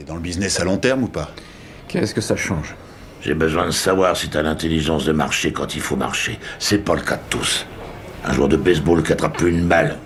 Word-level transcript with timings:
T'es 0.00 0.06
dans 0.06 0.14
le 0.14 0.22
business 0.22 0.58
à 0.58 0.64
long 0.64 0.78
terme 0.78 1.02
ou 1.02 1.08
pas 1.08 1.28
Qu'est-ce 1.86 2.14
que 2.14 2.22
ça 2.22 2.34
change 2.34 2.74
J'ai 3.20 3.34
besoin 3.34 3.66
de 3.66 3.70
savoir 3.70 4.16
si 4.16 4.30
t'as 4.30 4.40
l'intelligence 4.40 5.04
de 5.04 5.12
marcher 5.12 5.52
quand 5.52 5.74
il 5.74 5.82
faut 5.82 5.94
marcher. 5.94 6.38
C'est 6.58 6.78
pas 6.78 6.94
le 6.94 7.02
cas 7.02 7.16
de 7.16 7.22
tous. 7.28 7.66
Un 8.24 8.32
joueur 8.32 8.48
de 8.48 8.56
baseball 8.56 9.02
qui 9.02 9.12
attrape 9.12 9.36
plus 9.36 9.50
une 9.50 9.68
balle. 9.68 9.98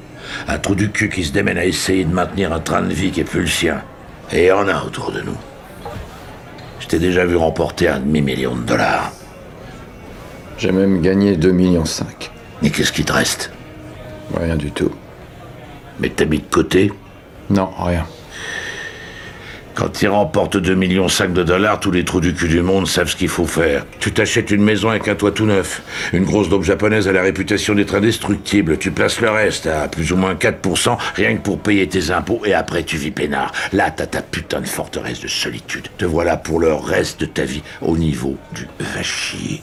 Un 0.49 0.59
trou 0.59 0.75
du 0.75 0.91
cul 0.91 1.11
qui 1.11 1.23
se 1.23 1.31
démène 1.31 1.59
à 1.59 1.65
essayer 1.65 2.05
de 2.05 2.13
maintenir 2.13 2.53
un 2.53 2.59
train 2.59 2.83
de 2.83 2.93
vie 2.93 3.13
qui 3.13 3.21
est 3.21 3.25
plus 3.25 3.43
le 3.43 3.47
sien. 3.47 3.85
Et 4.33 4.47
il 4.47 4.49
y 4.49 4.51
en 4.51 4.67
a 4.67 4.83
autour 4.83 5.13
de 5.13 5.21
nous. 5.21 5.37
Je 6.81 6.89
t'ai 6.89 6.99
déjà 6.99 7.25
vu 7.25 7.37
remporter 7.37 7.87
un 7.87 8.01
demi-million 8.01 8.57
de 8.57 8.63
dollars. 8.63 9.13
J'ai 10.59 10.73
même 10.73 11.03
gagné 11.03 11.37
2,5 11.37 11.53
millions. 11.53 11.85
Et 12.65 12.71
qu'est-ce 12.71 12.91
qui 12.91 13.05
te 13.05 13.13
reste? 13.13 13.53
Rien 14.37 14.57
du 14.57 14.73
tout. 14.73 14.91
Mais 16.01 16.09
t'as 16.09 16.25
mis 16.25 16.41
de 16.41 16.51
côté? 16.51 16.93
Non, 17.49 17.71
rien. 17.79 18.05
Quand 19.75 19.89
tu 19.89 20.07
remportes 20.07 20.57
2,5 20.57 20.75
millions 20.77 21.07
de 21.07 21.43
dollars, 21.43 21.81
tous 21.81 21.91
les 21.91 22.05
trous 22.05 22.21
du 22.21 22.33
cul 22.33 22.47
du 22.47 22.63
monde 22.63 22.87
savent 22.87 23.09
ce 23.09 23.17
qu'il 23.17 23.29
faut 23.29 23.47
faire. 23.47 23.85
Tu 23.99 24.13
t'achètes 24.13 24.53
une 24.53 24.63
maison 24.63 24.91
avec 24.91 25.09
un 25.09 25.17
toit 25.17 25.33
tout 25.33 25.47
neuf. 25.47 25.83
Une 26.13 26.25
grosse 26.25 26.49
daube 26.49 26.63
japonaise 26.63 27.09
a 27.09 27.13
la 27.13 27.23
réputation 27.23 27.75
d'être 27.75 27.97
indestructible. 27.97 28.79
Tu 28.79 28.93
places 28.93 29.21
le 29.21 29.31
reste 29.31 29.67
à 29.67 29.89
plus 29.89 30.13
ou 30.13 30.17
moins 30.17 30.35
4%, 30.35 30.97
rien 31.17 31.35
que 31.35 31.43
pour 31.43 31.59
payer 31.59 31.89
tes 31.89 32.13
impôts, 32.13 32.43
et 32.45 32.55
après 32.55 32.85
tu 32.85 32.97
vis 32.97 33.11
peinard. 33.11 33.51
Là, 33.73 33.91
t'as 33.91 34.07
ta 34.07 34.23
putain 34.23 34.61
de 34.61 34.69
forteresse 34.69 35.19
de 35.19 35.29
solitude. 35.29 35.89
Te 35.99 36.05
voilà 36.05 36.37
pour 36.37 36.61
le 36.61 36.73
reste 36.73 37.23
de 37.23 37.27
ta 37.27 37.45
vie 37.45 37.65
au 37.83 37.97
niveau 37.97 38.37
du 38.55 38.69
va 38.79 39.03
chier. 39.03 39.61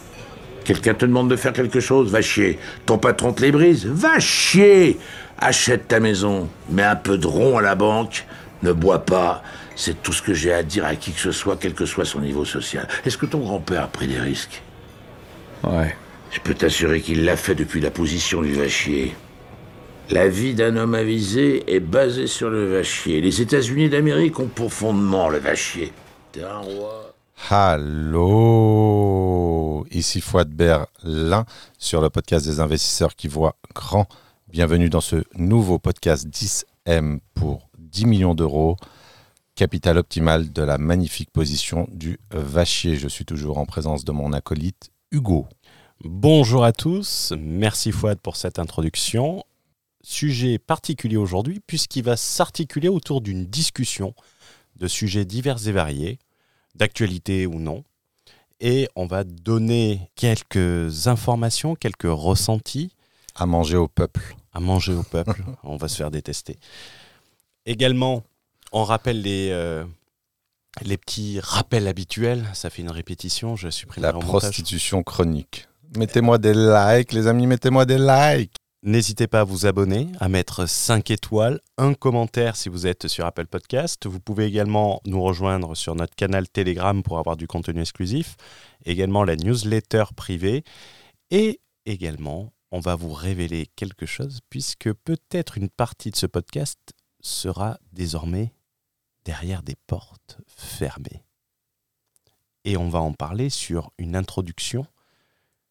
Quelqu'un 0.66 0.94
te 0.94 1.06
demande 1.06 1.30
de 1.30 1.38
faire 1.38 1.54
quelque 1.54 1.80
chose, 1.80 2.12
va 2.12 2.22
chier. 2.22 2.60
Ton 2.86 2.98
patron 2.98 3.32
te 3.32 3.42
les 3.42 3.52
brise, 3.54 3.86
va 3.86 4.20
chier. 4.20 5.00
Achète 5.40 5.88
ta 5.88 6.02
maison, 6.02 6.50
mets 6.70 6.84
un 6.84 6.98
peu 6.98 7.18
de 7.18 7.28
rond 7.28 7.58
à 7.58 7.62
la 7.62 7.76
banque, 7.76 8.26
ne 8.62 8.74
bois 8.74 9.06
pas. 9.06 9.42
C'est 9.76 10.02
tout 10.02 10.14
ce 10.14 10.22
que 10.22 10.34
j'ai 10.34 10.54
à 10.54 10.64
dire 10.64 10.86
à 10.86 10.96
qui 10.96 11.12
que 11.12 11.20
ce 11.20 11.32
soit, 11.32 11.58
quel 11.58 11.74
que 11.74 11.86
soit 11.86 12.06
son 12.06 12.20
niveau 12.20 12.46
social. 12.46 12.88
Est-ce 13.06 13.18
que 13.18 13.26
ton 13.26 13.40
grand-père 13.40 13.84
a 13.84 13.88
pris 13.88 14.08
des 14.08 14.20
risques? 14.20 14.62
Ouais. 15.64 15.96
Je 16.32 16.40
peux 16.40 16.54
t'assurer 16.54 17.02
qu'il 17.02 17.26
l'a 17.26 17.36
fait 17.36 17.56
depuis 17.56 17.82
la 17.82 17.92
position 17.92 18.42
du 18.42 18.54
vachier. 18.54 19.16
La 20.10 20.28
vie 20.28 20.54
d'un 20.54 20.76
homme 20.76 20.96
avisé 20.96 21.64
est 21.74 21.80
basée 21.80 22.28
sur 22.28 22.50
le 22.50 22.66
vachier. 22.74 23.22
Les 23.22 23.42
États-Unis 23.42 23.90
d'Amérique 23.90 24.40
ont 24.40 24.48
pour 24.48 24.74
fondement 24.74 25.30
le 25.30 25.38
vachier. 25.40 25.94
T'es 26.32 26.44
un 26.44 26.60
roi. 26.60 27.14
Allô, 27.50 28.56
ici 29.92 30.22
Fouad 30.22 30.50
Berlin 30.50 31.46
sur 31.78 32.02
le 32.02 32.10
podcast 32.10 32.46
des 32.46 32.60
investisseurs 32.60 33.16
qui 33.16 33.28
voient 33.28 33.56
grand. 33.74 34.08
Bienvenue 34.48 34.90
dans 34.90 35.02
ce 35.02 35.24
nouveau 35.36 35.80
podcast 35.80 36.28
10M 36.28 37.20
pour 37.34 37.70
10 37.80 38.06
millions 38.06 38.36
d'euros, 38.36 38.78
capital 39.62 40.00
optimal 40.00 40.52
de 40.52 40.64
la 40.64 40.80
magnifique 40.80 41.30
position 41.30 41.88
du 41.92 42.20
Vachier. 42.32 42.96
Je 42.96 43.08
suis 43.08 43.26
toujours 43.26 43.60
en 43.60 43.68
présence 43.68 44.04
de 44.04 44.12
mon 44.12 44.34
acolyte 44.34 44.90
Hugo. 45.12 45.46
Bonjour 46.04 46.64
à 46.64 46.72
tous, 46.72 47.32
merci 47.38 47.92
Fouad 47.92 48.20
pour 48.20 48.38
cette 48.38 48.58
introduction. 48.58 49.44
Sujet 50.02 50.58
particulier 50.58 51.18
aujourd'hui 51.18 51.60
puisqu'il 51.60 52.04
va 52.04 52.18
s'articuler 52.18 52.88
autour 52.88 53.22
d'une 53.22 53.46
discussion 53.46 54.16
de 54.78 54.88
sujets 54.88 55.26
divers 55.26 55.68
et 55.68 55.72
variés, 55.72 56.18
d'actualité 56.74 57.46
ou 57.46 57.60
non. 57.60 57.84
Et 58.62 58.90
on 58.96 59.06
va 59.06 59.24
donner 59.24 60.10
quelques 60.16 61.06
informations, 61.06 61.76
quelques 61.76 62.10
ressentis 62.10 62.96
À 63.36 63.46
manger 63.46 63.78
au 63.78 63.88
peuple. 63.88 64.36
à 64.54 64.60
manger 64.60 64.94
au 64.94 65.04
peuple. 65.04 65.44
on 65.64 65.78
va 65.78 65.88
se 65.88 65.98
faire 65.98 66.10
détester. 66.10 66.58
Également, 67.68 68.24
on 68.72 68.84
rappelle 68.84 69.22
les, 69.22 69.50
euh, 69.52 69.84
les 70.82 70.98
petits 70.98 71.40
rappels 71.40 71.88
habituels. 71.88 72.46
Ça 72.54 72.70
fait 72.70 72.82
une 72.82 72.92
répétition, 72.92 73.56
je 73.56 73.70
supprime 73.70 74.04
La 74.04 74.14
prostitution 74.14 75.04
chronique. 75.04 75.68
Mettez-moi 75.98 76.38
des 76.38 76.54
likes, 76.54 77.12
les 77.12 77.28
amis, 77.28 77.48
mettez-moi 77.48 77.86
des 77.86 77.98
likes. 77.98 78.56
N'hésitez 78.84 79.28
pas 79.28 79.42
à 79.42 79.44
vous 79.44 79.68
abonner, 79.68 80.08
à 80.20 80.28
mettre 80.28 80.66
5 80.68 81.12
étoiles, 81.12 81.60
un 81.78 81.94
commentaire 81.94 82.56
si 82.56 82.68
vous 82.68 82.88
êtes 82.88 83.08
sur 83.08 83.28
Apple 83.28 83.46
Podcast. 83.46 84.08
Vous 84.08 84.20
pouvez 84.20 84.46
également 84.46 85.02
nous 85.06 85.22
rejoindre 85.22 85.76
sur 85.76 85.94
notre 85.94 86.16
canal 86.16 86.50
Telegram 86.50 87.04
pour 87.04 87.20
avoir 87.20 87.38
du 87.38 87.46
contenu 87.46 87.82
exclusif, 87.82 88.38
également 88.86 89.24
la 89.24 89.36
newsletter 89.36 90.06
privée 90.16 90.64
et 91.30 91.60
également 91.86 92.54
on 92.72 92.80
va 92.80 92.96
vous 92.96 93.14
révéler 93.14 93.68
quelque 93.76 94.08
chose 94.08 94.40
puisque 94.50 94.92
peut-être 94.92 95.60
une 95.60 95.70
partie 95.70 96.10
de 96.10 96.16
ce 96.16 96.26
podcast 96.26 96.80
sera 97.22 97.78
désormais 97.94 98.52
derrière 99.26 99.64
des 99.64 99.76
portes 99.88 100.40
fermées. 100.48 101.24
Et 102.64 102.78
on 102.78 102.90
va 102.90 103.00
en 103.00 103.14
parler 103.14 103.50
sur 103.50 103.92
une 103.98 104.16
introduction, 104.16 104.86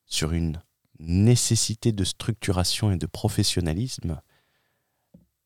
sur 0.07 0.33
une 0.33 0.61
nécessité 0.99 1.93
de 1.93 2.05
structuration 2.05 2.91
et 2.91 2.97
de 2.97 3.07
professionnalisme. 3.07 4.21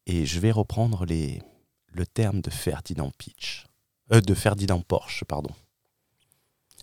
Et 0.06 0.26
je 0.26 0.40
vais 0.40 0.50
reprendre 0.50 1.06
le 1.06 2.06
terme 2.06 2.40
de 2.40 2.50
Ferdinand 2.50 3.10
Pitch, 3.18 3.66
euh, 4.12 4.20
de 4.20 4.34
Ferdinand 4.34 4.80
Porsche, 4.80 5.24
pardon. 5.24 5.54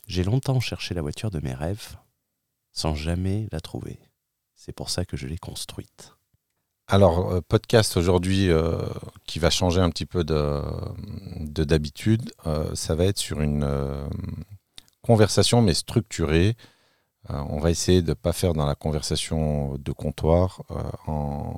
J'ai 0.07 0.23
longtemps 0.23 0.59
cherché 0.59 0.93
la 0.93 1.01
voiture 1.01 1.31
de 1.31 1.39
mes 1.39 1.53
rêves 1.53 1.97
sans 2.71 2.95
jamais 2.95 3.47
la 3.51 3.59
trouver. 3.59 3.99
C'est 4.55 4.73
pour 4.73 4.89
ça 4.89 5.05
que 5.05 5.17
je 5.17 5.27
l'ai 5.27 5.37
construite. 5.37 6.13
Alors, 6.93 7.31
euh, 7.31 7.39
podcast 7.39 7.95
aujourd'hui 7.95 8.49
euh, 8.49 8.77
qui 9.25 9.39
va 9.39 9.49
changer 9.49 9.79
un 9.79 9.89
petit 9.89 10.05
peu 10.05 10.25
de 10.25 10.61
de 11.39 11.63
d'habitude, 11.63 12.33
euh, 12.47 12.75
ça 12.75 12.95
va 12.95 13.05
être 13.05 13.17
sur 13.17 13.39
une 13.39 13.65
conversation 15.01 15.61
mais 15.61 15.73
structurée. 15.73 16.57
On 17.29 17.59
va 17.59 17.71
essayer 17.71 18.01
de 18.01 18.09
ne 18.09 18.13
pas 18.13 18.33
faire 18.33 18.53
dans 18.53 18.65
la 18.65 18.75
conversation 18.75 19.77
de 19.77 19.91
comptoir 19.93 20.63
en, 21.07 21.55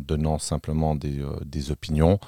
donnant 0.00 0.38
simplement 0.38 0.96
des, 0.96 1.22
des 1.44 1.70
opinions. 1.70 2.18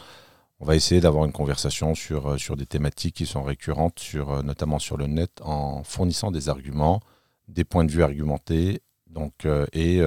On 0.61 0.65
va 0.65 0.77
essayer 0.77 1.01
d'avoir 1.01 1.25
une 1.25 1.33
conversation 1.33 1.97
sur, 1.97 2.39
sur 2.39 2.57
des 2.57 2.67
thématiques 2.67 3.17
qui 3.17 3.27
sont 3.27 3.43
récurrentes, 3.43 3.99
sur, 3.99 4.45
notamment 4.45 4.79
sur 4.79 4.97
le 4.97 5.09
net, 5.09 5.41
en 5.43 5.83
fournissant 5.83 6.31
des 6.31 6.49
arguments, 6.49 7.01
des 7.49 7.65
points 7.65 7.85
de 7.85 7.91
vue 7.91 8.05
argumentés, 8.05 8.83
donc, 9.11 9.47
et 9.73 10.01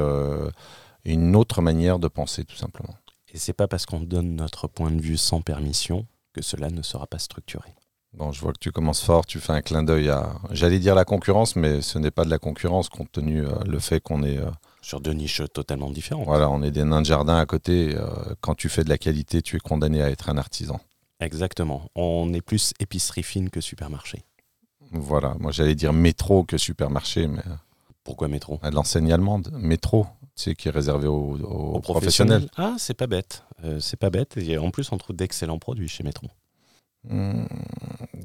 une 1.14 1.36
autre 1.36 1.62
manière 1.62 2.00
de 2.00 2.08
penser, 2.08 2.44
tout 2.46 2.56
simplement. 2.56 2.96
Et 3.34 3.38
c'est 3.38 3.54
pas 3.54 3.68
parce 3.68 3.86
qu'on 3.86 4.00
donne 4.00 4.36
notre 4.36 4.68
point 4.68 4.92
de 4.92 5.02
vue 5.02 5.18
sans 5.18 5.42
permission 5.42 6.06
que 6.34 6.42
cela 6.42 6.70
ne 6.70 6.82
sera 6.82 7.06
pas 7.08 7.20
structuré. 7.20 7.74
Bon, 8.14 8.32
je 8.32 8.40
vois 8.40 8.54
que 8.54 8.60
tu 8.60 8.72
commences 8.72 9.04
fort, 9.04 9.26
tu 9.26 9.42
fais 9.42 9.52
un 9.52 9.62
clin 9.62 9.84
d'œil 9.84 10.10
à, 10.10 10.36
j'allais 10.52 10.80
dire 10.80 10.96
la 10.96 11.04
concurrence, 11.04 11.58
mais 11.58 11.82
ce 11.82 12.00
n'est 12.00 12.12
pas 12.12 12.24
de 12.24 12.30
la 12.30 12.40
concurrence 12.40 12.88
compte 12.88 13.12
tenu 13.12 13.46
euh, 13.46 13.52
le 13.68 13.78
fait 13.80 14.00
qu'on 14.00 14.24
est, 14.24 14.38
euh, 14.38 14.50
Sur 14.82 15.02
deux 15.02 15.12
niches 15.12 15.42
totalement 15.54 15.90
différentes. 15.90 16.26
voilà, 16.26 16.50
on 16.50 16.64
est 16.64 16.72
des 16.72 16.86
nains 16.86 17.02
de 17.02 17.06
jardin 17.08 17.38
à 17.38 17.46
côté. 17.46 17.94
euh, 17.94 18.08
quand 18.40 18.56
tu 18.56 18.70
fais 18.70 18.86
de 18.86 18.90
la 18.90 18.98
qualité, 18.98 19.42
tu 19.42 19.58
es 19.58 19.60
condamné 19.60 20.02
à 20.02 20.10
être 20.10 20.30
un 20.30 20.38
artisan. 20.38 20.80
Exactement. 21.20 21.90
On 21.96 22.34
est 22.34 22.42
plus 22.42 22.74
épicerie 22.80 23.24
fine 23.24 23.50
que 23.50 23.60
supermarché. 23.60 24.24
Voilà, 24.92 25.36
moi 25.40 25.52
j'allais 25.52 25.76
dire 25.76 25.92
métro 25.92 26.44
que 26.46 26.58
supermarché, 26.58 27.28
mais 27.28 27.42
Pourquoi 28.06 28.30
métro? 28.30 28.60
À 28.62 28.70
l'enseigne 28.70 29.12
allemande, 29.12 29.50
métro, 29.52 30.06
tu 30.36 30.44
sais, 30.44 30.56
qui 30.56 30.70
est 30.70 30.72
réservé 30.72 31.08
aux, 31.08 31.38
aux 31.38 31.74
Aux 31.74 31.80
professionnels. 31.82 32.48
Ah, 32.56 32.76
c'est 32.78 32.94
pas 32.94 33.08
bête. 33.08 33.44
Euh, 33.66 33.80
c'est 33.82 33.98
pas 33.98 34.12
bête. 34.12 34.38
Et 34.38 34.58
en 34.58 34.70
plus, 34.70 34.92
on 34.94 34.98
trouve 34.98 35.16
d'excellents 35.16 35.60
produits 35.60 35.90
chez 35.90 36.04
Métro. 36.04 36.28
Hmm, 37.04 37.46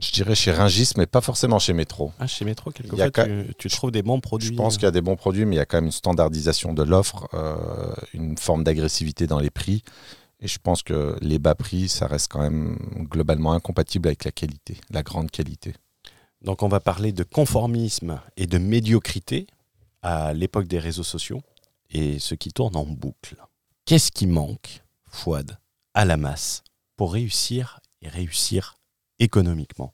je 0.01 0.13
dirais 0.13 0.35
chez 0.35 0.53
Ringis, 0.53 0.93
mais 0.97 1.07
pas 1.07 1.23
forcément 1.23 1.59
chez 1.59 1.73
Métro. 1.73 2.13
Ah, 2.19 2.27
chez 2.27 2.45
Métro, 2.45 2.71
quelquefois, 2.71 3.11
tu, 3.11 3.55
tu 3.59 3.69
trouves 3.71 3.91
des 3.91 4.03
bons 4.03 4.21
produits. 4.21 4.49
Je 4.49 4.55
pense 4.55 4.75
qu'il 4.75 4.85
y 4.85 4.87
a 4.87 4.91
des 4.91 5.01
bons 5.01 5.17
produits, 5.17 5.47
mais 5.47 5.57
il 5.57 5.59
y 5.59 5.63
a 5.63 5.67
quand 5.67 5.79
même 5.79 5.87
une 5.87 5.93
standardisation 5.93 6.75
de 6.75 6.83
l'offre, 6.83 7.29
euh, 7.35 7.57
une 8.13 8.37
forme 8.37 8.65
d'agressivité 8.65 9.27
dans 9.27 9.39
les 9.39 9.51
prix. 9.51 9.83
Et 10.41 10.49
je 10.49 10.59
pense 10.59 10.83
que 10.83 11.17
les 11.23 11.39
bas 11.39 11.55
prix, 11.55 11.89
ça 11.89 12.07
reste 12.07 12.31
quand 12.31 12.41
même 12.41 12.79
globalement 13.11 13.53
incompatible 13.53 14.09
avec 14.09 14.25
la 14.25 14.31
qualité, 14.31 14.77
la 14.91 15.03
grande 15.03 15.31
qualité. 15.31 15.75
Donc, 16.43 16.63
on 16.63 16.69
va 16.69 16.81
parler 16.81 17.13
de 17.13 17.23
conformisme 17.23 18.21
et 18.37 18.47
de 18.47 18.59
médiocrité 18.59 19.47
à 20.03 20.33
l'époque 20.33 20.67
des 20.67 20.79
réseaux 20.79 21.03
sociaux 21.03 21.43
et 21.91 22.19
ce 22.19 22.35
qui 22.35 22.53
tourne 22.53 22.77
en 22.77 22.87
boucle. 22.87 23.37
Qu'est-ce 23.85 24.13
qui 24.13 24.27
manque, 24.27 24.83
Fouad, 25.09 25.59
à 25.95 26.05
la 26.05 26.17
masse 26.17 26.63
pour 26.97 27.13
réussir 27.13 27.81
et 28.03 28.09
réussir 28.09 28.77
économiquement? 29.19 29.93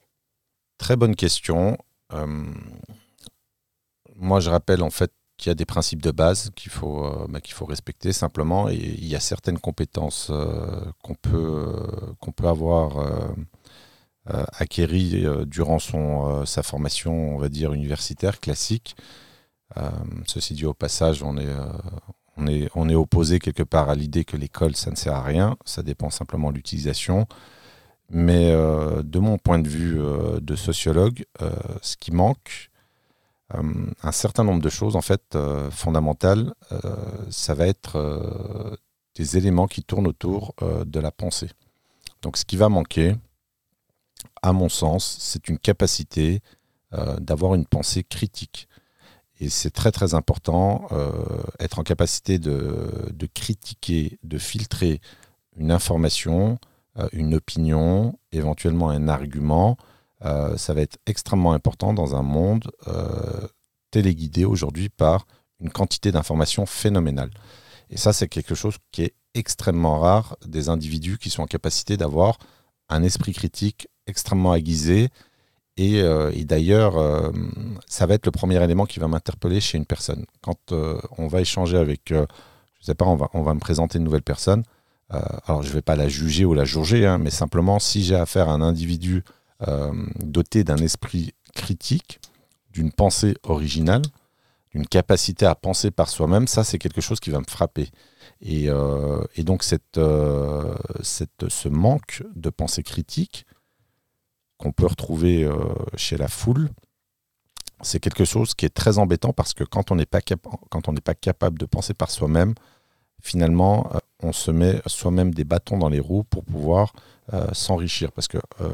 Très 0.78 0.96
bonne 0.96 1.16
question. 1.16 1.78
Euh, 2.12 2.44
moi, 4.14 4.40
je 4.40 4.50
rappelle 4.50 4.82
en 4.82 4.90
fait 4.90 5.12
qu'il 5.38 5.50
y 5.50 5.52
a 5.52 5.54
des 5.54 5.64
principes 5.64 6.02
de 6.02 6.10
base 6.10 6.50
qu'il 6.54 6.70
faut, 6.70 7.04
euh, 7.04 7.26
bah, 7.28 7.40
respecter 7.66 8.12
simplement. 8.12 8.68
Et 8.68 8.76
il 8.76 9.06
y 9.06 9.16
a 9.16 9.20
certaines 9.20 9.58
compétences 9.58 10.28
euh, 10.30 10.80
qu'on 11.02 11.14
peut, 11.14 12.46
avoir 12.46 12.98
acquéries 14.26 15.24
durant 15.46 15.78
sa 16.44 16.62
formation, 16.62 17.34
on 17.34 17.38
va 17.38 17.48
dire, 17.48 17.72
universitaire 17.72 18.40
classique. 18.40 18.96
Euh, 19.76 19.90
ceci 20.26 20.54
dit, 20.54 20.66
au 20.66 20.74
passage, 20.74 21.22
on 21.22 21.36
est, 21.36 21.46
euh, 21.46 22.68
on 22.74 22.88
est, 22.88 22.94
opposé 22.94 23.38
quelque 23.38 23.62
part 23.62 23.88
à 23.88 23.94
l'idée 23.94 24.24
que 24.24 24.36
l'école, 24.36 24.76
ça 24.76 24.90
ne 24.90 24.96
sert 24.96 25.14
à 25.14 25.22
rien. 25.22 25.56
Ça 25.64 25.82
dépend 25.82 26.10
simplement 26.10 26.50
de 26.50 26.56
l'utilisation. 26.56 27.26
Mais 28.10 28.52
euh, 28.52 29.02
de 29.02 29.18
mon 29.18 29.38
point 29.38 29.58
de 29.58 29.68
vue 29.68 29.98
de 30.40 30.56
sociologue, 30.56 31.24
ce 31.82 31.96
qui 31.96 32.12
manque, 32.12 32.70
un 33.50 34.12
certain 34.12 34.44
nombre 34.44 34.60
de 34.60 34.68
choses 34.68 34.96
en 34.96 35.00
fait 35.00 35.36
fondamentales, 35.70 36.52
ça 37.30 37.54
va 37.54 37.66
être 37.66 38.78
des 39.14 39.36
éléments 39.36 39.66
qui 39.66 39.82
tournent 39.82 40.06
autour 40.06 40.54
de 40.60 41.00
la 41.00 41.10
pensée. 41.10 41.50
Donc 42.22 42.36
ce 42.36 42.44
qui 42.44 42.56
va 42.56 42.68
manquer, 42.68 43.16
à 44.42 44.52
mon 44.52 44.68
sens, 44.68 45.16
c'est 45.20 45.48
une 45.48 45.58
capacité 45.58 46.42
d'avoir 47.18 47.54
une 47.54 47.66
pensée 47.66 48.04
critique. 48.04 48.68
Et 49.40 49.50
c'est 49.50 49.70
très 49.70 49.92
très 49.92 50.14
important, 50.14 50.88
être 51.60 51.78
en 51.78 51.82
capacité 51.82 52.38
de, 52.38 52.90
de, 53.12 53.26
critiquer, 53.26 54.18
de 54.22 54.38
filtrer 54.38 55.00
une 55.56 55.70
information, 55.70 56.58
euh, 56.98 57.08
une 57.12 57.34
opinion, 57.34 58.18
éventuellement 58.32 58.90
un 58.90 59.08
argument. 59.08 59.76
Euh, 60.24 60.56
ça 60.56 60.72
va 60.72 60.80
être 60.80 60.98
extrêmement 61.06 61.52
important 61.52 61.92
dans 61.92 62.14
un 62.16 62.22
monde 62.22 62.70
euh, 62.88 63.48
téléguidé 63.90 64.44
aujourd'hui 64.44 64.88
par 64.88 65.26
une 65.60 65.70
quantité 65.70 66.12
d'informations 66.12 66.66
phénoménale. 66.66 67.30
Et 67.90 67.96
ça, 67.96 68.12
c'est 68.12 68.28
quelque 68.28 68.54
chose 68.54 68.76
qui 68.92 69.02
est 69.02 69.14
extrêmement 69.34 70.00
rare 70.00 70.36
des 70.46 70.68
individus 70.68 71.18
qui 71.18 71.30
sont 71.30 71.42
en 71.42 71.46
capacité 71.46 71.96
d'avoir 71.96 72.38
un 72.88 73.02
esprit 73.02 73.32
critique 73.32 73.88
extrêmement 74.06 74.54
aiguisé. 74.54 75.08
Et, 75.78 76.02
d'ailleurs, 76.44 77.32
ça 77.86 78.06
va 78.06 78.14
être 78.14 78.24
le 78.24 78.32
premier 78.32 78.62
élément 78.62 78.86
qui 78.86 78.98
va 78.98 79.08
m'interpeller 79.08 79.60
chez 79.60 79.76
une 79.76 79.84
personne. 79.84 80.24
Quand 80.40 80.72
on 80.72 81.28
va 81.28 81.42
échanger 81.42 81.76
avec, 81.76 82.02
je 82.08 82.14
ne 82.16 82.26
sais 82.80 82.94
pas, 82.94 83.04
on 83.04 83.16
va, 83.16 83.28
on 83.34 83.42
va 83.42 83.52
me 83.52 83.60
présenter 83.60 83.98
une 83.98 84.04
nouvelle 84.04 84.22
personne, 84.22 84.62
euh, 85.14 85.20
alors 85.46 85.62
je 85.62 85.68
ne 85.68 85.74
vais 85.74 85.82
pas 85.82 85.96
la 85.96 86.08
juger 86.08 86.44
ou 86.44 86.54
la 86.54 86.64
juger, 86.64 87.06
hein, 87.06 87.18
mais 87.18 87.30
simplement 87.30 87.78
si 87.78 88.02
j'ai 88.02 88.16
affaire 88.16 88.48
à 88.48 88.52
un 88.52 88.60
individu 88.60 89.22
euh, 89.68 89.92
doté 90.18 90.64
d'un 90.64 90.78
esprit 90.78 91.32
critique, 91.54 92.20
d'une 92.72 92.90
pensée 92.90 93.36
originale, 93.44 94.02
d'une 94.72 94.86
capacité 94.86 95.46
à 95.46 95.54
penser 95.54 95.90
par 95.90 96.08
soi-même, 96.08 96.48
ça 96.48 96.64
c'est 96.64 96.78
quelque 96.78 97.00
chose 97.00 97.20
qui 97.20 97.30
va 97.30 97.38
me 97.38 97.46
frapper. 97.48 97.88
Et, 98.42 98.68
euh, 98.68 99.22
donc 99.38 99.62
cette, 99.62 100.00
cette, 101.02 101.48
ce 101.48 101.68
manque 101.68 102.24
de 102.34 102.50
pensée 102.50 102.82
critique 102.82 103.46
qu'on 104.58 104.72
peut 104.72 104.86
retrouver 104.86 105.48
chez 105.96 106.16
la 106.16 106.28
foule, 106.28 106.70
c'est 107.82 108.00
quelque 108.00 108.24
chose 108.24 108.54
qui 108.54 108.64
est 108.64 108.74
très 108.74 108.98
embêtant 108.98 109.32
parce 109.32 109.52
que 109.52 109.64
quand 109.64 109.90
on 109.90 109.96
n'est 109.96 110.06
pas, 110.06 110.20
capable 110.20 111.58
de 111.58 111.66
penser 111.66 111.94
par 111.94 112.10
soi-même, 112.10 112.54
finalement, 113.20 113.90
on 114.22 114.32
se 114.32 114.50
met 114.50 114.80
soi-même 114.86 115.34
des 115.34 115.44
bâtons 115.44 115.78
dans 115.78 115.88
les 115.88 116.00
roues 116.00 116.24
pour 116.24 116.44
pouvoir 116.44 116.92
euh, 117.34 117.48
s'enrichir. 117.52 118.12
Parce 118.12 118.28
que 118.28 118.38
euh, 118.60 118.72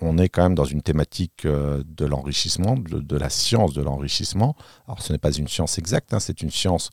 on 0.00 0.18
est 0.18 0.28
quand 0.28 0.42
même 0.42 0.54
dans 0.54 0.64
une 0.64 0.82
thématique 0.82 1.46
euh, 1.46 1.82
de 1.86 2.04
l'enrichissement, 2.04 2.76
de, 2.76 3.16
la 3.16 3.30
science 3.30 3.72
de 3.72 3.82
l'enrichissement. 3.82 4.54
Alors 4.86 5.00
ce 5.00 5.12
n'est 5.12 5.18
pas 5.18 5.32
une 5.32 5.48
science 5.48 5.78
exacte, 5.78 6.12
hein, 6.12 6.20
c'est 6.20 6.42
une 6.42 6.50
science 6.50 6.90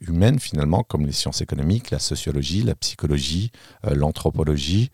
humaine 0.00 0.38
finalement, 0.38 0.82
comme 0.82 1.06
les 1.06 1.12
sciences 1.12 1.40
économiques, 1.40 1.90
la 1.90 1.98
sociologie, 1.98 2.62
la 2.62 2.74
psychologie, 2.74 3.52
l'anthropologie. 3.84 4.90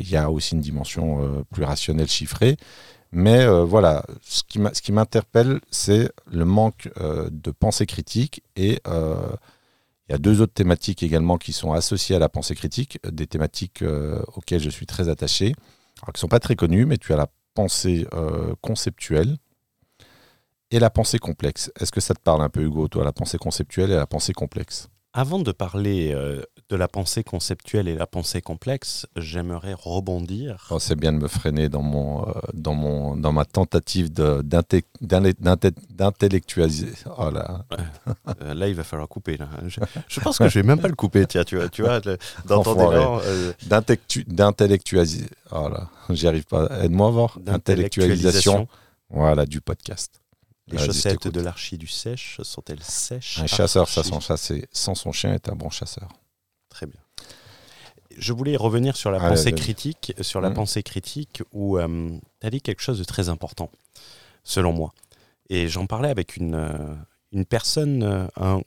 il 0.00 0.10
y 0.10 0.16
a 0.16 0.30
aussi 0.30 0.54
une 0.54 0.60
dimension 0.60 1.44
plus 1.50 1.64
rationnelle 1.64 2.08
chiffrée. 2.08 2.56
Mais 3.12 3.46
voilà, 3.64 4.04
ce 4.22 4.42
qui 4.44 4.92
m'interpelle, 4.92 5.60
c'est 5.70 6.10
le 6.30 6.44
manque 6.44 6.90
de 6.98 7.50
pensée 7.50 7.86
critique 7.86 8.42
et 8.54 8.80
il 10.08 10.12
y 10.12 10.14
a 10.14 10.18
deux 10.18 10.40
autres 10.40 10.52
thématiques 10.52 11.02
également 11.02 11.36
qui 11.36 11.52
sont 11.52 11.72
associées 11.72 12.14
à 12.14 12.18
la 12.18 12.28
pensée 12.28 12.54
critique, 12.54 12.98
des 13.10 13.26
thématiques 13.26 13.82
euh, 13.82 14.22
auxquelles 14.34 14.60
je 14.60 14.70
suis 14.70 14.86
très 14.86 15.08
attaché, 15.08 15.54
qui 16.04 16.10
ne 16.14 16.18
sont 16.18 16.28
pas 16.28 16.38
très 16.38 16.54
connues, 16.54 16.86
mais 16.86 16.96
tu 16.96 17.12
as 17.12 17.16
la 17.16 17.26
pensée 17.54 18.06
euh, 18.14 18.54
conceptuelle 18.60 19.36
et 20.70 20.78
la 20.78 20.90
pensée 20.90 21.18
complexe. 21.18 21.70
Est-ce 21.80 21.92
que 21.92 22.00
ça 22.00 22.14
te 22.14 22.20
parle 22.20 22.42
un 22.42 22.48
peu, 22.48 22.62
Hugo, 22.62 22.88
toi, 22.88 23.04
la 23.04 23.12
pensée 23.12 23.38
conceptuelle 23.38 23.90
et 23.90 23.96
la 23.96 24.06
pensée 24.06 24.32
complexe? 24.32 24.88
Avant 25.18 25.38
de 25.38 25.50
parler 25.50 26.12
euh, 26.12 26.42
de 26.68 26.76
la 26.76 26.88
pensée 26.88 27.24
conceptuelle 27.24 27.88
et 27.88 27.94
la 27.94 28.06
pensée 28.06 28.42
complexe, 28.42 29.06
j'aimerais 29.16 29.72
rebondir. 29.72 30.66
Oh, 30.70 30.78
c'est 30.78 30.94
bien 30.94 31.10
de 31.10 31.16
me 31.16 31.26
freiner 31.26 31.70
dans, 31.70 31.80
mon, 31.80 32.28
euh, 32.28 32.32
dans, 32.52 32.74
mon, 32.74 33.16
dans 33.16 33.32
ma 33.32 33.46
tentative 33.46 34.12
d'intellectualiser. 34.12 36.92
Oh 37.16 37.30
là. 37.30 37.64
Euh, 38.42 38.52
là, 38.52 38.68
il 38.68 38.74
va 38.74 38.84
falloir 38.84 39.08
couper. 39.08 39.38
Là. 39.38 39.48
Je, 39.66 39.80
pense 40.20 40.36
que 40.36 40.50
je 40.50 40.58
vais 40.58 40.66
même 40.66 40.80
pas 40.80 40.88
le 40.88 40.94
couper, 40.94 41.24
tiens, 41.24 41.44
tu 41.44 41.56
vois, 41.56 41.70
tu 41.70 41.80
vois. 41.80 42.02
Euh... 42.04 42.18
D'intellectualiser. 44.26 45.30
Oh 45.50 45.70
là, 45.70 45.88
j'y 46.10 46.28
arrive 46.28 46.44
pas. 46.44 46.68
Aide-moi 46.82 47.08
à 47.08 47.10
voir. 47.10 47.38
D'intellectualisation. 47.40 48.68
Voilà, 49.08 49.46
du 49.46 49.62
podcast. 49.62 50.20
Les 50.68 50.78
chaussettes 50.78 51.28
de 51.28 51.40
l'archi 51.40 51.78
du 51.78 51.86
sèche 51.86 52.40
sont-elles 52.42 52.82
sèches? 52.82 53.38
Un 53.38 53.46
chasseur, 53.46 53.88
ça, 53.88 54.02
sans, 54.02 54.20
chasser, 54.20 54.66
sans 54.72 54.96
son 54.96 55.12
chien, 55.12 55.32
est 55.32 55.48
un 55.48 55.54
bon 55.54 55.70
chasseur. 55.70 56.08
Très 56.68 56.86
bien. 56.86 57.00
Je 58.16 58.32
voulais 58.32 58.56
revenir 58.56 58.96
sur 58.96 59.10
la 59.10 59.20
pensée 59.20 59.52
critique, 59.52 60.12
sur 60.20 60.40
la 60.40 60.50
mmh. 60.50 60.54
pensée 60.54 60.82
critique 60.82 61.42
où 61.52 61.78
euh, 61.78 62.18
tu 62.40 62.46
as 62.46 62.50
dit 62.50 62.60
quelque 62.60 62.80
chose 62.80 62.98
de 62.98 63.04
très 63.04 63.28
important, 63.28 63.70
selon 64.42 64.72
moi. 64.72 64.92
Et 65.48 65.68
j'en 65.68 65.86
parlais 65.86 66.08
avec 66.08 66.36
une, 66.36 66.54
euh, 66.54 66.94
une 67.32 67.44
personne, 67.44 68.02
euh, 68.02 68.26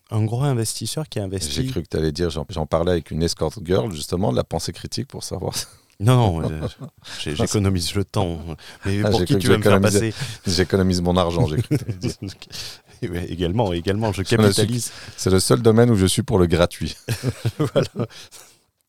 un, 0.10 0.24
gros 0.24 0.44
investisseur 0.44 1.10
qui 1.10 1.19
a 1.19 1.24
investi. 1.24 1.52
J'ai 1.52 1.66
cru 1.66 1.84
que 1.84 1.90
tu 1.90 1.98
allais 1.98 2.12
dire, 2.12 2.30
j'en 2.30 2.66
parlais 2.66 2.92
avec 2.92 3.12
une 3.12 3.24
escort 3.24 3.54
girl, 3.63 3.92
justement, 3.92 4.31
de 4.31 4.38
la 4.38 4.44
pensée 4.44 4.72
critique 4.72 5.07
pour 5.07 5.24
savoir. 5.24 5.54
Non, 6.00 6.42
non, 6.42 6.50
j'économise 7.19 7.94
le 7.94 8.06
temps. 8.06 8.40
Mais 8.86 9.01
ah, 9.04 9.10
pour 9.10 9.25
qui 9.25 9.38
tu 9.38 9.48
veux 9.48 9.57
me 9.57 9.63
faire 9.63 9.81
passer 9.81 10.13
J'économise 10.48 11.01
mon 11.01 11.18
argent, 11.18 11.46
j'ai 11.48 11.57
également, 13.30 13.74
également, 13.74 14.13
je 14.13 14.24
capitalise. 14.24 14.92
C'est 15.18 15.30
le 15.30 15.40
seul 15.40 15.62
domaine 15.62 15.90
où 15.90 15.96
je 15.96 16.06
suis 16.06 16.24
pour 16.24 16.40
le 16.40 16.48
gratuit. 16.48 16.96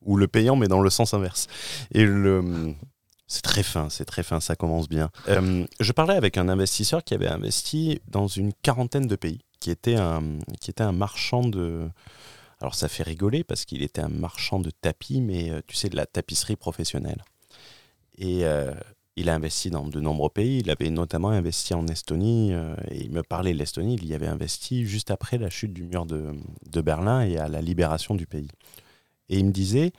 Ou 0.07 0.17
le 0.17 0.29
payant, 0.29 0.57
mais 0.57 0.67
dans 0.67 0.81
le 0.81 0.89
sens 0.89 1.12
inverse. 1.12 1.47
Et 1.93 2.05
le. 2.05 2.75
C'est 3.27 3.43
très 3.43 3.63
fin, 3.63 3.91
c'est 3.91 4.06
très 4.06 4.23
fin, 4.23 4.41
ça 4.41 4.56
commence 4.56 4.89
bien. 4.89 5.11
Euh, 5.29 5.65
je 5.79 5.93
parlais 5.93 6.15
avec 6.15 6.39
un 6.39 6.49
investisseur 6.49 7.05
qui 7.05 7.15
avait 7.15 7.29
investi 7.29 8.01
dans 8.09 8.27
une 8.27 8.53
quarantaine 8.63 9.06
de 9.06 9.15
pays, 9.15 9.45
qui 9.61 9.71
était 9.71 9.95
un, 9.95 10.23
qui 10.61 10.71
était 10.71 10.83
un 10.83 10.93
marchand 10.93 11.43
de. 11.43 11.89
Alors 12.61 12.75
ça 12.75 12.89
fait 12.89 13.03
rigoler 13.03 13.43
parce 13.45 13.65
qu'il 13.65 13.83
était 13.83 14.03
un 14.03 14.09
marchand 14.09 14.61
de 14.61 14.71
tapis, 14.71 15.21
mais 15.21 15.51
euh, 15.51 15.61
tu 15.67 15.77
sais, 15.77 15.89
de 15.89 15.97
la 15.97 16.07
tapisserie 16.07 16.57
professionnelle. 16.57 17.25
Et 18.19 18.45
euh, 18.45 18.75
il 19.17 19.29
a 19.31 19.35
investi 19.35 19.71
dans 19.71 19.87
de 19.87 20.01
nombreux 20.01 20.29
pays. 20.29 20.58
Il 20.58 20.70
avait 20.70 20.91
notamment 20.91 21.31
investi 21.31 21.75
en 21.75 21.87
Estonie. 21.87 22.53
Euh, 22.53 22.75
et 22.91 23.03
il 23.03 23.11
me 23.11 23.23
parlait 23.23 23.53
de 23.53 23.58
l'Estonie. 23.58 23.96
Il 23.96 24.06
y 24.06 24.15
avait 24.15 24.27
investi 24.27 24.84
juste 24.84 25.11
après 25.11 25.39
la 25.39 25.49
chute 25.49 25.73
du 25.73 25.84
mur 25.84 26.06
de, 26.06 26.34
Berlin 26.82 27.23
et 27.23 27.39
à 27.39 27.49
la 27.49 27.63
libération 27.63 28.15
du 28.15 28.27
pays. 28.27 28.51
Et 29.29 29.39
il 29.39 29.46
me 29.46 29.53
disait 29.53 29.93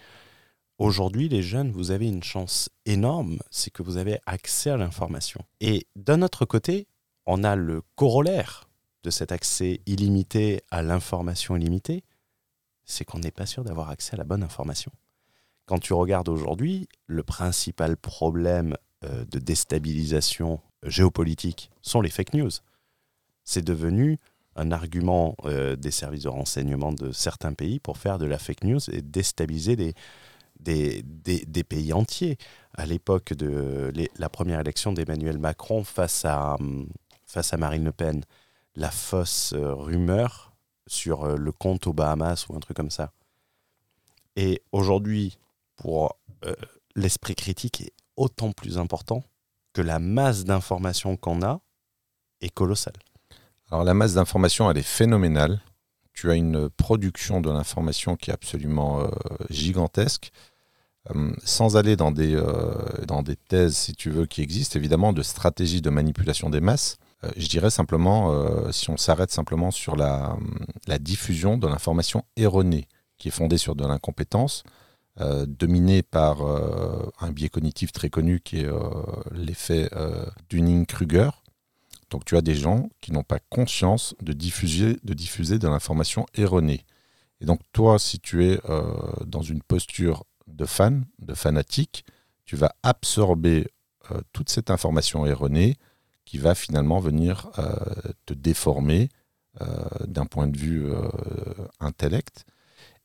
Aujourd'hui, 0.78 1.30
les 1.30 1.44
jeunes, 1.44 1.72
vous 1.72 1.92
avez 1.92 2.08
une 2.08 2.24
chance 2.24 2.70
énorme, 2.88 3.38
c'est 3.52 3.70
que 3.70 3.84
vous 3.84 3.98
avez 3.98 4.18
accès 4.26 4.72
à 4.72 4.78
l'information. 4.78 5.42
Et 5.60 5.86
d'un 5.96 6.24
autre 6.24 6.46
côté, 6.46 6.88
on 7.28 7.44
a 7.44 7.56
le 7.56 7.84
corollaire 7.96 8.68
de 9.04 9.12
cet 9.12 9.32
accès 9.32 9.82
illimité 9.86 10.62
à 10.72 10.82
l'information 10.82 11.56
illimitée, 11.56 12.04
c'est 12.92 13.06
qu'on 13.06 13.20
n'est 13.20 13.32
pas 13.32 13.46
sûr 13.46 13.64
d'avoir 13.64 13.90
accès 13.90 14.14
à 14.14 14.18
la 14.18 14.24
bonne 14.24 14.44
information. 14.44 14.92
Quand 15.66 15.80
tu 15.80 15.94
regardes 15.94 16.30
aujourd'hui, 16.30 16.88
le 17.08 17.24
principal 17.24 17.96
problème 17.98 18.76
euh, 19.06 19.26
de 19.26 19.40
déstabilisation 19.40 20.60
géopolitique 20.84 21.72
sont 21.82 22.02
les 22.02 22.10
fake 22.10 22.34
news. 22.34 22.52
C'est 23.44 23.64
devenu 23.64 24.20
un 24.56 24.72
argument 24.72 25.36
euh, 25.46 25.76
des 25.76 25.92
services 25.92 26.24
de 26.24 26.30
renseignement 26.30 26.92
de 26.92 27.12
certains 27.12 27.54
pays 27.54 27.80
pour 27.80 27.98
faire 27.98 28.18
de 28.18 28.26
la 28.26 28.38
fake 28.38 28.64
news 28.64 28.80
et 28.92 29.02
déstabiliser 29.02 29.76
des, 30.60 31.64
pays 31.64 31.94
entiers. 31.94 32.38
À 32.74 32.86
l'époque 32.86 33.34
de 33.34 33.94
la 34.18 34.30
première 34.30 34.60
élection 34.60 34.92
d'Emmanuel 34.92 35.38
Macron 35.38 35.84
face 35.84 36.26
à, 36.26 36.58
face 37.26 37.54
à 37.54 37.58
Marine 37.58 37.86
Le 37.86 37.92
Pen, 37.92 38.24
la 38.76 38.92
fausse 38.92 39.54
euh, 39.54 39.74
rumeur 39.74 40.51
sur 40.92 41.26
le 41.38 41.52
compte 41.52 41.88
aux 41.88 41.94
Bahamas 41.94 42.48
ou 42.50 42.56
un 42.56 42.60
truc 42.60 42.78
comme 42.78 42.92
ça. 42.92 43.12
Et 44.36 44.62
aujourd'hui, 44.72 45.38
pour 45.76 46.18
l'esprit 46.96 47.36
critique 47.36 47.92
autant 48.16 48.52
plus 48.52 48.78
important 48.78 49.24
que 49.74 49.82
la 49.82 50.00
masse 50.00 50.44
d'informations 50.44 51.18
qu'on 51.18 51.42
a 51.42 51.62
est 52.42 52.50
colossale. 52.50 52.96
Alors 53.70 53.84
la 53.84 53.94
masse 53.94 54.14
d'informations, 54.14 54.70
elle 54.70 54.78
est 54.78 54.84
phénoménale. 54.84 55.62
Tu 56.14 56.30
as 56.30 56.36
une 56.36 56.70
production 56.70 57.40
de 57.40 57.50
l'information 57.50 58.18
qui 58.18 58.32
est 58.32 58.34
absolument 58.34 59.02
euh, 59.02 59.08
gigantesque. 59.50 60.32
Euh, 61.10 61.34
sans 61.44 61.78
aller 61.78 61.96
dans 61.96 62.12
des, 62.12 62.36
euh, 62.36 62.74
dans 63.08 63.24
des 63.24 63.36
thèses, 63.36 63.76
si 63.76 63.94
tu 63.94 64.12
veux, 64.12 64.26
qui 64.26 64.42
existent, 64.42 64.78
évidemment, 64.78 65.14
de 65.14 65.24
stratégies 65.24 65.82
de 65.82 65.90
manipulation 65.90 66.50
des 66.50 66.62
masses, 66.62 66.98
je 67.38 67.48
dirais 67.48 67.70
simplement, 67.70 68.72
si 68.72 68.90
on 68.90 68.98
s'arrête 68.98 69.32
simplement 69.32 69.72
sur 69.72 69.96
la, 69.96 70.38
la 70.88 70.98
diffusion 70.98 71.58
de 71.58 71.68
l'information 71.68 72.24
erronée, 72.36 72.88
qui 73.18 73.28
est 73.28 73.32
fondée 73.32 73.58
sur 73.58 73.76
de 73.76 73.86
l'incompétence, 73.86 74.64
euh, 75.20 75.46
dominé 75.46 76.04
par 76.04 76.42
euh, 76.42 77.12
un 77.20 77.32
biais 77.32 77.50
cognitif 77.50 77.92
très 77.92 78.10
connu 78.10 78.40
qui 78.40 78.62
est 78.62 78.66
euh, 78.66 78.80
l'effet 79.32 79.90
euh, 79.94 80.26
Dunning-Kruger. 80.50 81.30
Donc 82.10 82.26
tu 82.26 82.38
as 82.38 82.42
des 82.42 82.56
gens 82.56 82.90
qui 83.02 83.12
n'ont 83.12 83.24
pas 83.24 83.40
conscience 83.50 84.16
de 84.22 84.34
diffuser 84.34 84.98
de, 85.04 85.14
diffuser 85.14 85.60
de 85.60 85.68
l'information 85.68 86.26
erronée. 86.34 86.86
Et 87.42 87.46
donc 87.46 87.60
toi, 87.74 88.00
si 88.00 88.20
tu 88.20 88.46
es 88.46 88.60
euh, 88.70 88.94
dans 89.26 89.42
une 89.42 89.62
posture 89.62 90.24
de 90.48 90.66
fan, 90.66 91.06
de 91.20 91.34
fanatique, 91.34 92.06
tu 92.46 92.56
vas 92.56 92.74
absorber 92.84 93.68
euh, 94.12 94.22
toute 94.34 94.50
cette 94.50 94.70
information 94.70 95.26
erronée 95.26 95.76
qui 96.32 96.38
va 96.38 96.56
finalement 96.56 97.02
venir 97.02 97.50
euh, 97.60 97.76
te 98.26 98.34
déformer 98.34 99.10
euh, 99.60 99.66
d'un 100.08 100.26
point 100.26 100.48
de 100.48 100.58
vue 100.58 100.90
euh, 100.90 101.10
intellect. 101.82 102.46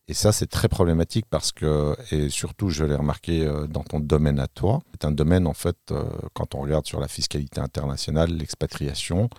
Et 0.07 0.13
ça, 0.13 0.31
c'est 0.31 0.47
très 0.47 0.69
problématique 0.69 1.25
parce 1.29 1.51
que, 1.51 1.93
et 2.11 2.29
surtout, 2.29 2.69
je 2.69 2.85
l'ai 2.85 2.95
remarqué 2.95 3.45
dans 3.67 3.83
ton 3.83 3.99
domaine 3.99 4.39
à 4.39 4.47
toi, 4.47 4.79
c'est 4.93 5.03
un 5.03 5.11
domaine, 5.11 5.45
en 5.45 5.53
fait, 5.53 5.93
quand 6.31 6.55
on 6.55 6.61
regarde 6.61 6.85
sur 6.85 7.01
la 7.01 7.09
fiscalité 7.09 7.59
internationale, 7.59 8.31
l'expatriation, 8.31 9.29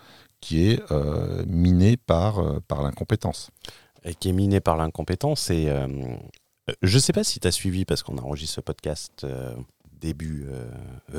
qui 0.42 0.68
est 0.68 0.82
euh, 0.92 1.42
miné 1.46 1.96
par, 1.96 2.60
par 2.64 2.82
l'incompétence. 2.82 3.50
et 4.04 4.14
qui 4.14 4.28
est 4.28 4.34
miné 4.34 4.60
par 4.60 4.76
l'incompétence. 4.76 5.48
Et 5.48 5.72
je 6.82 6.94
ne 6.94 7.00
sais 7.00 7.14
pas 7.14 7.24
si 7.24 7.40
tu 7.40 7.48
as 7.48 7.52
suivi, 7.52 7.86
parce 7.86 8.02
qu'on 8.02 8.18
enregistre 8.18 8.56
ce 8.56 8.60
podcast 8.60 9.26
début, 9.98 10.46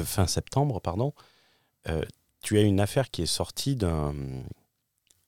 fin 0.04 0.28
septembre, 0.28 0.80
pardon. 0.80 1.14
Tu 2.42 2.58
as 2.58 2.62
une 2.62 2.80
affaire 2.80 3.10
qui 3.12 3.22
est 3.24 3.26
sortie 3.28 3.76
d'un 3.76 4.14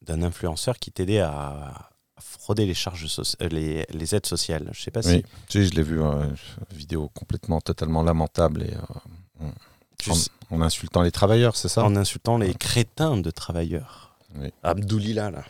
d'un 0.01 0.23
influenceur 0.23 0.79
qui 0.79 0.91
t'aidait 0.91 1.19
à, 1.19 1.91
frauder 2.19 2.65
les 2.65 2.73
charges 2.73 3.05
euh, 3.41 3.49
les, 3.49 3.85
les 3.89 4.15
aides 4.15 4.25
sociales. 4.25 4.69
Je 4.73 4.81
sais 4.81 4.91
pas 4.91 5.01
si 5.01 5.09
Oui, 5.15 5.23
tu 5.47 5.59
sais, 5.59 5.65
je 5.65 5.75
l'ai 5.75 5.83
vu, 5.83 6.01
euh, 6.01 6.25
vidéo 6.71 7.09
complètement, 7.09 7.61
totalement 7.61 8.03
lamentable, 8.03 8.63
et 8.63 8.73
euh, 8.73 9.49
tu 9.97 10.11
en, 10.11 10.13
sais- 10.15 10.29
en 10.49 10.61
insultant 10.61 11.01
les 11.01 11.11
travailleurs, 11.11 11.55
c'est 11.55 11.67
ça? 11.67 11.83
En 11.83 11.95
insultant 11.95 12.37
les 12.37 12.53
crétins 12.53 13.17
de 13.17 13.29
travailleurs. 13.31 14.17
Oui. 14.35 14.51
Abdoulila, 14.63 15.31
là. 15.31 15.43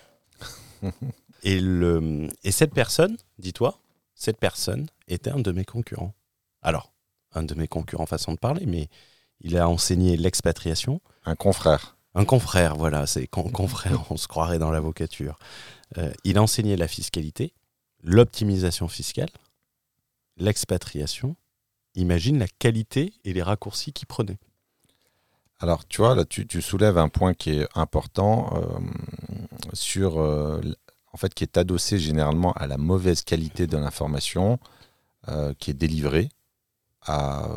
et, 1.44 1.60
le, 1.60 2.30
et 2.44 2.52
cette 2.52 2.74
personne, 2.74 3.18
dis-toi, 3.38 3.78
cette 4.16 4.38
personne 4.38 4.88
était 5.08 5.30
un 5.32 5.40
de 5.40 5.52
mes 5.52 5.66
concurrents. 5.66 6.14
Alors, 6.62 6.92
un 7.34 7.44
de 7.44 7.54
mes 7.56 7.68
concurrents, 7.68 8.06
façon 8.06 8.34
de 8.34 8.40
parler, 8.40 8.66
mais 8.66 8.90
il 9.42 9.58
a 9.58 9.68
enseigné 9.68 10.18
l'expatriation. 10.18 11.02
Un 11.26 11.36
confrère. 11.36 11.98
Un 12.16 12.26
confrère, 12.26 12.76
voilà, 12.76 13.08
c'est 13.08 13.28
con- 13.28 13.50
confrère, 13.50 14.12
on 14.12 14.18
se 14.18 14.28
croirait 14.28 14.60
dans 14.60 14.72
l'avocature. 14.72 15.40
Euh, 15.98 16.12
il 16.24 16.38
a 16.38 16.42
enseigné 16.42 16.76
la 16.78 16.88
fiscalité, 16.88 17.54
l'optimisation 18.04 18.88
fiscale, 18.88 19.30
l'expatriation. 20.38 21.36
Imagine 21.96 22.40
la 22.40 22.48
qualité 22.48 23.14
et 23.24 23.34
les 23.34 23.44
raccourcis 23.44 23.94
qu'il 23.94 24.08
prenait. 24.08 24.40
Alors, 25.60 25.86
tu 25.88 25.98
vois, 26.02 26.16
là, 26.16 26.26
tu, 26.26 26.48
tu 26.48 26.62
soulèves 26.62 26.98
un 26.98 27.10
point 27.10 27.34
qui 27.34 27.52
est 27.52 27.68
important 27.76 28.54
euh, 28.56 28.80
sur, 29.74 30.20
euh, 30.20 30.62
en 31.14 31.18
fait, 31.18 31.34
qui 31.34 31.44
est 31.44 31.58
adossé 31.58 32.00
généralement 32.00 32.54
à 32.54 32.66
la 32.68 32.78
mauvaise 32.78 33.22
qualité 33.24 33.68
de 33.68 33.78
l'information 33.78 34.60
qui 35.60 35.70
est 35.70 35.76
délivrée 35.76 36.30
à, 37.04 37.48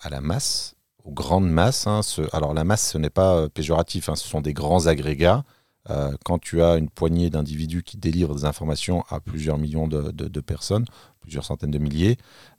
à 0.00 0.08
la 0.08 0.22
masse, 0.22 0.75
aux 1.06 1.12
grandes 1.12 1.48
masses. 1.48 1.86
hein. 1.86 2.00
Alors, 2.32 2.52
la 2.52 2.64
masse, 2.64 2.90
ce 2.90 2.98
n'est 2.98 3.10
pas 3.10 3.36
euh, 3.36 3.48
péjoratif, 3.48 4.08
hein, 4.08 4.16
ce 4.16 4.28
sont 4.28 4.40
des 4.40 4.52
grands 4.52 4.86
agrégats. 4.86 5.44
Euh, 5.88 6.12
quand 6.24 6.38
tu 6.38 6.62
as 6.62 6.76
une 6.76 6.90
poignée 6.90 7.30
d'individus 7.30 7.84
qui 7.84 7.96
délivrent 7.96 8.34
des 8.34 8.44
informations 8.44 9.04
à 9.08 9.20
plusieurs 9.20 9.56
millions 9.56 9.86
de, 9.86 10.40
personnes, 10.40 10.84
plusieurs 11.20 11.44
centaines 11.44 11.70
de 11.70 11.78
milliers, 11.78 12.16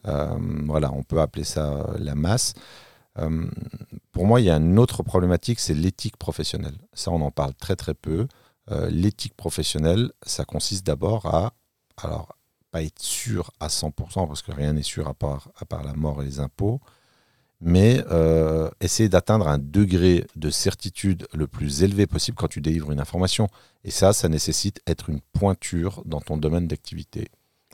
euh, 0.08 0.38
voilà, 0.66 0.94
on 0.94 1.04
peut 1.04 1.20
appeler 1.20 1.44
ça 1.44 1.88
la 2.00 2.16
masse. 2.16 2.54
Pour 4.12 4.28
moi, 4.28 4.40
il 4.40 4.46
y 4.46 4.50
a 4.52 4.58
une 4.58 4.78
autre 4.78 5.02
problématique, 5.02 5.60
c'est 5.60 5.74
l'éthique 5.74 6.18
professionnelle. 6.18 6.78
Ça, 6.94 7.10
on 7.10 7.20
en 7.22 7.32
parle 7.32 7.56
très 7.56 7.76
très 7.76 7.96
peu. 7.96 8.28
L'éthique 8.90 9.36
professionnelle, 9.36 10.12
ça 10.22 10.46
consiste 10.46 10.86
d'abord 10.86 11.26
à, 11.26 11.54
alors, 11.98 12.36
pas 12.70 12.84
être 12.84 13.02
sûr 13.02 13.50
à 13.60 13.70
100%, 13.70 14.28
parce 14.28 14.44
que 14.44 14.52
rien 14.52 14.74
n'est 14.74 14.84
sûr 14.84 15.08
à 15.08 15.16
part, 15.16 15.50
à 15.60 15.66
part 15.66 15.84
la 15.84 15.94
mort 15.94 16.22
et 16.22 16.26
les 16.26 16.40
impôts, 16.40 16.80
mais 17.60 18.04
euh, 18.12 18.70
essayer 18.82 19.10
d'atteindre 19.10 19.48
un 19.48 19.58
degré 19.58 20.26
de 20.36 20.50
certitude 20.50 21.28
le 21.34 21.48
plus 21.48 21.84
élevé 21.84 22.06
possible 22.06 22.38
quand 22.38 22.48
tu 22.48 22.62
délivres 22.62 22.92
une 22.92 23.00
information. 23.00 23.48
Et 23.84 23.92
ça, 23.92 24.14
ça 24.14 24.30
nécessite 24.30 24.82
être 24.86 25.10
une 25.10 25.22
pointure 25.34 26.04
dans 26.06 26.22
ton 26.22 26.38
domaine 26.38 26.68
d'activité. 26.68 27.30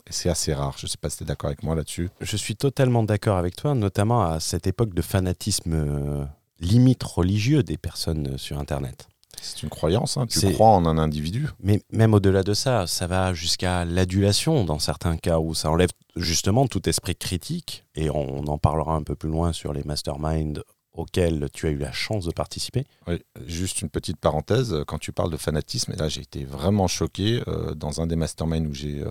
Et 0.06 0.12
c'est 0.12 0.28
assez 0.28 0.52
rare. 0.52 0.76
Je 0.78 0.86
ne 0.86 0.90
sais 0.90 0.98
pas 0.98 1.10
si 1.10 1.18
tu 1.18 1.24
es 1.24 1.26
d'accord 1.26 1.48
avec 1.48 1.62
moi 1.62 1.74
là-dessus. 1.74 2.10
Je 2.20 2.36
suis 2.36 2.56
totalement 2.56 3.02
d'accord 3.02 3.36
avec 3.36 3.56
toi, 3.56 3.74
notamment 3.74 4.22
à 4.22 4.40
cette 4.40 4.66
époque 4.66 4.94
de 4.94 5.02
fanatisme 5.02 5.72
euh, 5.74 6.24
limite 6.60 7.02
religieux 7.02 7.62
des 7.62 7.76
personnes 7.76 8.38
sur 8.38 8.58
Internet. 8.58 9.08
C'est 9.40 9.62
une 9.62 9.68
croyance, 9.70 10.16
hein. 10.16 10.26
tu 10.26 10.38
C'est- 10.40 10.52
crois 10.52 10.68
en 10.70 10.86
un 10.86 10.98
individu. 10.98 11.48
Mais 11.62 11.82
même 11.92 12.14
au-delà 12.14 12.42
de 12.42 12.54
ça, 12.54 12.86
ça 12.86 13.06
va 13.06 13.32
jusqu'à 13.34 13.84
l'adulation 13.84 14.64
dans 14.64 14.78
certains 14.78 15.16
cas 15.16 15.38
où 15.38 15.54
ça 15.54 15.70
enlève 15.70 15.90
justement 16.16 16.66
tout 16.66 16.88
esprit 16.88 17.16
critique. 17.16 17.84
Et 17.94 18.10
on 18.10 18.44
en 18.46 18.58
parlera 18.58 18.94
un 18.94 19.02
peu 19.02 19.14
plus 19.14 19.30
loin 19.30 19.52
sur 19.52 19.72
les 19.72 19.84
masterminds 19.84 20.60
auxquels 20.92 21.48
tu 21.52 21.66
as 21.66 21.70
eu 21.70 21.76
la 21.76 21.90
chance 21.90 22.24
de 22.24 22.30
participer. 22.30 22.84
Oui, 23.08 23.20
juste 23.46 23.82
une 23.82 23.88
petite 23.90 24.16
parenthèse, 24.18 24.76
quand 24.86 24.98
tu 24.98 25.10
parles 25.12 25.32
de 25.32 25.36
fanatisme, 25.36 25.92
et 25.92 25.96
là 25.96 26.08
j'ai 26.08 26.20
été 26.20 26.44
vraiment 26.44 26.86
choqué 26.86 27.42
euh, 27.48 27.74
dans 27.74 28.00
un 28.00 28.06
des 28.06 28.14
masterminds 28.14 28.68
où 28.68 28.74
j'ai 28.74 29.00
euh, 29.02 29.10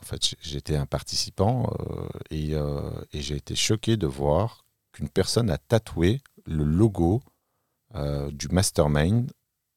en 0.00 0.04
fait 0.04 0.36
j'étais 0.40 0.76
un 0.76 0.86
participant 0.86 1.68
euh, 1.80 2.06
et, 2.30 2.54
euh, 2.54 2.80
et 3.12 3.22
j'ai 3.22 3.34
été 3.34 3.56
choqué 3.56 3.96
de 3.96 4.06
voir 4.06 4.64
qu'une 4.92 5.08
personne 5.08 5.50
a 5.50 5.58
tatoué 5.58 6.20
le 6.44 6.62
logo 6.62 7.22
du 8.30 8.48
mastermind 8.48 9.30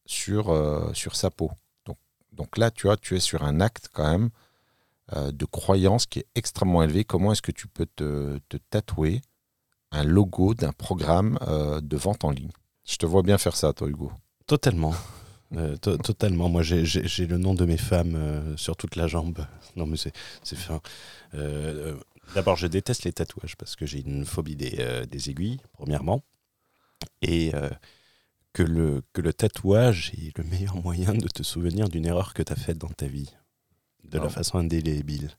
sur, 0.10 0.50
euh, 0.50 0.92
sur 0.94 1.16
sa 1.16 1.30
peau. 1.30 1.51
Donc, 1.86 1.98
donc 2.34 2.58
là, 2.58 2.72
tu 2.72 2.88
vois, 2.88 2.98
tu 2.98 3.16
es 3.16 3.20
sur 3.20 3.44
un 3.44 3.62
acte 3.62 3.89
quand 3.94 4.10
même 4.10 4.30
euh, 5.13 5.32
de 5.32 5.46
croyance 5.46 6.08
qui 6.08 6.20
est 6.20 6.25
extrêmement 6.34 6.82
élevé. 6.82 7.04
Comment 7.04 7.32
est-ce 7.32 7.44
que 7.44 7.51
tu 7.51 7.68
peux 7.68 7.86
te, 7.86 8.39
tatouer 8.72 9.22
un 9.92 10.04
logo 10.04 10.56
d'un 10.56 10.74
programme 10.74 11.38
euh, 11.48 11.80
de 11.80 11.96
vente 11.96 12.24
en 12.24 12.32
ligne? 12.32 12.51
Je 12.88 12.98
te 12.98 13.06
vois 13.06 13.22
bien 13.22 13.38
faire 13.38 13.56
ça, 13.56 13.72
toi, 13.72 13.88
Hugo. 13.88 14.12
Totalement. 14.48 14.94
To- 15.82 15.98
totalement. 15.98 16.48
Moi, 16.48 16.62
j'ai- 16.62 16.84
le 17.25 17.38
nom 17.39 17.56
de 17.56 17.66
mes 17.66 17.78
femmes 17.78 18.56
sur 18.56 18.75
toute 18.75 18.96
la 18.96 19.08
jambe. 19.08 19.48
Non, 19.75 19.88
mais 19.88 19.98
c'est 19.98 20.56
fin. 20.56 20.80
D'abord, 22.36 22.56
je 22.56 22.68
déteste 22.68 23.04
les 23.04 23.13
tatouages 23.13 23.56
parce 23.58 23.75
que 23.75 23.88
j'ai 23.88 24.01
une 24.01 24.25
phobie 24.28 24.56
des, 24.56 25.08
des 25.08 25.30
aiguilles, 25.32 25.60
premièrement. 25.74 26.22
Et 27.24 27.51
que, 28.53 28.63
le, 28.63 29.01
que 29.13 29.22
le 29.22 29.34
tatouage 29.34 30.12
est 30.18 30.38
le 30.38 30.44
meilleur 30.44 30.75
moyen 30.84 31.13
de 31.13 31.27
te 31.27 31.44
souvenir 31.44 31.89
d'une 31.89 32.06
erreur 32.06 32.34
que 32.34 32.44
tu 32.44 32.51
as 32.53 32.56
faite 32.56 32.77
dans 32.77 32.89
ta 32.89 33.08
vie. 33.08 33.29
De 34.03 34.18
la 34.18 34.29
façon 34.29 34.58
indélébile. 34.58 35.29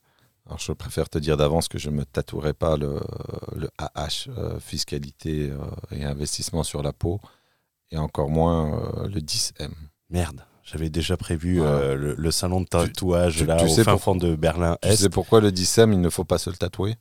Alors, 0.47 0.59
je 0.59 0.73
préfère 0.73 1.09
te 1.09 1.19
dire 1.19 1.37
d'avance 1.37 1.69
que 1.69 1.79
je 1.79 1.91
ne 1.91 1.97
me 1.97 2.05
tatouerai 2.05 2.53
pas 2.55 2.77
le, 2.77 3.01
le 3.57 3.69
AH, 3.79 4.29
euh, 4.29 4.59
fiscalité 4.61 5.51
euh, 5.51 5.59
et 5.97 6.05
investissement 6.05 6.63
sur 6.63 6.83
la 6.83 6.93
peau, 6.93 7.21
et 7.91 7.99
encore 7.99 8.31
moins 8.31 8.79
euh, 9.05 9.09
le 9.09 9.21
10M. 9.21 9.71
Merde. 10.09 10.45
J'avais 10.63 10.89
déjà 10.91 11.17
prévu 11.17 11.57
le, 11.57 12.15
le 12.17 12.31
salon 12.31 12.61
de 12.61 12.67
tatouage 12.67 13.39
tu- 13.39 13.47
là 13.47 13.57
tu 13.57 13.65
au 13.65 13.69
fin 13.83 13.93
pour- 13.93 14.03
fond 14.03 14.15
de 14.15 14.31
Tu 14.33 14.37
Berlin-Est 14.37 14.97
sais 14.97 15.09
pourquoi 15.09 15.41
le 15.41 15.51
10M, 15.51 15.93
il 15.93 16.01
ne 16.01 16.11
faut 16.11 16.25
pas 16.25 16.39
se 16.39 16.49
le 16.51 16.57
tatouer? 16.57 16.95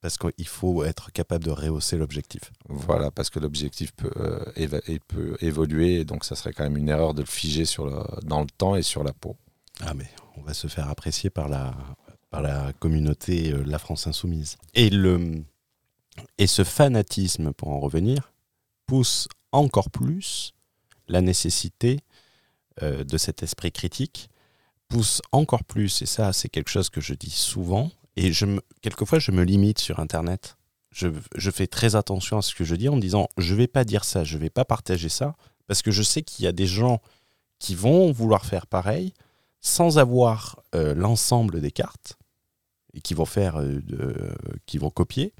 Parce 0.00 0.16
qu'il 0.18 0.46
faut 0.46 0.84
être 0.84 1.12
capable 1.12 1.44
de 1.44 1.50
rehausser 1.50 1.96
l'objectif. 1.96 2.40
Voilà, 2.68 3.10
parce 3.10 3.30
que 3.30 3.38
l'objectif 3.38 3.92
peut, 3.92 4.10
euh, 4.16 4.44
éva- 4.56 4.82
et 4.88 4.98
peut 4.98 5.36
évoluer, 5.40 6.00
et 6.00 6.04
donc 6.04 6.24
ça 6.24 6.36
serait 6.36 6.52
quand 6.52 6.64
même 6.64 6.76
une 6.76 6.88
erreur 6.88 7.14
de 7.14 7.22
le 7.22 7.26
figer 7.26 7.64
sur 7.64 7.86
le, 7.86 8.02
dans 8.22 8.40
le 8.40 8.46
temps 8.46 8.76
et 8.76 8.82
sur 8.82 9.04
la 9.04 9.12
peau. 9.12 9.36
Ah 9.80 9.94
mais 9.94 10.08
on 10.36 10.42
va 10.42 10.54
se 10.54 10.66
faire 10.68 10.88
apprécier 10.88 11.30
par 11.30 11.48
la, 11.48 11.74
par 12.30 12.42
la 12.42 12.72
communauté 12.74 13.52
euh, 13.52 13.62
La 13.64 13.78
France 13.78 14.06
Insoumise. 14.06 14.56
Et, 14.74 14.90
le, 14.90 15.42
et 16.38 16.46
ce 16.46 16.64
fanatisme, 16.64 17.52
pour 17.52 17.68
en 17.68 17.80
revenir, 17.80 18.32
pousse 18.86 19.28
encore 19.52 19.90
plus 19.90 20.52
la 21.08 21.20
nécessité 21.20 22.00
euh, 22.82 23.04
de 23.04 23.18
cet 23.18 23.42
esprit 23.42 23.72
critique, 23.72 24.28
pousse 24.88 25.22
encore 25.32 25.64
plus, 25.64 26.02
et 26.02 26.06
ça 26.06 26.32
c'est 26.32 26.48
quelque 26.48 26.70
chose 26.70 26.90
que 26.90 27.00
je 27.00 27.14
dis 27.14 27.30
souvent, 27.30 27.90
et 28.16 28.32
je 28.32 28.46
quelquefois 28.82 29.18
je 29.18 29.30
me 29.30 29.42
limite 29.42 29.78
sur 29.78 30.00
Internet. 30.00 30.56
Je, 30.92 31.08
je 31.36 31.50
fais 31.50 31.66
très 31.68 31.94
attention 31.94 32.38
à 32.38 32.42
ce 32.42 32.54
que 32.54 32.64
je 32.64 32.74
dis 32.74 32.88
en 32.88 32.96
me 32.96 33.00
disant 33.00 33.28
je 33.38 33.54
vais 33.54 33.68
pas 33.68 33.84
dire 33.84 34.04
ça, 34.04 34.24
je 34.24 34.36
vais 34.38 34.50
pas 34.50 34.64
partager 34.64 35.08
ça, 35.08 35.36
parce 35.68 35.82
que 35.82 35.90
je 35.92 36.02
sais 36.02 36.22
qu'il 36.22 36.44
y 36.44 36.48
a 36.48 36.52
des 36.52 36.66
gens 36.66 37.00
qui 37.60 37.74
vont 37.74 38.10
vouloir 38.10 38.44
faire 38.44 38.66
pareil, 38.66 39.12
sans 39.60 39.98
avoir 39.98 40.60
euh, 40.74 40.94
l'ensemble 40.94 41.60
des 41.60 41.70
cartes 41.70 42.16
et 42.94 43.00
qui 43.00 43.14
vont 43.14 43.24
faire, 43.26 43.60
euh, 43.60 43.80
qui 44.66 44.78
vont 44.78 44.90
copier, 44.90 45.32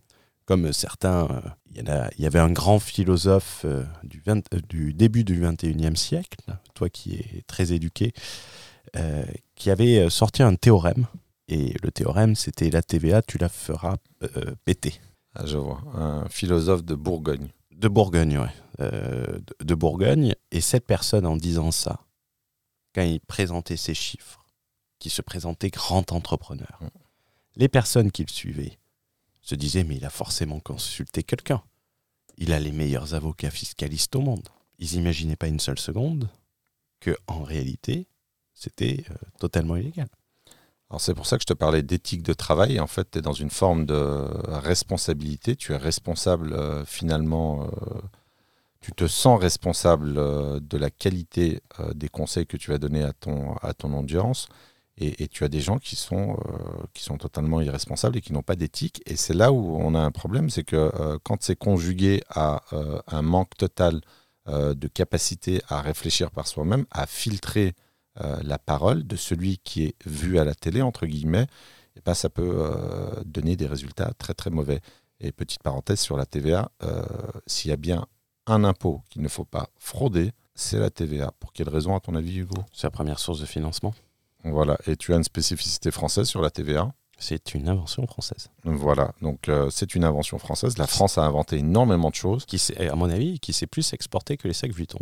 comme 0.45 0.73
certains. 0.73 1.27
euh, 1.31 1.41
Il 1.75 1.79
y, 2.19 2.23
y 2.23 2.27
avait 2.27 2.39
un 2.39 2.53
grand 2.53 2.79
philosophe 2.79 3.65
du, 4.05 4.21
vingt- 4.21 4.45
euh, 4.55 4.61
du 4.69 4.93
début 4.95 5.25
du 5.25 5.41
21e 5.43 5.97
siècle, 5.97 6.39
toi 6.75 6.89
qui 6.91 7.15
es 7.15 7.43
très 7.49 7.73
éduqué, 7.73 8.13
qui 9.55 9.71
avait 9.71 10.09
sorti 10.11 10.43
un 10.43 10.55
théorème 10.57 11.07
Et 11.53 11.75
le 11.83 11.91
théorème, 11.91 12.37
c'était 12.37 12.71
la 12.71 12.81
TVA, 12.81 13.23
tu 13.23 13.37
la 13.37 13.49
feras 13.49 13.97
euh, 14.23 14.55
péter. 14.65 15.01
Ah, 15.35 15.45
je 15.47 15.57
vois. 15.57 15.83
Un 15.95 16.29
philosophe 16.29 16.85
de 16.85 16.95
Bourgogne. 16.95 17.49
De 17.73 17.89
Bourgogne, 17.89 18.39
ouais. 18.39 18.55
Euh, 18.79 19.39
de, 19.59 19.65
de 19.65 19.75
Bourgogne. 19.75 20.35
Et 20.53 20.61
cette 20.61 20.87
personne, 20.87 21.27
en 21.27 21.37
disant 21.37 21.73
ça, 21.73 22.01
quand 22.95 23.03
il 23.03 23.21
présentait 23.21 23.77
ses 23.77 23.95
chiffres, 23.95 24.47
qui 25.01 25.11
se 25.11 25.23
présentait 25.23 25.71
grand 25.71 26.13
entrepreneur, 26.13 26.79
Mm. 26.81 26.89
les 27.57 27.69
personnes 27.69 28.13
qui 28.13 28.23
le 28.23 28.31
suivaient 28.31 28.79
se 29.41 29.57
disaient 29.57 29.85
Mais 29.85 29.97
il 29.97 30.05
a 30.05 30.11
forcément 30.11 30.61
consulté 30.61 31.25
quelqu'un. 31.25 31.63
Il 32.37 32.53
a 32.53 32.61
les 32.61 32.73
meilleurs 32.73 33.15
avocats 33.15 33.51
fiscalistes 33.51 34.15
au 34.15 34.21
monde. 34.21 34.49
Ils 34.79 34.97
n'imaginaient 34.97 35.37
pas 35.37 35.49
une 35.49 35.61
seule 35.61 35.79
seconde 35.79 36.31
que, 37.01 37.17
en 37.27 37.43
réalité, 37.43 38.07
c'était 38.55 39.05
euh, 39.11 39.15
totalement 39.39 39.77
illégal. 39.77 40.09
Alors 40.91 41.01
c'est 41.01 41.15
pour 41.15 41.27
ça 41.27 41.37
que 41.37 41.43
je 41.43 41.47
te 41.47 41.55
parlais 41.55 41.83
d'éthique 41.83 42.23
de 42.25 42.33
travail. 42.33 42.81
En 42.81 42.89
fait, 42.89 43.13
tu 43.13 43.19
es 43.19 43.23
dans 43.23 43.33
une 43.33 43.51
forme 43.51 43.87
de 43.87 43.95
responsabilité. 44.49 45.55
Tu 45.55 45.73
es 45.73 45.77
responsable 45.77 46.53
euh, 46.53 46.85
finalement, 46.85 47.63
euh, 47.63 48.01
tu 48.81 48.91
te 48.93 49.07
sens 49.07 49.41
responsable 49.41 50.15
euh, 50.19 50.59
de 50.61 50.77
la 50.77 50.91
qualité 50.91 51.61
des 51.95 52.09
conseils 52.09 52.47
que 52.47 52.57
tu 52.57 52.73
vas 52.73 52.79
donner 52.79 53.05
à 53.05 53.13
ton, 53.13 53.55
à 53.63 53.73
ton 53.73 53.97
audience. 53.97 54.49
Et, 54.99 55.23
et 55.23 55.29
tu 55.29 55.45
as 55.45 55.49
des 55.49 55.61
gens 55.61 55.79
qui 55.79 55.97
sont, 55.97 56.37
qui 56.93 57.03
sont 57.05 57.17
totalement 57.17 57.61
irresponsables 57.63 58.19
et 58.19 58.21
qui 58.21 58.33
n'ont 58.33 58.43
pas 58.43 58.57
d'éthique. 58.57 59.01
Et 59.07 59.17
c'est 59.17 59.33
là 59.33 59.53
où 59.53 59.77
on 59.77 59.95
a 59.95 60.01
un 60.01 60.11
problème, 60.11 60.51
c'est 60.51 60.65
que 60.65 61.17
quand 61.23 61.43
c'est 61.43 61.57
conjugué 61.57 62.23
à 62.29 62.61
un 63.07 63.23
manque 63.23 63.57
total 63.57 64.03
de 64.47 64.89
capacité 64.89 65.63
à 65.69 65.81
réfléchir 65.81 66.31
par 66.31 66.47
soi-même, 66.47 66.85
à 66.91 67.07
filtrer 67.07 67.75
euh, 68.21 68.41
la 68.43 68.59
parole 68.59 69.07
de 69.07 69.17
celui 69.17 69.59
qui 69.59 69.85
est 69.85 69.95
vu 70.07 70.39
à 70.39 70.45
la 70.45 70.55
télé, 70.55 70.83
entre 70.83 71.07
guillemets, 71.07 71.47
eh 71.97 72.01
ben, 72.05 72.15
ça 72.15 72.29
peut 72.29 72.53
euh, 72.55 73.23
donner 73.25 73.57
des 73.57 73.67
résultats 73.67 74.13
très 74.19 74.35
très 74.35 74.51
mauvais. 74.51 74.81
Et 75.21 75.33
petite 75.33 75.63
parenthèse 75.63 76.01
sur 76.01 76.17
la 76.17 76.25
TVA, 76.25 76.71
euh, 76.83 77.05
s'il 77.47 77.71
y 77.71 77.75
a 77.75 77.77
bien 77.77 78.07
un 78.47 78.65
impôt 78.65 79.03
qu'il 79.11 79.23
ne 79.23 79.29
faut 79.29 79.45
pas 79.45 79.69
frauder, 79.79 80.33
c'est 80.55 80.79
la 80.79 80.91
TVA. 80.91 81.33
Pour 81.39 81.53
quelle 81.53 81.69
raison, 81.69 81.95
à 81.95 82.01
ton 82.01 82.15
avis, 82.15 82.39
Hugo? 82.39 82.57
C'est 82.73 82.87
la 82.87 82.91
première 82.91 83.19
source 83.19 83.41
de 83.41 83.47
financement. 83.47 83.95
Voilà. 84.45 84.79
Et 84.87 84.97
tu 84.97 85.13
as 85.13 85.17
une 85.17 85.25
spécificité 85.25 85.91
française 85.91 86.27
sur 86.27 86.41
la 86.41 86.51
TVA 86.51 86.93
C'est 87.19 87.55
une 87.55 87.69
invention 87.69 88.07
française. 88.07 88.49
Voilà. 88.65 89.13
Donc, 89.21 89.49
euh, 89.49 89.69
c'est 89.71 89.95
une 89.95 90.05
invention 90.05 90.39
française. 90.39 90.79
La 90.79 90.87
France 90.87 91.19
a 91.19 91.23
inventé 91.23 91.59
énormément 91.59 92.09
de 92.09 92.15
choses. 92.15 92.47
Qui 92.47 92.61
à 92.79 92.95
mon 92.95 93.11
avis, 93.11 93.39
qui 93.41 93.53
s'est 93.53 93.67
plus 93.67 93.93
exporté 93.93 94.39
que 94.39 94.49
les 94.49 94.55
sacs 94.55 94.73
Vuitton. 94.73 95.01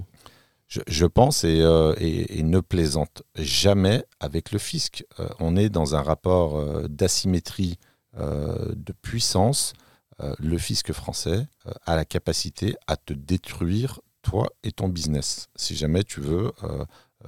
Je, 0.69 1.07
pense 1.07 1.45
et, 1.45 1.63
euh, 1.63 1.95
et- 1.99 2.43
ne 2.43 2.61
plaisante 2.61 3.23
jamais 3.37 4.05
avec 4.21 4.53
le 4.53 4.59
fisc. 4.59 5.05
Euh, 5.19 5.29
on 5.41 5.57
est 5.57 5.71
dans 5.71 5.97
un 5.97 6.03
rapport 6.03 6.57
euh, 6.59 6.87
d'asymétrie 6.89 7.79
de 8.17 8.93
puissance. 9.01 9.75
Le 10.41 10.59
fisc 10.59 10.93
français 10.93 11.47
a 11.87 11.95
la 11.95 12.05
capacité 12.05 12.75
à 12.89 12.97
te 12.97 13.13
détruire, 13.13 14.01
toi 14.23 14.49
et 14.65 14.73
ton 14.73 14.89
business, 14.89 15.47
si 15.55 15.77
jamais 15.77 16.03
tu 16.03 16.21
veux 16.21 16.51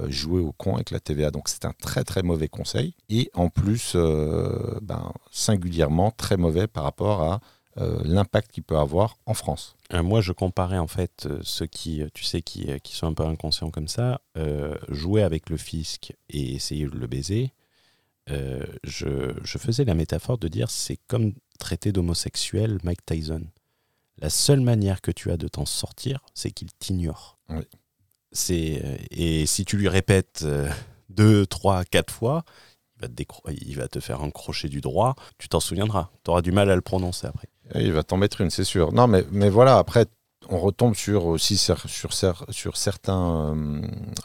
jouer 0.09 0.41
au 0.41 0.51
con 0.51 0.75
avec 0.75 0.91
la 0.91 0.99
TVA. 0.99 1.31
Donc 1.31 1.49
c'est 1.49 1.65
un 1.65 1.75
très 1.81 2.03
très 2.03 2.23
mauvais 2.23 2.49
conseil 2.49 2.97
et 3.09 3.31
en 3.35 3.51
plus 3.51 3.95
ben, 4.83 5.13
singulièrement 5.31 6.11
très 6.11 6.37
mauvais 6.37 6.67
par 6.67 6.83
rapport 6.83 7.23
à 7.23 7.41
l'impact 8.05 8.53
qu'il 8.53 8.63
peut 8.63 8.79
avoir 8.79 9.17
en 9.27 9.35
France. 9.35 9.77
Euh, 9.93 10.03
moi, 10.03 10.21
je 10.21 10.33
comparais 10.33 10.79
en 10.79 10.87
fait 10.87 11.27
euh, 11.27 11.41
ceux 11.43 11.67
qui, 11.67 12.03
euh, 12.03 12.09
tu 12.15 12.25
sais, 12.25 12.43
qui, 12.43 12.71
euh, 12.71 12.79
qui 12.79 12.95
sont 12.95 13.07
un 13.07 13.15
peu 13.15 13.25
inconscients 13.25 13.71
comme 13.71 13.89
ça, 13.89 14.21
euh, 14.37 14.77
jouer 14.89 15.23
avec 15.23 15.51
le 15.51 15.57
fisc 15.57 16.13
et 16.29 16.55
essayer 16.55 16.87
de 16.87 16.97
le 16.97 17.07
baiser. 17.07 17.53
euh, 18.31 18.65
je, 18.85 19.33
je 19.43 19.59
faisais 19.59 19.85
la 19.85 19.95
métaphore 19.95 20.39
de 20.39 20.49
dire 20.49 20.71
c'est 20.71 20.99
comme 21.09 21.33
traiter 21.59 21.93
d'homosexuel 21.93 22.79
Mike 22.85 23.05
Tyson. 23.05 23.45
La 24.19 24.31
seule 24.31 24.61
manière 24.61 25.01
que 25.01 25.11
tu 25.11 25.31
as 25.31 25.37
de 25.37 25.49
t'en 25.49 25.67
sortir, 25.67 26.21
c'est 26.35 26.51
qu'il 26.51 26.73
t'ignore. 26.75 27.39
Oui. 27.49 27.63
C'est 28.33 28.83
euh, 28.85 28.97
et 29.11 29.47
si 29.47 29.65
tu 29.65 29.77
lui 29.77 29.89
répètes 29.89 30.43
euh, 30.45 30.71
deux, 31.09 31.47
trois, 31.47 31.85
quatre 31.85 32.13
fois, 32.13 32.45
il 33.03 33.09
va, 33.09 33.09
te 33.09 33.23
il 33.65 33.77
va 33.77 33.89
te 33.89 33.99
faire 34.01 34.23
un 34.23 34.31
crochet 34.31 34.69
du 34.69 34.81
droit. 34.81 35.17
Tu 35.39 35.49
t'en 35.49 35.61
souviendras. 35.61 36.11
Tu 36.23 36.31
auras 36.31 36.43
du 36.43 36.53
mal 36.53 36.71
à 36.71 36.77
le 36.77 36.83
prononcer 36.83 37.27
après. 37.27 37.49
Il 37.75 37.93
va 37.93 38.03
t'en 38.03 38.17
mettre 38.17 38.41
une, 38.41 38.51
c'est 38.51 38.65
sûr. 38.65 38.93
Non, 38.93 39.07
mais, 39.07 39.25
mais 39.31 39.49
voilà, 39.51 39.79
après, 39.79 40.07
on 40.49 40.59
retombe 40.59 40.95
sur 40.95 41.27
aussi 41.27 41.55
cer- 41.55 41.87
sur, 41.87 42.13
sur 42.51 42.77
certains 42.77 43.55
euh, 43.55 43.83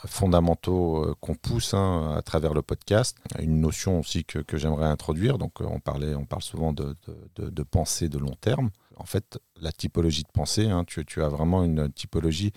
fondamentaux 0.07 1.03
euh, 1.03 1.15
qu'on 1.19 1.35
pousse 1.35 1.73
hein, 1.73 2.15
à 2.17 2.21
travers 2.21 2.53
le 2.53 2.61
podcast. 2.61 3.17
Une 3.39 3.59
notion 3.61 3.99
aussi 3.99 4.23
que, 4.25 4.39
que 4.39 4.57
j'aimerais 4.57 4.87
introduire. 4.87 5.37
Donc, 5.37 5.61
euh, 5.61 5.65
on, 5.69 5.79
parlait, 5.79 6.15
on 6.15 6.25
parle 6.25 6.41
souvent 6.41 6.73
de, 6.73 6.95
de, 7.35 7.49
de- 7.49 7.63
pensée 7.63 8.09
de 8.09 8.17
long 8.17 8.35
terme. 8.39 8.69
En 8.97 9.05
fait, 9.05 9.37
la 9.61 9.71
typologie 9.71 10.23
de 10.23 10.31
pensée, 10.33 10.69
hein, 10.69 10.83
tu, 10.85 11.05
tu 11.05 11.21
as 11.21 11.27
vraiment 11.27 11.63
une 11.63 11.91
typologie 11.91 12.53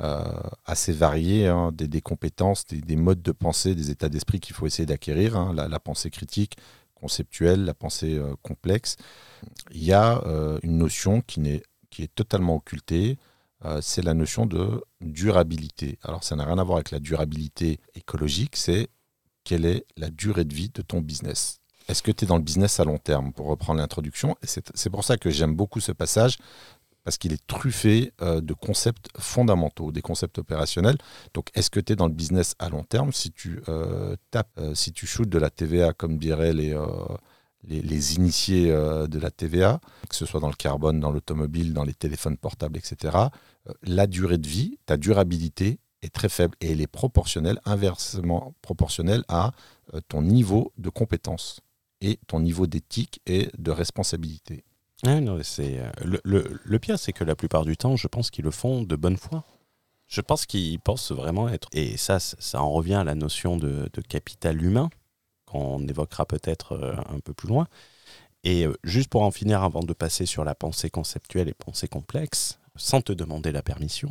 euh, 0.00 0.24
assez 0.66 0.92
variée, 0.92 1.46
hein, 1.46 1.70
des, 1.72 1.88
des 1.88 2.00
compétences, 2.02 2.66
des, 2.66 2.80
des 2.80 2.96
modes 2.96 3.22
de 3.22 3.32
pensée, 3.32 3.74
des 3.74 3.90
états 3.90 4.08
d'esprit 4.08 4.40
qu'il 4.40 4.54
faut 4.54 4.66
essayer 4.66 4.84
d'acquérir. 4.86 5.52
la 5.54 5.80
pensée 5.80 6.10
critique, 6.10 6.56
conceptuelle, 7.00 7.64
la 7.64 7.74
pensée 7.74 8.16
euh, 8.16 8.34
complexe 8.42 8.96
il 9.70 9.84
y 9.84 9.92
a 9.92 10.22
euh, 10.26 10.58
une 10.62 10.78
notion 10.78 11.20
qui, 11.20 11.40
n'est- 11.40 11.62
qui 11.90 12.02
est 12.02 12.14
totalement 12.14 12.56
occultée, 12.56 13.18
euh, 13.64 13.80
c'est 13.82 14.02
la 14.02 14.14
notion 14.14 14.46
de 14.46 14.82
durabilité. 15.00 15.98
Alors 16.02 16.24
ça 16.24 16.36
n'a 16.36 16.44
rien 16.44 16.58
à 16.58 16.64
voir 16.64 16.76
avec 16.78 16.90
la 16.90 17.00
durabilité 17.00 17.80
écologique, 17.94 18.56
c'est 18.56 18.88
quelle 19.44 19.64
est 19.64 19.84
la 19.96 20.10
durée 20.10 20.44
de 20.44 20.54
vie 20.54 20.70
de 20.70 20.82
ton 20.82 21.00
business. 21.00 21.60
Est-ce 21.88 22.02
que 22.02 22.10
tu 22.10 22.24
es 22.24 22.26
dans 22.26 22.36
le 22.36 22.42
business 22.42 22.80
à 22.80 22.84
long 22.84 22.98
terme, 22.98 23.32
pour 23.32 23.46
reprendre 23.46 23.78
l'introduction? 23.80 24.36
C'est 24.42 24.90
pour 24.90 25.04
ça 25.04 25.16
que 25.16 25.30
j'aime 25.30 25.54
beaucoup 25.54 25.78
ce 25.80 25.92
passage, 25.92 26.38
parce 27.06 27.18
qu'il 27.18 27.32
est 27.32 27.46
truffé 27.46 28.12
euh, 28.20 28.40
de 28.40 28.52
concepts 28.52 29.10
fondamentaux, 29.16 29.92
des 29.92 30.02
concepts 30.02 30.38
opérationnels. 30.38 30.98
Donc, 31.34 31.50
est-ce 31.54 31.70
que 31.70 31.78
tu 31.78 31.92
es 31.92 31.96
dans 31.96 32.08
le 32.08 32.12
business 32.12 32.56
à 32.58 32.68
long 32.68 32.82
terme 32.82 33.12
Si 33.12 33.30
tu 33.30 33.60
euh, 33.68 34.16
tapes, 34.32 34.50
euh, 34.58 34.74
si 34.74 34.92
tu 34.92 35.06
shootes 35.06 35.28
de 35.28 35.38
la 35.38 35.48
TVA, 35.48 35.92
comme 35.92 36.18
diraient 36.18 36.52
les, 36.52 36.76
les, 37.62 37.80
les 37.80 38.14
initiés 38.16 38.72
de 38.72 39.18
la 39.20 39.30
TVA, 39.30 39.80
que 40.08 40.16
ce 40.16 40.26
soit 40.26 40.40
dans 40.40 40.48
le 40.48 40.56
carbone, 40.56 40.98
dans 40.98 41.12
l'automobile, 41.12 41.72
dans 41.72 41.84
les 41.84 41.94
téléphones 41.94 42.36
portables, 42.36 42.76
etc., 42.76 43.16
la 43.84 44.08
durée 44.08 44.38
de 44.38 44.48
vie, 44.48 44.80
ta 44.84 44.96
durabilité 44.96 45.78
est 46.02 46.12
très 46.12 46.28
faible 46.28 46.56
et 46.60 46.72
elle 46.72 46.80
est 46.80 46.88
proportionnelle, 46.88 47.60
inversement 47.66 48.52
proportionnelle 48.62 49.22
à 49.28 49.52
ton 50.08 50.22
niveau 50.22 50.72
de 50.76 50.88
compétence 50.88 51.60
et 52.00 52.18
ton 52.26 52.40
niveau 52.40 52.66
d'éthique 52.66 53.20
et 53.26 53.48
de 53.56 53.70
responsabilité. 53.70 54.64
Ouais, 55.04 55.20
non, 55.20 55.38
c'est 55.42 55.78
euh, 55.78 55.90
le, 56.04 56.20
le- 56.64 56.78
pire, 56.78 56.98
c'est 56.98 57.12
que 57.12 57.24
la 57.24 57.36
plupart 57.36 57.64
du 57.64 57.76
temps, 57.76 57.96
je 57.96 58.08
pense 58.08 58.30
qu'ils 58.30 58.44
le 58.44 58.50
font 58.50 58.82
de 58.82 58.96
bonne 58.96 59.16
foi. 59.16 59.44
Je 60.08 60.20
pense 60.20 60.46
qu'ils 60.46 60.80
pensent 60.80 61.12
vraiment 61.12 61.48
être. 61.48 61.68
Et 61.72 61.96
ça, 61.96 62.20
ça 62.20 62.62
en 62.62 62.70
revient 62.70 62.94
à 62.94 63.04
la 63.04 63.14
notion 63.14 63.56
de, 63.56 63.90
de 63.92 64.00
capital 64.02 64.62
humain, 64.62 64.90
qu'on 65.46 65.86
évoquera 65.88 66.26
peut-être 66.26 66.72
euh, 66.72 66.96
un 67.08 67.20
peu 67.20 67.34
plus 67.34 67.48
loin. 67.48 67.68
Et 68.44 68.66
euh, 68.66 68.74
juste 68.84 69.10
pour 69.10 69.22
en 69.22 69.30
finir, 69.32 69.62
avant 69.62 69.80
de 69.82 69.92
passer 69.94 70.26
sur 70.26 70.44
la 70.44 70.54
pensée 70.54 70.90
conceptuelle 70.90 71.48
et 71.48 71.54
pensée 71.54 71.88
complexe, 71.88 72.60
sans 72.76 73.00
te 73.00 73.12
demander 73.12 73.52
la 73.52 73.62
permission, 73.62 74.10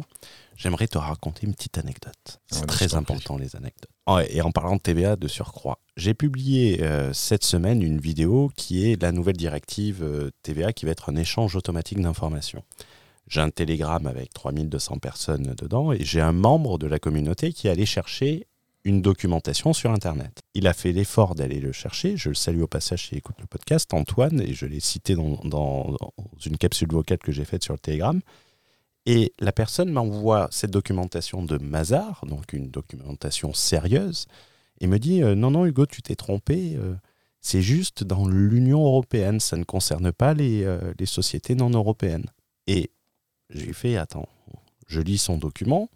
j'aimerais 0.58 0.88
te 0.88 0.98
raconter 0.98 1.46
une 1.46 1.54
petite 1.54 1.78
anecdote. 1.78 2.40
C'est 2.48 2.56
Ouais, 2.58 2.62
je 2.64 2.68
très 2.68 2.96
important, 2.96 3.38
les 3.38 3.56
anecdotes. 3.56 3.90
Oh, 4.08 4.20
et 4.30 4.42
en 4.42 4.52
parlant 4.52 4.76
de 4.76 4.82
TVA 4.82 5.16
de 5.16 5.28
surcroît, 5.28 5.80
j'ai 5.98 6.14
publié 6.14 6.82
euh, 6.84 7.12
cette 7.14 7.44
semaine 7.44 7.82
une 7.82 8.00
vidéo 8.00 8.52
qui 8.56 8.90
est 8.92 9.02
la 9.02 9.12
nouvelle 9.12 9.38
directive 9.38 10.04
euh, 10.04 10.30
TVA 10.44 10.74
qui 10.74 10.86
va 10.86 10.92
être 10.92 11.10
un 11.10 11.16
échange 11.16 11.56
automatique 11.56 12.00
d'informations. 12.02 12.64
J'ai 13.28 13.42
un 13.42 13.50
télégramme 13.50 14.06
avec 14.06 14.32
3200 14.34 15.00
personnes 15.00 15.56
dedans 15.58 15.92
et 15.92 16.04
j'ai 16.04 16.22
un 16.22 16.34
membre 16.34 16.78
de 16.78 16.86
la 16.86 17.00
communauté 17.00 17.52
qui 17.54 17.68
est 17.68 17.72
allé 17.72 17.88
chercher 17.88 18.46
une 18.84 19.02
documentation 19.02 19.74
sur 19.74 19.90
Internet. 19.90 20.42
Il 20.54 20.68
a 20.68 20.74
fait 20.74 20.92
l'effort 20.92 21.34
d'aller 21.34 21.60
le 21.60 21.72
chercher. 21.72 22.18
Je 22.18 22.30
le 22.30 22.36
salue 22.36 22.62
au 22.62 22.68
passage 22.68 23.08
s'il 23.08 23.18
écoute 23.18 23.38
le 23.40 23.48
podcast, 23.48 23.92
Antoine, 23.96 24.40
et 24.42 24.54
je 24.54 24.68
l'ai 24.68 24.80
cité 24.80 25.16
dans, 25.16 25.38
dans- 25.44 25.90
dans 25.94 26.14
une 26.46 26.56
capsule 26.58 26.90
vocale 26.92 27.18
que 27.18 27.32
j'ai 27.32 27.46
faite 27.46 27.64
sur 27.64 27.74
le 27.74 27.80
Telegram. 27.80 28.22
Et 29.06 29.34
la 29.40 29.52
personne 29.52 29.92
m'envoie 29.92 30.48
cette 30.52 30.72
documentation 30.72 31.44
de 31.44 31.58
Mazar, 31.58 32.26
donc 32.26 32.54
une 32.54 32.70
documentation 32.72 33.54
sérieuse, 33.54 34.26
et 34.82 34.88
me 34.88 34.98
dit 34.98 35.22
euh, 35.22 35.36
Non, 35.36 35.52
non, 35.52 35.66
Hugo, 35.66 35.86
tu 35.86 36.02
t'es 36.02 36.16
trompé. 36.16 36.76
euh, 36.76 36.96
c'est 37.40 37.62
juste 37.62 38.04
dans 38.04 38.28
l'Union 38.28 38.84
européenne, 38.84 39.40
ça 39.40 39.56
ne 39.56 39.64
concerne 39.64 40.12
pas 40.12 40.34
les, 40.34 40.64
euh, 40.64 40.94
les 40.98 41.06
sociétés 41.06 41.54
non 41.54 41.70
européennes. 41.70 42.26
Et 42.66 42.90
j'ai 43.52 43.74
fait 43.74 43.98
Attends, 43.98 44.28
je 44.88 45.00
lis 45.00 45.20
son 45.20 45.38
document, 45.38 45.90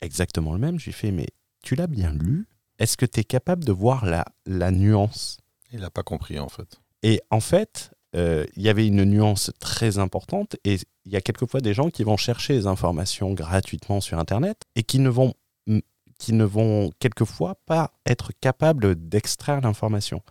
exactement 0.00 0.52
le 0.52 0.60
même. 0.60 0.78
J'ai 0.78 0.92
fait 0.92 1.10
Mais 1.10 1.26
tu 1.62 1.74
l'as 1.74 1.88
bien 1.88 2.12
lu 2.12 2.46
Est-ce 2.78 2.96
que 2.96 3.06
tu 3.06 3.20
es 3.20 3.24
capable 3.24 3.64
de 3.64 3.72
voir 3.72 4.06
la, 4.06 4.24
la 4.46 4.70
nuance? 4.70 5.38
Il 5.72 5.80
n'a 5.80 5.90
pas 5.90 6.04
compris 6.04 6.38
en 6.38 6.48
fait. 6.48 6.80
et 7.02 7.20
en 7.30 7.40
fait, 7.40 7.90
euh, 8.14 8.44
il 8.56 8.62
y 8.62 8.68
avait 8.68 8.86
une 8.86 9.04
nuance 9.04 9.50
très 9.58 9.98
importante 9.98 10.56
et 10.64 10.78
il 11.04 11.12
y 11.12 11.16
a 11.16 11.20
quelquefois 11.20 11.60
des 11.60 11.74
gens 11.74 11.90
qui 11.90 12.04
vont 12.04 12.16
chercher 12.16 12.54
les 12.54 12.66
informations 12.66 13.32
gratuitement 13.32 14.00
sur 14.00 14.18
Internet 14.18 14.62
et 14.76 14.84
qui 14.84 15.00
ne 15.00 15.08
vont, 15.08 15.34
qui 16.18 16.32
ne 16.32 16.44
vont 16.44 16.90
quelquefois 17.00 17.56
pas 17.66 17.92
être 18.06 18.30
capables 18.40 18.94
d'extraire 18.94 19.60
l'information. 19.60 20.22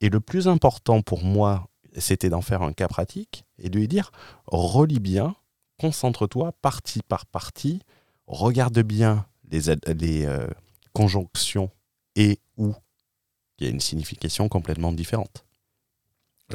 Et 0.00 0.08
le 0.10 0.20
plus 0.20 0.48
important 0.48 1.02
pour 1.02 1.24
moi, 1.24 1.68
c'était 1.96 2.28
d'en 2.28 2.42
faire 2.42 2.62
un 2.62 2.72
cas 2.72 2.88
pratique 2.88 3.44
et 3.58 3.68
de 3.68 3.78
lui 3.78 3.88
dire 3.88 4.12
relis 4.46 5.00
bien, 5.00 5.34
concentre-toi 5.78 6.52
partie 6.62 7.02
par 7.02 7.26
partie, 7.26 7.80
regarde 8.26 8.78
bien 8.80 9.26
les, 9.50 9.74
les 9.94 10.24
euh, 10.24 10.46
conjonctions 10.92 11.70
et 12.16 12.38
où 12.56 12.74
il 13.58 13.64
y 13.64 13.66
a 13.66 13.70
une 13.70 13.80
signification 13.80 14.48
complètement 14.48 14.92
différente. 14.92 15.43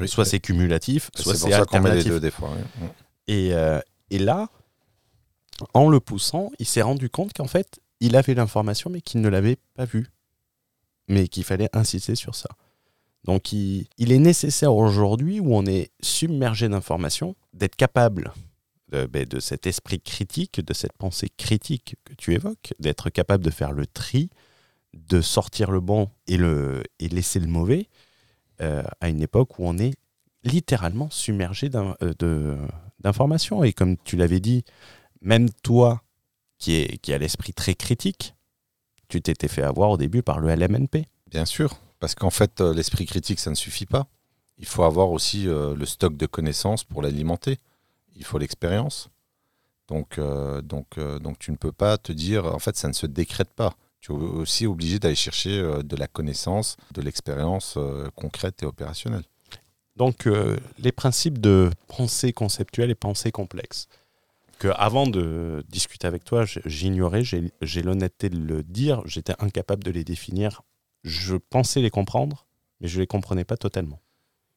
Soit 0.06 0.26
c'est 0.26 0.40
cumulatif, 0.40 1.10
soit 1.16 1.36
c'est 1.36 1.46
met 1.46 1.50
les 1.50 1.56
alternatif. 1.56 2.08
deux 2.08 2.20
des 2.20 2.32
fois. 2.32 2.52
oui. 2.56 2.86
Mm. 2.86 2.90
Et, 3.28 3.54
euh, 3.54 3.80
et 4.10 4.20
là, 4.20 4.50
en 5.74 5.90
le 5.90 6.00
poussant, 6.00 6.52
il 6.60 6.66
s'est 6.66 6.82
rendu 6.82 7.10
compte 7.10 7.34
qu'en 7.34 7.48
fait, 7.48 7.80
il 8.00 8.16
avait 8.16 8.34
l'information, 8.34 8.90
mais 8.90 9.02
qu'il 9.02 9.22
ne 9.22 9.30
l'avait 9.30 9.58
pas 9.76 9.86
vue. 9.86 10.08
Mais 11.08 11.28
qu'il 11.28 11.44
fallait 11.44 11.70
insister 11.74 12.16
sur 12.16 12.36
ça. 12.36 12.50
Donc, 13.26 13.52
il, 13.52 13.88
il 13.98 14.12
est 14.12 14.20
nécessaire 14.20 14.74
aujourd'hui, 14.74 15.40
où 15.40 15.54
on 15.56 15.66
est 15.66 15.92
submergé 16.02 16.70
d'informations, 16.70 17.36
d'être 17.54 17.76
capable 17.76 18.34
de, 18.92 19.06
ben, 19.06 19.26
de 19.26 19.40
cet 19.40 19.68
esprit 19.68 20.00
critique, 20.00 20.64
de 20.64 20.74
cette 20.74 20.94
pensée 20.94 21.30
critique 21.38 21.96
que 22.06 22.14
tu 22.14 22.34
évoques, 22.34 22.74
d'être 22.80 23.10
capable 23.10 23.44
de 23.44 23.52
faire 23.52 23.72
le 23.72 23.86
tri, 23.86 24.30
de 24.94 25.22
sortir 25.22 25.70
le 25.72 25.82
bon 25.82 26.10
et, 26.28 26.38
le, 26.38 26.84
et 27.00 27.10
laisser 27.10 27.40
le 27.40 27.48
mauvais, 27.48 27.88
euh, 28.62 28.84
à 29.00 29.10
une 29.10 29.22
époque 29.22 29.58
où 29.58 29.64
on 29.66 29.78
est 29.78 29.94
littéralement 30.44 31.10
submergé 31.10 31.70
euh, 31.74 32.68
d'informations. 33.00 33.64
Et 33.64 33.72
comme 33.72 33.98
tu 33.98 34.18
l'avais 34.18 34.40
dit, 34.40 34.66
même 35.22 35.50
toi, 35.64 36.04
qui, 36.58 36.76
est, 36.76 36.98
qui 36.98 37.14
a 37.14 37.18
l'esprit 37.18 37.54
très 37.54 37.74
critique, 37.74 38.36
tu 39.08 39.22
t'étais 39.22 39.48
fait 39.48 39.64
avoir 39.64 39.92
au 39.92 39.98
début 39.98 40.24
par 40.24 40.40
le 40.40 40.54
LMNP. 40.54 41.06
Bien 41.28 41.46
sûr, 41.46 41.78
parce 42.00 42.16
qu'en 42.16 42.30
fait, 42.30 42.60
euh, 42.60 42.74
l'esprit 42.74 43.06
critique, 43.06 43.40
ça 43.40 43.50
ne 43.50 43.56
suffit 43.56 43.86
pas. 43.86 44.08
Il 44.58 44.66
faut 44.66 44.84
avoir 44.84 45.12
aussi 45.12 45.46
le 45.46 45.86
stock 45.86 46.18
de 46.18 46.26
connaissances 46.26 46.84
pour 46.84 47.02
l'alimenter. 47.02 47.60
Il 48.18 48.26
faut 48.26 48.38
l'expérience. 48.38 49.10
Donc, 49.88 50.20
donc, 50.20 51.00
donc, 51.00 51.40
tu 51.40 51.52
ne 51.52 51.56
peux 51.56 51.72
pas 51.72 51.98
te 51.98 52.12
dire, 52.12 52.46
en 52.46 52.60
fait, 52.60 52.76
ça 52.76 52.90
ne 52.90 52.94
se 52.94 53.06
décrète 53.06 53.52
pas. 53.52 53.74
Tu 54.02 54.14
es 54.14 54.16
aussi 54.16 54.66
obligé 54.66 55.00
d'aller 55.00 55.16
chercher 55.16 55.60
euh, 55.60 55.84
de 55.84 55.96
la 55.96 56.08
connaissance, 56.08 56.78
de 56.94 57.02
l'expérience 57.02 57.76
euh, 57.78 58.10
concrète 58.16 58.64
et 58.64 58.66
opérationnelle. 58.66 59.24
Donc, 59.98 60.28
euh, 60.28 60.58
les 60.78 60.94
principes 60.94 61.40
de 61.40 61.70
pensée 61.88 62.32
conceptuelle 62.32 62.90
et 62.90 62.96
pensée 62.96 63.32
complexe, 63.32 63.90
que 64.58 64.70
avant 64.76 65.08
de 65.08 65.64
discuter 65.70 66.08
avec 66.08 66.24
toi, 66.24 66.46
j'ignorais, 66.66 67.24
j'ai 67.24 67.82
l'honnêteté 67.82 68.30
de 68.30 68.38
le 68.38 68.64
dire, 68.64 69.02
j'étais 69.06 69.34
incapable 69.40 69.84
de 69.84 69.92
les 69.92 70.04
définir. 70.04 70.62
Je 71.04 71.36
pensais 71.36 71.82
les 71.82 71.90
comprendre, 71.90 72.46
mais 72.80 72.88
je 72.88 73.00
les 73.00 73.08
comprenais 73.08 73.46
pas 73.46 73.58
totalement. 73.58 74.00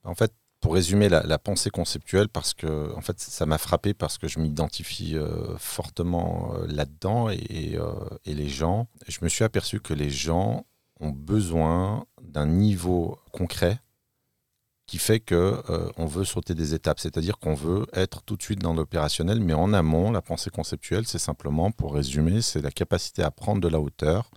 En 0.05 0.15
fait, 0.15 0.33
pour 0.63 0.75
résumer 0.75 1.09
la, 1.09 1.39
pensée 1.41 1.71
conceptuelle, 1.71 2.29
parce 2.29 2.55
que 2.55 2.95
en 2.97 3.01
fait, 3.01 3.19
ça 3.19 3.47
m'a 3.47 3.59
frappé 3.59 3.95
parce 3.95 4.17
que 4.17 4.29
je 4.29 4.39
m'identifie 4.39 5.17
euh, 5.17 5.59
fortement 5.59 6.55
euh, 6.55 6.67
là-dedans 6.69 7.31
et, 7.31 7.73
euh, 7.75 7.93
et 8.25 8.33
les 8.33 8.49
gens, 8.49 8.87
je 9.09 9.19
me 9.23 9.29
suis 9.29 9.43
aperçu 9.43 9.81
que 9.81 9.93
les 9.93 10.09
gens 10.09 10.65
ont 11.01 11.11
besoin 11.11 12.07
d'un 12.23 12.47
niveau 12.47 13.19
concret 13.33 13.81
qui 14.87 14.99
fait 14.99 15.19
que 15.19 15.63
on 15.97 16.07
veut 16.07 16.25
sauter 16.25 16.55
des 16.55 16.75
étapes, 16.75 17.01
c'est-à-dire 17.01 17.39
qu'on 17.39 17.55
veut 17.55 17.87
être 17.93 18.23
tout 18.23 18.37
de 18.37 18.43
suite 18.43 18.61
dans 18.61 18.75
l'opérationnel, 18.75 19.41
mais 19.41 19.55
en 19.55 19.73
amont, 19.73 20.13
la 20.13 20.21
pensée 20.21 20.51
conceptuelle, 20.51 21.07
c'est 21.07 21.19
simplement, 21.19 21.71
pour 21.71 21.95
résumer, 21.95 22.43
c'est 22.43 22.61
la 22.61 22.71
capacité 22.71 23.23
à 23.23 23.31
prendre 23.31 23.61
de 23.61 23.69
la 23.69 23.81
hauteur, 23.81 24.31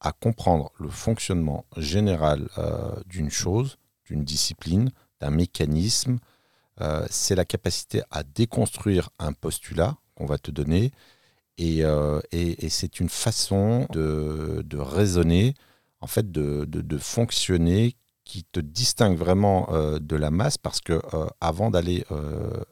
à 0.00 0.12
comprendre 0.12 0.70
le 0.78 0.88
fonctionnement 0.88 1.66
général 1.76 2.48
d'une 3.06 3.30
chose, 3.30 3.76
d'une 4.04 4.24
discipline, 4.24 4.92
d'un 5.20 5.30
mécanisme. 5.30 6.18
Euh, 6.80 7.06
c'est 7.10 7.34
la 7.34 7.44
capacité 7.44 8.02
à 8.10 8.22
déconstruire 8.22 9.10
un 9.18 9.32
postulat 9.32 9.96
qu'on 10.14 10.26
va 10.26 10.38
te 10.38 10.50
donner. 10.50 10.92
Et, 11.58 11.84
euh, 11.84 12.20
et- 12.30 12.68
c'est 12.68 13.00
une 13.00 13.08
façon 13.08 13.86
de, 13.90 14.62
de 14.64 14.78
raisonner, 14.78 15.54
en 16.00 16.06
fait, 16.06 16.30
de, 16.30 16.64
de- 16.64 16.98
fonctionner 16.98 17.96
qui 18.24 18.44
te 18.44 18.60
distingue 18.60 19.16
vraiment 19.16 19.68
euh, 19.72 19.98
de 19.98 20.14
la 20.16 20.30
masse 20.30 20.58
parce 20.58 20.80
que 20.80 21.00
avant 21.40 21.70
d'aller 21.70 22.04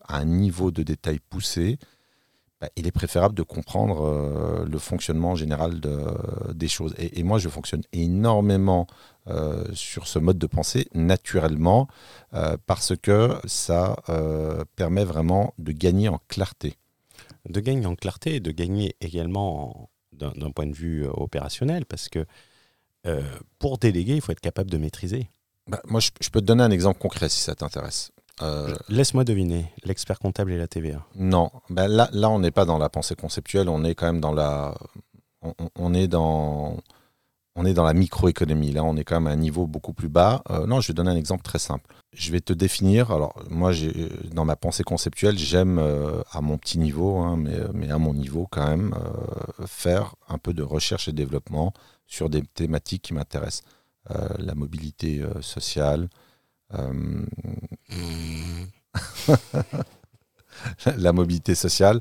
à 0.06 0.18
un 0.18 0.24
niveau 0.24 0.70
de 0.70 0.82
détail 0.84 1.18
poussé, 1.18 1.78
bah, 2.60 2.68
il 2.76 2.86
est 2.86 2.92
préférable 2.92 3.34
de 3.34 3.42
comprendre 3.42 4.64
le 4.70 4.78
fonctionnement 4.78 5.34
général 5.34 5.80
de- 5.80 6.52
des 6.54 6.68
choses. 6.68 6.94
Et 6.98 7.22
moi, 7.24 7.38
je 7.38 7.48
fonctionne 7.48 7.82
énormément 7.92 8.86
euh, 9.28 9.64
sur 9.74 10.06
ce 10.06 10.18
mode 10.18 10.38
de 10.38 10.46
pensée 10.46 10.86
naturellement 10.94 11.88
euh, 12.34 12.56
parce 12.66 12.94
que 12.96 13.34
ça 13.44 13.96
euh, 14.08 14.64
permet 14.76 15.04
vraiment 15.04 15.52
de 15.58 15.72
gagner 15.72 16.08
en 16.08 16.20
clarté. 16.28 16.76
de 17.48 17.60
gagner 17.60 17.86
en 17.86 17.94
clarté 17.94 18.36
et 18.36 18.40
de 18.40 18.50
gagner 18.50 18.96
également 19.00 19.82
en- 19.82 19.88
d'un 20.12 20.50
point 20.50 20.66
de 20.66 20.74
vue 20.74 21.06
opérationnel, 21.06 21.84
parce 21.86 22.08
que 22.08 22.24
pour 23.58 23.78
déléguer, 23.78 24.14
il 24.16 24.20
faut 24.20 24.32
être 24.32 24.40
capable 24.40 24.70
de 24.70 24.78
maîtriser. 24.78 25.28
Bah, 25.68 25.80
moi, 25.86 26.00
je, 26.00 26.10
je 26.20 26.28
peux 26.30 26.40
te 26.40 26.46
donner 26.46 26.62
un 26.64 26.70
exemple 26.70 26.98
concret 26.98 27.28
si 27.28 27.40
ça 27.40 27.54
t'intéresse. 27.54 28.10
Euh, 28.42 28.74
Laisse-moi 28.88 29.24
deviner, 29.24 29.72
l'expert 29.84 30.18
comptable 30.18 30.52
et 30.52 30.58
la 30.58 30.66
TVA. 30.68 31.04
non, 31.14 31.50
Ben 31.70 31.86
là, 31.88 32.08
là, 32.12 32.30
on 32.30 32.38
n'est 32.40 32.50
pas 32.50 32.64
dans 32.64 32.78
la 32.78 32.88
pensée 32.88 33.14
conceptuelle, 33.14 33.68
on 33.68 33.84
est 33.84 33.94
quand 33.94 34.06
même 34.06 34.20
dans 34.20 34.32
la, 34.32 34.74
on 35.76 35.94
est 35.94 36.08
dans, 36.08 36.78
on 37.56 37.64
est 37.64 37.74
dans 37.74 37.84
la 37.84 37.94
microéconomie. 37.94 38.70
Là, 38.70 38.84
on 38.84 38.96
est 38.96 39.04
quand 39.04 39.20
même 39.20 39.26
à 39.26 39.30
un 39.30 39.40
niveau 39.40 39.66
beaucoup 39.66 39.94
plus 39.94 40.08
bas. 40.08 40.42
Euh, 40.50 40.66
non, 40.66 40.80
je 40.80 40.88
vais 40.88 40.94
donner 40.94 41.10
un 41.10 41.16
exemple 41.16 41.42
très 41.42 41.58
simple. 41.58 41.86
Je 42.12 42.30
vais 42.30 42.40
te 42.40 42.52
définir. 42.52 43.10
Alors, 43.10 43.34
moi, 43.50 43.72
j'ai, 43.72 44.10
dans 44.32 44.44
ma 44.44 44.56
pensée 44.56 44.84
conceptuelle, 44.84 45.38
j'aime 45.38 45.78
euh, 45.78 46.22
à 46.30 46.42
mon 46.42 46.58
petit 46.58 46.78
niveau, 46.78 47.18
hein, 47.18 47.36
mais, 47.74 47.90
à 47.90 47.98
mon 47.98 48.14
niveau 48.14 48.46
quand 48.50 48.66
même, 48.66 48.94
euh, 48.94 49.66
faire 49.66 50.14
un 50.28 50.38
peu 50.38 50.52
de 50.52 50.62
recherche 50.62 51.08
et 51.08 51.12
développement 51.12 51.72
sur 52.06 52.30
des 52.30 52.42
thématiques 52.42 53.02
qui 53.02 53.14
m'intéressent. 53.14 53.62
Euh, 54.10 54.28
la 54.38 54.54
mobilité 54.54 55.20
euh, 55.20 55.42
sociale, 55.42 56.08
euh, 56.74 57.26
la 60.96 61.12
mobilité 61.12 61.54
sociale, 61.54 62.00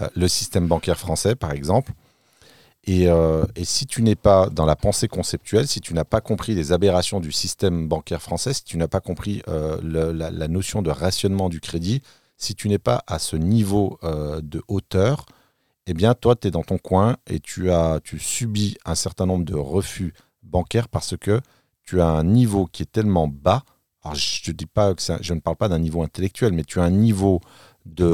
euh, 0.00 0.08
le 0.14 0.28
système 0.28 0.66
bancaire 0.66 0.98
français, 0.98 1.34
par 1.34 1.52
exemple. 1.52 1.92
Et, 2.86 3.08
euh, 3.08 3.44
et 3.56 3.64
si 3.64 3.84
tu 3.86 4.02
n'es 4.02 4.14
pas 4.14 4.48
dans 4.48 4.64
la 4.64 4.76
pensée 4.76 5.08
conceptuelle, 5.08 5.66
si 5.66 5.80
tu 5.80 5.92
n'as 5.92 6.04
pas 6.04 6.20
compris 6.20 6.54
les 6.54 6.70
aberrations 6.70 7.18
du 7.18 7.32
système 7.32 7.88
bancaire 7.88 8.22
français, 8.22 8.52
si 8.54 8.62
tu 8.62 8.76
n'as 8.76 8.86
pas 8.86 9.00
compris 9.00 9.42
euh, 9.48 9.78
le- 9.82 10.12
la, 10.12 10.30
la 10.30 10.46
notion 10.48 10.82
de 10.82 10.90
rationnement 10.90 11.48
du 11.48 11.60
crédit, 11.60 12.00
si 12.36 12.54
tu 12.54 12.68
n'es 12.68 12.78
pas 12.78 13.02
à 13.08 13.18
ce 13.18 13.34
niveau 13.34 13.98
euh, 14.04 14.40
de 14.40 14.62
hauteur, 14.68 15.26
eh 15.88 15.94
bien, 15.94 16.14
toi, 16.14 16.36
tu 16.36 16.46
es 16.48 16.50
dans 16.52 16.62
ton 16.62 16.78
coin 16.78 17.16
et 17.28 17.40
tu, 17.40 17.70
as, 17.72 18.00
tu 18.04 18.18
subis 18.20 18.76
un 18.84 18.94
certain 18.94 19.26
nombre 19.26 19.44
de 19.44 19.54
refus 19.54 20.14
bancaires 20.44 20.88
parce 20.88 21.16
que 21.16 21.40
tu 21.82 22.00
as 22.00 22.08
un 22.08 22.24
niveau 22.24 22.66
qui 22.66 22.82
est 22.84 22.90
tellement 22.92 23.26
bas. 23.26 23.64
Alors, 24.04 24.14
je, 24.16 24.42
te 24.44 24.50
dis 24.52 24.66
pas 24.66 24.94
que 24.94 25.12
un- 25.12 25.18
je 25.20 25.34
ne 25.34 25.40
parle 25.40 25.56
pas 25.56 25.68
d'un 25.68 25.78
niveau 25.80 26.02
intellectuel, 26.02 26.52
mais 26.52 26.62
tu 26.62 26.78
as 26.80 26.84
un 26.84 26.90
niveau 26.90 27.40
de 27.84 28.04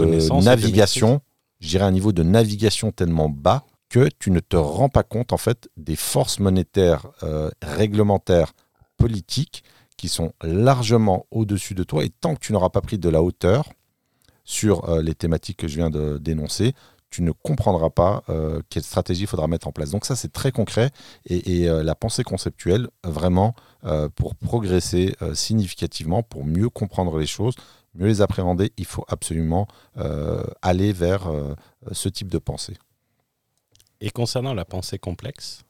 navigation, 0.42 1.20
je 1.60 1.68
dirais 1.68 1.84
un 1.84 1.90
niveau 1.90 2.12
de 2.12 2.22
navigation 2.22 2.90
tellement 2.90 3.28
bas 3.28 3.64
que 3.92 4.08
tu 4.18 4.30
ne 4.30 4.40
te 4.40 4.56
rends 4.56 4.88
pas 4.88 5.02
compte 5.02 5.34
en 5.34 5.36
fait 5.36 5.68
des 5.76 5.96
forces 5.96 6.40
monétaires, 6.40 7.08
euh, 7.22 7.50
réglementaires, 7.60 8.54
politiques 8.96 9.64
qui 9.98 10.08
sont 10.08 10.32
largement 10.42 11.26
au-dessus 11.30 11.74
de 11.74 11.84
toi. 11.84 12.02
Et 12.02 12.08
tant 12.08 12.34
que 12.34 12.40
tu 12.40 12.54
n'auras 12.54 12.70
pas 12.70 12.80
pris 12.80 12.96
de 12.96 13.10
la 13.10 13.22
hauteur 13.22 13.68
sur 14.44 14.88
euh, 14.88 15.02
les 15.02 15.14
thématiques 15.14 15.58
que 15.58 15.68
je 15.68 15.76
viens 15.76 15.90
de 15.90 16.16
dénoncer, 16.16 16.72
tu 17.10 17.20
ne 17.20 17.32
comprendras 17.32 17.90
pas 17.90 18.22
euh, 18.30 18.62
quelle 18.70 18.82
stratégie 18.82 19.24
il 19.24 19.26
faudra 19.26 19.46
mettre 19.46 19.68
en 19.68 19.72
place. 19.72 19.90
Donc 19.90 20.06
ça, 20.06 20.16
c'est 20.16 20.32
très 20.32 20.52
concret. 20.52 20.90
Et, 21.26 21.66
la 21.66 21.94
pensée 21.94 22.24
conceptuelle, 22.24 22.88
vraiment, 23.04 23.54
pour 24.14 24.34
progresser 24.36 25.14
significativement, 25.34 26.22
pour 26.22 26.46
mieux 26.46 26.70
comprendre 26.70 27.18
les 27.18 27.26
choses, 27.26 27.56
mieux 27.94 28.06
les 28.06 28.22
appréhender, 28.22 28.72
il 28.78 28.86
faut 28.86 29.04
absolument 29.08 29.68
aller 30.62 30.94
vers 30.94 31.30
ce 31.92 32.08
type 32.08 32.28
de 32.28 32.38
pensée. 32.38 32.78
Et 34.02 34.10
concernant 34.10 34.52
la 34.52 34.64
pensée 34.64 34.98
complexe, 34.98 35.62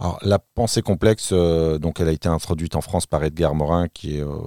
Alors, 0.00 0.18
la 0.22 0.40
pensée 0.40 0.82
complexe, 0.82 1.30
euh, 1.32 1.78
donc 1.78 2.00
elle 2.00 2.08
a 2.08 2.12
été 2.12 2.28
introduite 2.28 2.74
en 2.76 2.80
France 2.80 3.06
par 3.06 3.22
Edgar 3.22 3.54
Morin, 3.54 3.88
qui 3.88 4.16
est, 4.16 4.22
euh, 4.22 4.38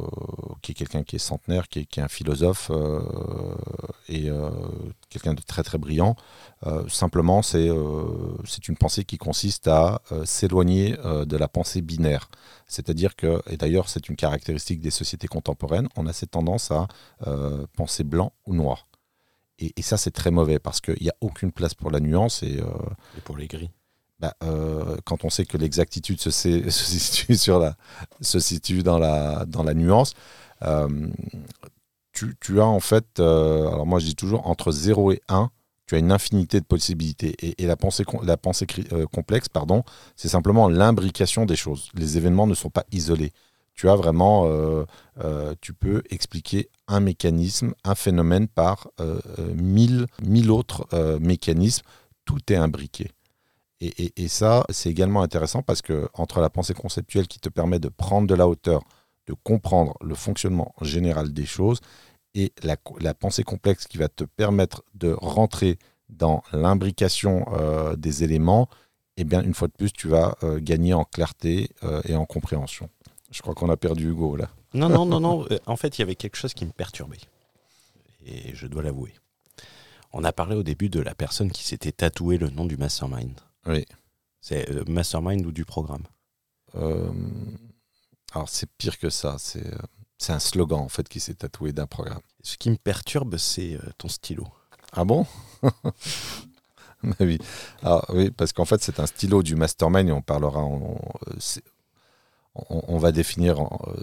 quelqu'un 0.62 1.04
qui 1.04 1.15
est 1.15 1.19
centenaire, 1.19 1.69
qui 1.69 1.80
est, 1.80 1.99
un 1.99 2.10
philosophe 2.10 2.69
euh, 2.73 3.01
et 4.10 4.30
quelqu'un 5.10 5.34
de 5.34 5.41
très 5.41 5.63
très 5.63 5.77
brillant. 5.77 6.15
Simplement, 6.89 7.41
c'est 7.41 7.69
c'est 8.45 8.67
une 8.67 8.77
pensée 8.77 9.04
qui 9.06 9.17
consiste 9.17 9.67
à 9.67 10.01
s'éloigner 10.25 10.95
de 11.32 11.38
la 11.38 11.47
pensée 11.47 11.82
binaire. 11.82 12.30
C'est-à-dire 12.67 13.15
que, 13.15 13.41
et 13.49 13.58
d'ailleurs 13.58 13.89
c'est 13.89 14.10
une 14.10 14.15
caractéristique 14.15 14.80
des 14.82 14.91
sociétés 14.91 15.27
contemporaines, 15.27 15.88
on 15.95 16.08
a 16.08 16.13
cette 16.13 16.32
tendance 16.32 16.71
à 16.71 16.88
penser 17.75 18.04
blanc 18.04 18.34
ou 18.45 18.54
noir. 18.54 18.86
Et, 19.62 19.71
et 19.78 19.82
ça, 19.82 19.95
c'est 19.95 20.12
très 20.12 20.32
mauvais 20.32 20.60
parce 20.60 20.82
qu'il 20.82 21.02
n'y 21.02 21.10
a 21.10 21.15
aucune 21.21 21.52
place 21.52 21.74
pour 21.74 21.91
la 21.91 22.00
nuance 22.00 22.43
et 22.43 22.60
euh, 22.60 22.65
et 23.17 23.21
pour 23.21 23.38
les 23.38 23.47
gris, 23.47 23.69
bah, 24.21 24.36
euh, 24.43 24.97
quand 25.04 25.26
on 25.26 25.32
sait 25.32 25.45
que 25.45 25.58
l'exactitude 25.58 26.19
se, 26.19 26.30
se, 26.32 26.69
situe, 26.69 27.36
sur 27.36 27.58
la, 27.60 27.76
se 28.21 28.39
situe 28.39 28.84
dans 28.84 29.00
la, 29.00 29.45
dans 29.47 29.63
la 29.63 29.74
nuance, 29.74 30.13
euh, 30.62 31.08
tu, 32.13 32.36
tu, 32.39 32.62
as 32.62 32.65
en 32.65 32.80
fait, 32.80 33.19
euh, 33.19 33.67
alors 33.67 33.88
moi 33.88 34.00
je 34.00 34.06
dis 34.06 34.15
toujours, 34.15 34.47
entre 34.47 34.71
0 34.71 35.13
et 35.13 35.21
1, 35.28 35.50
tu 35.88 35.95
as 35.95 35.97
une 35.97 36.12
infinité 36.12 36.60
de 36.60 36.65
possibilités. 36.65 37.36
Et, 37.41 37.63
et 37.63 37.65
la 37.65 37.76
pensée, 37.76 38.06
la 38.21 38.38
pensée 38.38 38.67
complexe, 39.12 39.50
pardon, 39.50 39.84
c'est 40.15 40.30
simplement 40.30 40.69
l'imbrication 40.69 41.45
des 41.47 41.56
choses. 41.56 41.89
Les 41.95 42.17
événements 42.17 42.45
ne 42.47 42.54
sont 42.54 42.69
pas 42.69 42.86
isolés. 42.91 43.32
Tu 43.82 43.89
as 43.89 43.96
vraiment, 43.96 44.48
tu 45.60 45.74
peux 45.74 46.04
expliquer 46.12 46.70
un 46.88 47.00
mécanisme, 47.00 47.74
un 47.84 47.96
phénomène 47.96 48.48
par 48.48 48.91
mille, 49.56 50.06
mille 50.24 50.52
autres 50.52 50.88
mécanismes. 51.20 51.84
Tout 52.24 52.38
est 52.54 52.58
imbriqué. 52.58 53.10
Et, 53.80 54.28
ça, 54.28 54.65
c'est 54.70 54.91
également 54.91 55.24
intéressant 55.24 55.63
parce 55.63 55.82
que 55.82 56.08
entre 56.13 56.41
la 56.41 56.52
pensée 56.52 56.76
conceptuelle 56.76 57.28
qui 57.28 57.39
te 57.39 57.50
permet 57.50 57.80
de 57.80 57.89
prendre 57.89 58.28
de 58.28 58.36
la 58.36 58.48
hauteur, 58.48 58.84
de 59.26 59.34
comprendre 59.34 59.98
le 60.00 60.13
fonctionnement 60.13 60.76
général 60.82 61.34
des 61.34 61.48
choses, 61.48 61.82
et 62.36 62.54
la, 62.62 63.15
pensée 63.15 63.41
complexe 63.44 63.88
qui 63.88 63.98
va 63.98 64.10
te 64.10 64.26
permettre 64.26 64.84
de 64.94 65.12
rentrer 65.20 65.80
dans 66.10 66.44
l'imbrication 66.54 67.48
euh, 67.54 67.96
des 67.96 68.24
éléments, 68.24 68.70
eh 69.17 69.24
bien, 69.24 69.41
une 69.41 69.56
fois 69.56 69.70
de 69.70 69.74
plus, 69.74 69.91
tu 69.91 70.08
vas 70.08 70.38
euh, 70.44 70.60
gagner 70.62 70.94
en 70.94 71.04
clarté 71.04 71.72
euh, 71.84 72.04
et 72.06 72.15
en 72.15 72.26
compréhension. 72.26 72.88
Je 73.32 73.41
crois 73.41 73.56
qu'on 73.56 73.70
a 73.70 73.78
perdu 73.78 74.10
Hugo 74.10 74.36
là. 74.36 74.50
Non, 74.74 74.89
non, 74.89 75.06
non, 75.06 75.20
non. 75.20 75.48
En 75.65 75.76
fait, 75.76 75.98
il 75.98 76.02
y 76.02 76.04
avait 76.04 76.15
quelque 76.15 76.36
chose 76.38 76.54
qui 76.54 76.65
me 76.65 76.72
perturbait. 76.72 77.20
Et 78.26 78.54
je 78.54 78.67
dois 78.67 78.84
l'avouer. 78.84 79.13
On 80.13 80.24
a 80.24 80.34
parlé 80.34 80.56
au 80.56 80.63
début 80.63 80.89
de 80.89 81.00
la 81.00 81.15
personne 81.15 81.52
qui 81.52 81.63
s'était 81.63 81.91
tatoué 81.91 82.38
le 82.38 82.50
nom 82.50 82.65
du 82.65 82.78
mastermind. 82.78 83.39
Oui. 83.65 83.86
C'est 84.41 84.70
euh, 84.70 84.84
mastermind 84.88 85.46
ou 85.46 85.52
du 85.52 85.65
programme? 85.65 86.04
Euh, 86.76 87.12
Alors 88.34 88.50
c'est 88.50 88.70
pire 88.78 88.98
que 88.98 89.10
ça. 89.10 89.38
C'est 89.39 89.65
euh, 89.65 90.34
un 90.34 90.39
slogan 90.39 90.80
en 90.80 90.89
fait 90.89 91.08
qui 91.08 91.20
s'est 91.20 91.36
tatoué 91.36 91.72
d'un 91.72 91.88
programme. 91.88 92.22
Ce 92.44 92.58
qui 92.58 92.70
me 92.70 92.76
perturbe, 92.78 93.38
c'est 93.38 93.80
ton 93.98 94.10
stylo. 94.10 94.48
Ah 94.94 95.06
bon? 95.06 95.26
Oui. 97.20 97.39
Alors, 97.82 98.06
oui, 98.10 98.30
parce 98.30 98.54
qu'en 98.54 98.63
fait 98.65 98.84
c'est 98.84 99.00
un 99.00 99.08
stylo 99.08 99.41
du 99.41 99.56
mastermind 99.56 100.08
et 100.08 100.12
on 100.12 100.22
parlera. 100.22 100.63
On, 102.53 102.83
on, 102.87 102.97
va 102.97 103.13
définir 103.13 103.55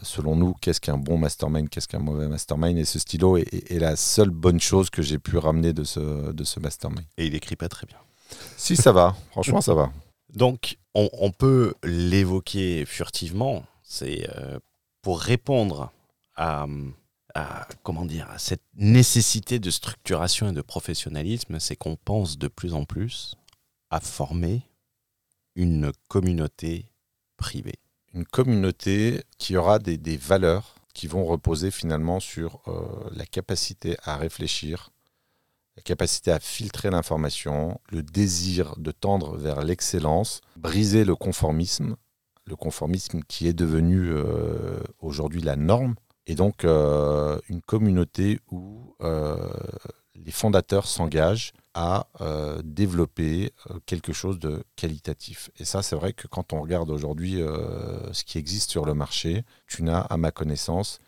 selon 0.02 0.34
nous 0.34 0.54
qu'est-ce 0.54 0.80
qu'un 0.80 0.96
bon 0.96 1.18
mastermind, 1.18 1.68
qu'est-ce 1.68 1.87
qu'un 1.87 1.98
mauvais 1.98 2.28
mastermind. 2.28 2.78
Et 2.78 2.87
ce 2.87 2.98
stylo 2.98 3.37
est, 3.37 3.70
est, 3.70 3.78
la 3.78 3.94
seule 3.94 4.30
bonne 4.30 4.61
chose 4.61 4.88
que 4.88 5.02
j'ai 5.02 5.18
pu 5.18 5.37
ramener 5.37 5.74
de 5.74 5.84
ce, 5.84 6.32
de 6.32 6.44
ce 6.44 6.58
mastermind. 6.58 7.04
Et 7.18 7.26
il 7.26 7.34
écrit 7.34 7.56
pas 7.56 7.68
très 7.68 7.87
bien. 7.87 7.98
Si, 8.56 8.76
ça 8.76 8.92
va. 8.92 9.16
Franchement, 9.30 9.61
ça 9.61 9.74
va. 9.74 9.92
Donc, 10.34 10.78
on, 10.94 11.30
peut 11.30 11.74
l'évoquer 11.84 12.84
furtivement. 12.84 13.64
C'est 13.82 14.28
euh, 14.37 14.58
pour 15.02 15.20
répondre 15.20 15.92
à, 16.37 16.66
comment 17.82 18.04
dire, 18.04 18.28
à 18.30 18.38
cette 18.38 18.62
nécessité 18.74 19.58
de 19.58 19.70
structuration 19.70 20.50
et 20.50 20.52
de 20.52 20.61
professionnalisme, 20.61 21.58
c'est 21.61 21.76
qu'on 21.76 21.96
pense 21.96 22.38
de 22.38 22.48
plus 22.48 22.74
en 22.74 22.84
plus 22.84 23.37
à 23.90 24.00
former 24.00 24.62
une 25.54 25.92
communauté 26.08 26.87
privée. 27.37 27.78
Une 28.14 28.25
communauté 28.25 29.23
qui 29.38 29.57
aura 29.57 29.79
des, 29.79 30.16
valeurs 30.16 30.75
qui 30.94 31.07
vont 31.07 31.25
reposer 31.25 31.71
finalement 31.71 32.21
sur 32.21 32.61
euh, 32.66 32.83
la 33.14 33.27
capacité 33.27 33.97
à 34.03 34.16
réfléchir, 34.16 34.90
la 35.77 35.83
capacité 35.83 36.33
à 36.33 36.40
filtrer 36.40 36.90
l'information, 36.90 37.81
le 37.90 38.03
désir 38.03 38.77
de 38.79 38.90
tendre 38.90 39.37
vers 39.37 39.62
l'excellence, 39.62 40.40
briser 40.57 41.05
le 41.05 41.14
conformisme, 41.14 41.97
le 42.47 42.57
conformisme 42.57 43.23
qui 43.29 43.47
est 43.47 43.53
devenu 43.53 44.09
euh, 44.09 44.81
aujourd'hui 45.01 45.42
la 45.42 45.57
norme, 45.57 45.94
et 46.27 46.35
donc 46.35 46.64
euh, 46.64 47.38
une 47.49 47.62
communauté 47.62 48.40
où 48.51 48.94
les 50.14 50.33
fondateurs 50.33 50.87
s'engagent 50.87 51.53
à 51.81 52.09
développer 52.64 53.53
quelque 53.87 54.12
chose 54.12 54.41
de 54.41 54.64
qualitatif. 54.75 55.51
Et 55.59 55.64
ça, 55.64 55.83
c'est 55.83 55.95
vrai 55.95 56.12
que 56.12 56.27
quand 56.27 56.53
on 56.53 56.61
regarde 56.61 56.91
aujourd'hui 56.91 57.35
ce 58.12 58.25
qui 58.25 58.38
existe 58.38 58.71
sur 58.71 58.85
le 58.85 58.95
marché, 58.95 59.45
tu 59.69 59.85
n'as, 59.85 60.01
à 60.01 60.17
ma 60.17 60.33
connaissance, 60.33 60.99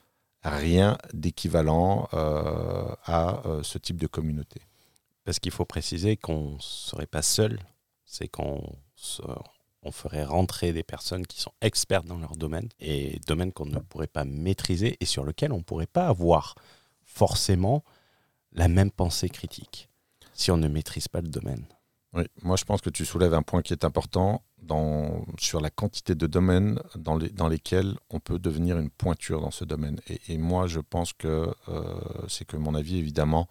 rien 0.43 0.97
d'équivalent 1.13 2.09
euh, 2.15 2.95
à 3.05 3.47
euh, 3.47 3.63
ce 3.63 3.79
type 3.79 4.01
de 4.01 4.07
communauté. 4.07 4.63
Parce 5.25 5.39
qu'il 5.39 5.53
faut 5.53 5.65
préciser 5.65 6.17
qu'on 6.17 6.53
ne 6.53 6.61
serait 6.61 7.07
pas 7.07 7.23
seul, 7.23 7.59
c'est 8.05 8.29
qu'on 8.29 8.63
on 9.83 9.93
ferait 9.93 10.25
rentrer 10.25 10.73
des 10.73 10.83
personnes 10.83 11.27
qui 11.27 11.41
sont 11.41 11.53
expertes 11.61 12.07
dans 12.07 12.19
leur 12.19 12.37
domaine 12.37 12.69
et 12.81 13.19
domaine 13.27 13.53
qu'on 13.53 13.67
ne 13.67 13.79
pourrait 13.79 14.07
pas 14.07 14.25
maîtriser 14.25 14.97
et 15.01 15.05
sur 15.05 15.25
lequel 15.25 15.53
on 15.53 15.59
ne 15.59 15.63
pourrait 15.63 15.87
pas 15.87 16.09
avoir 16.09 16.55
forcément 17.05 17.85
la 18.53 18.69
même 18.69 18.91
pensée 18.91 19.29
critique 19.29 19.90
si 20.41 20.51
on 20.51 20.57
ne 20.57 20.69
maîtrise 20.69 21.07
pas 21.07 21.21
le 21.21 21.29
domaine. 21.29 21.67
Oui, 22.15 22.25
moi 22.43 22.57
je 22.57 22.65
pense 22.65 22.81
que 22.81 22.89
tu 22.89 23.05
soulèves 23.05 23.35
un 23.35 23.43
point 23.43 23.61
qui 23.63 23.73
est 23.73 23.85
important 23.85 24.43
sur 25.39 25.61
la 25.61 25.71
quantité 25.71 26.15
de 26.15 26.27
domaines 26.27 26.81
dans, 26.97 27.17
les, 27.17 27.29
dans 27.29 27.49
lesquels 27.49 27.97
on 28.09 28.21
peut 28.21 28.39
devenir 28.39 28.79
une 28.79 28.91
pointure 28.91 29.41
dans 29.41 29.51
ce 29.51 29.65
domaine. 29.65 30.01
Et, 30.09 30.21
et 30.29 30.39
moi 30.39 30.67
je 30.67 30.81
pense 30.81 31.13
que, 31.13 31.53
euh, 31.69 32.01
c'est 32.29 32.47
que 32.47 32.57
mon 32.57 32.75
avis 32.75 32.97
évidemment, 32.97 33.49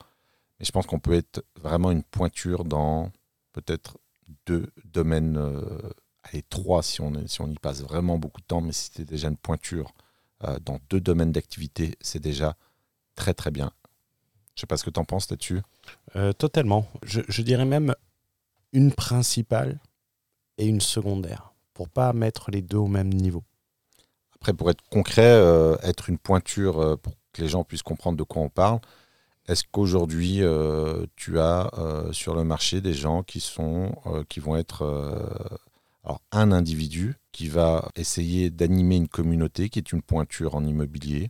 mais 0.59 0.65
je 0.65 0.71
pense 0.71 0.87
qu'on 0.87 0.99
peut 0.99 1.13
être 1.13 1.45
vraiment 1.61 1.91
une 1.91 2.03
pointure 2.03 2.65
dans 2.65 3.11
peut-être 3.53 3.97
deux 4.47 4.67
domaines, 4.83 5.37
euh, 5.37 5.61
allez 6.23 6.43
trois 6.43 6.81
si 6.81 7.01
on, 7.01 7.27
si 7.27 7.41
on 7.41 7.47
y 7.47 7.59
passe 7.59 7.81
vraiment 7.81 8.17
beaucoup 8.17 8.41
de 8.41 8.47
temps, 8.47 8.61
mais 8.61 8.73
si 8.73 8.89
c'est 8.93 9.05
déjà 9.05 9.27
une 9.27 9.37
pointure 9.37 9.93
euh, 10.43 10.57
dans 10.59 10.79
deux 10.89 11.01
domaines 11.01 11.31
d'activité, 11.31 11.95
c'est 12.01 12.21
déjà 12.21 12.55
très 13.15 13.35
très 13.35 13.51
bien. 13.51 13.71
Je 14.55 14.61
ne 14.61 14.61
sais 14.61 14.67
pas 14.67 14.77
ce 14.77 14.83
que 14.83 14.89
tu 14.89 14.99
en 14.99 15.05
penses 15.05 15.29
là-dessus. 15.29 15.61
Totalement. 16.37 16.87
Je, 17.03 17.41
dirais 17.41 17.65
même 17.65 17.93
une 18.73 18.91
principale 18.91 19.79
et 20.57 20.65
une 20.65 20.81
secondaire, 20.81 21.53
pour 21.73 21.89
pas 21.89 22.13
mettre 22.13 22.51
les 22.51 22.61
deux 22.61 22.77
au 22.77 22.87
même 22.87 23.09
niveau. 23.09 23.43
Après, 24.35 24.53
pour 24.53 24.69
être 24.69 24.83
concret, 24.89 25.25
euh, 25.25 25.75
être 25.83 26.09
une 26.09 26.17
pointure 26.17 26.79
euh, 26.79 26.95
pour 26.95 27.13
que 27.33 27.41
les 27.41 27.47
gens 27.47 27.63
puissent 27.63 27.83
comprendre 27.83 28.17
de 28.17 28.23
quoi 28.23 28.41
on 28.41 28.49
parle, 28.49 28.79
est-ce 29.47 29.63
qu'aujourd'hui 29.69 30.41
euh, 30.41 31.05
tu 31.15 31.39
as 31.39 31.71
sur 32.11 32.35
le 32.35 32.43
marché 32.43 32.81
des 32.81 32.93
gens 32.93 33.23
qui 33.23 33.39
sont 33.39 33.95
qui 34.29 34.39
vont 34.39 34.55
être 34.55 34.83
alors 36.03 36.21
un 36.31 36.51
individu 36.51 37.15
qui 37.31 37.47
va 37.47 37.89
essayer 37.95 38.49
d'animer 38.49 38.95
une 38.95 39.07
communauté 39.07 39.69
qui 39.69 39.79
est 39.79 39.91
une 39.91 40.01
pointure 40.01 40.55
en 40.55 40.63
immobilier. 40.63 41.29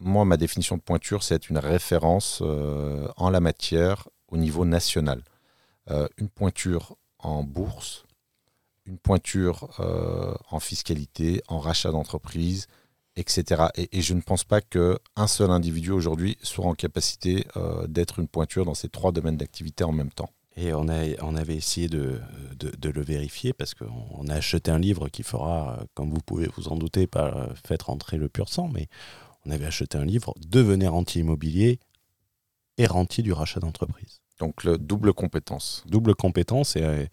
Moi 0.00 0.24
ma 0.24 0.36
définition 0.36 0.76
de 0.76 0.82
pointure 0.82 1.22
c'est 1.22 1.34
être 1.34 1.50
une 1.50 1.58
référence 1.58 2.42
en 2.42 3.30
la 3.30 3.40
matière 3.40 4.08
au 4.28 4.36
niveau 4.36 4.64
national. 4.64 5.22
Euh, 5.90 6.06
une 6.18 6.28
pointure 6.28 6.96
en 7.18 7.42
bourse, 7.42 8.04
une 8.86 8.98
pointure 8.98 9.70
euh, 9.80 10.34
en 10.50 10.60
fiscalité, 10.60 11.42
en 11.48 11.58
rachat 11.58 11.90
d'entreprise, 11.90 12.68
etc. 13.16 13.64
Et, 13.74 14.00
je 14.00 14.14
ne 14.14 14.20
pense 14.20 14.44
pas 14.44 14.60
qu'un 14.60 15.26
seul 15.26 15.50
individu 15.50 15.90
aujourd'hui 15.90 16.38
soit 16.42 16.66
en 16.66 16.74
capacité 16.74 17.44
euh, 17.56 17.86
d'être 17.88 18.20
une 18.20 18.28
pointure 18.28 18.64
dans 18.64 18.74
ces 18.74 18.88
trois 18.88 19.10
domaines 19.10 19.36
d'activité 19.36 19.82
en 19.82 19.92
même 19.92 20.12
temps. 20.12 20.30
Et 20.56 20.72
on, 20.74 20.88
a, 20.88 21.06
on 21.22 21.34
avait 21.34 21.56
essayé 21.56 21.88
de, 21.88 22.20
le 22.60 23.02
vérifier 23.02 23.52
parce 23.52 23.74
qu'on 23.74 24.28
a 24.28 24.34
acheté 24.34 24.70
un 24.70 24.78
livre 24.78 25.08
qui 25.08 25.22
fera, 25.22 25.84
comme 25.94 26.10
vous 26.10 26.20
pouvez 26.20 26.48
vous 26.56 26.68
en 26.68 26.76
douter, 26.76 27.06
pas 27.06 27.48
fait 27.66 27.80
rentrer 27.82 28.16
le 28.16 28.28
pur 28.28 28.48
sang, 28.48 28.68
mais 28.68 28.88
on 29.46 29.50
avait 29.50 29.66
acheté 29.66 29.98
un 29.98 30.04
livre, 30.04 30.34
Devenez 30.38 30.88
rentier 30.88 31.20
immobilier 31.20 31.80
et 32.78 32.86
rentier 32.86 33.22
du 33.22 33.32
rachat 33.32 33.60
d'entreprise. 33.60 34.20
Donc 34.38 34.64
le 34.64 34.78
double 34.78 35.12
compétence. 35.12 35.84
Double 35.86 36.14
compétence 36.14 36.76
et, 36.76 37.08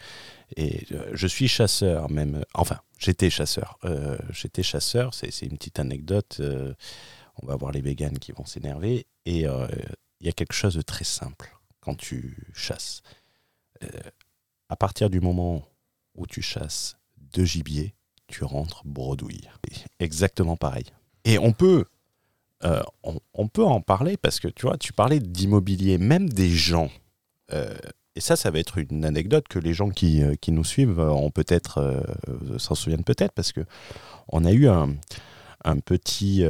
et 0.55 0.85
euh, 0.93 1.11
je 1.13 1.27
suis 1.27 1.47
chasseur 1.47 2.09
même. 2.09 2.43
Enfin, 2.53 2.79
j'étais 2.97 3.29
chasseur. 3.29 3.77
Euh, 3.83 4.17
j'étais 4.29 4.63
chasseur, 4.63 5.13
c'est 5.13 5.41
une 5.41 5.57
petite 5.57 5.79
anecdote. 5.79 6.37
Euh, 6.39 6.73
on 7.41 7.45
va 7.45 7.55
voir 7.55 7.71
les 7.71 7.81
véganes 7.81 8.17
qui 8.17 8.31
vont 8.31 8.45
s'énerver. 8.45 9.05
Et 9.25 9.41
il 9.41 10.25
y 10.25 10.29
a 10.29 10.31
quelque 10.31 10.53
chose 10.53 10.75
de 10.75 10.81
très 10.81 11.03
simple 11.03 11.55
quand 11.81 11.95
tu 11.95 12.47
chasses. 12.53 13.03
à 14.69 14.75
partir 14.75 15.09
du 15.09 15.19
moment 15.19 15.67
où 16.15 16.25
tu 16.25 16.41
chasses 16.41 16.97
de 17.33 17.43
gibier, 17.43 17.93
tu 18.27 18.43
rentres 18.43 18.81
bredouille. 18.85 19.47
Exactement 19.99 20.57
pareil. 20.57 20.85
Et 21.25 21.37
on 21.37 21.51
peut 21.51 21.85
on, 22.63 23.47
peut 23.47 23.63
en 23.63 23.81
parler 23.81 24.17
parce 24.17 24.39
que 24.39 24.47
tu 24.47 24.65
vois, 24.65 24.77
tu 24.77 24.93
parlais 24.93 25.19
d'immobilier, 25.19 25.97
même 25.97 26.29
des 26.29 26.49
gens 26.49 26.89
euh, 27.53 27.75
et 28.15 28.19
ça, 28.19 28.35
ça 28.35 28.49
va 28.49 28.57
être 28.57 28.79
une 28.79 29.05
anecdote 29.05 29.47
que 29.47 29.59
les 29.59 29.75
gens 29.75 29.89
qui, 29.89 30.23
euh, 30.23 30.33
qui 30.41 30.51
nous 30.51 30.63
suivent 30.63 30.99
ont 30.99 31.29
peut-être 31.29 31.77
euh, 31.77 32.57
s'en 32.57 32.73
souviennent 32.73 33.03
peut-être 33.03 33.31
parce 33.31 33.51
que 33.51 33.61
on 34.29 34.43
a 34.43 34.51
eu 34.51 34.67
un, 34.67 34.95
un 35.63 35.77
petit 35.77 36.43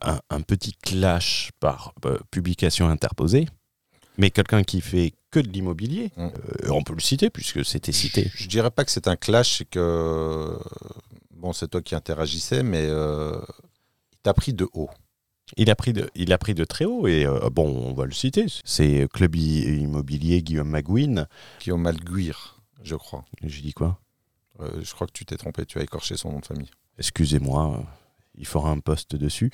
un, 0.00 0.40
petit 0.40 0.72
clash 0.72 1.52
par 1.60 1.94
publication 2.32 2.88
interposée, 2.88 3.46
mais 4.18 4.30
quelqu'un 4.32 4.64
qui 4.64 4.80
fait 4.80 5.12
que 5.30 5.38
de 5.38 5.48
l'immobilier. 5.48 6.10
Mm. 6.16 6.26
Euh, 6.26 6.70
on 6.70 6.82
peut 6.82 6.94
le 6.94 7.00
citer 7.00 7.30
puisque 7.30 7.64
c'était 7.64 7.92
cité. 7.92 8.28
Je, 8.34 8.42
je 8.42 8.48
dirais 8.48 8.72
pas 8.72 8.84
que 8.84 8.90
c'est 8.90 9.06
un 9.06 9.14
clash, 9.14 9.58
c'est 9.58 9.66
que 9.66 10.58
bon, 11.30 11.52
c'est 11.52 11.68
toi 11.68 11.80
qui 11.80 11.94
interagissais, 11.94 12.64
mais 12.64 12.88
euh, 14.26 14.32
il 14.32 14.32
t'a 14.32 14.34
pris 14.34 14.52
de 14.52 14.68
haut. 14.72 14.90
Il 15.56 15.70
a 15.70 15.76
pris 15.76 15.92
de, 15.92 16.10
il 16.16 16.32
a 16.32 16.38
pris 16.38 16.54
de 16.54 16.64
très 16.64 16.84
haut 16.84 17.06
et 17.06 17.24
euh, 17.24 17.48
bon, 17.50 17.68
on 17.68 17.94
va 17.94 18.04
le 18.04 18.12
citer. 18.12 18.46
C'est 18.64 19.06
Club 19.12 19.36
I- 19.36 19.80
Immobilier 19.80 20.42
Guillaume 20.42 20.68
Magouine. 20.68 21.28
Guillaume 21.60 21.82
Malguir, 21.82 22.60
je 22.82 22.96
crois. 22.96 23.24
J'ai 23.44 23.62
dit 23.62 23.72
quoi? 23.72 24.00
Euh, 24.60 24.82
je 24.82 24.92
crois 24.94 25.06
que 25.06 25.12
tu 25.12 25.24
t'es 25.24 25.36
trompé, 25.36 25.64
tu 25.64 25.78
as 25.78 25.82
écorché 25.82 26.16
son 26.16 26.32
nom 26.32 26.40
de 26.40 26.46
famille. 26.46 26.70
Excusez-moi, 26.98 27.78
euh, 27.78 27.82
il 28.36 28.46
fera 28.46 28.70
un 28.70 28.80
post 28.80 29.14
dessus. 29.14 29.50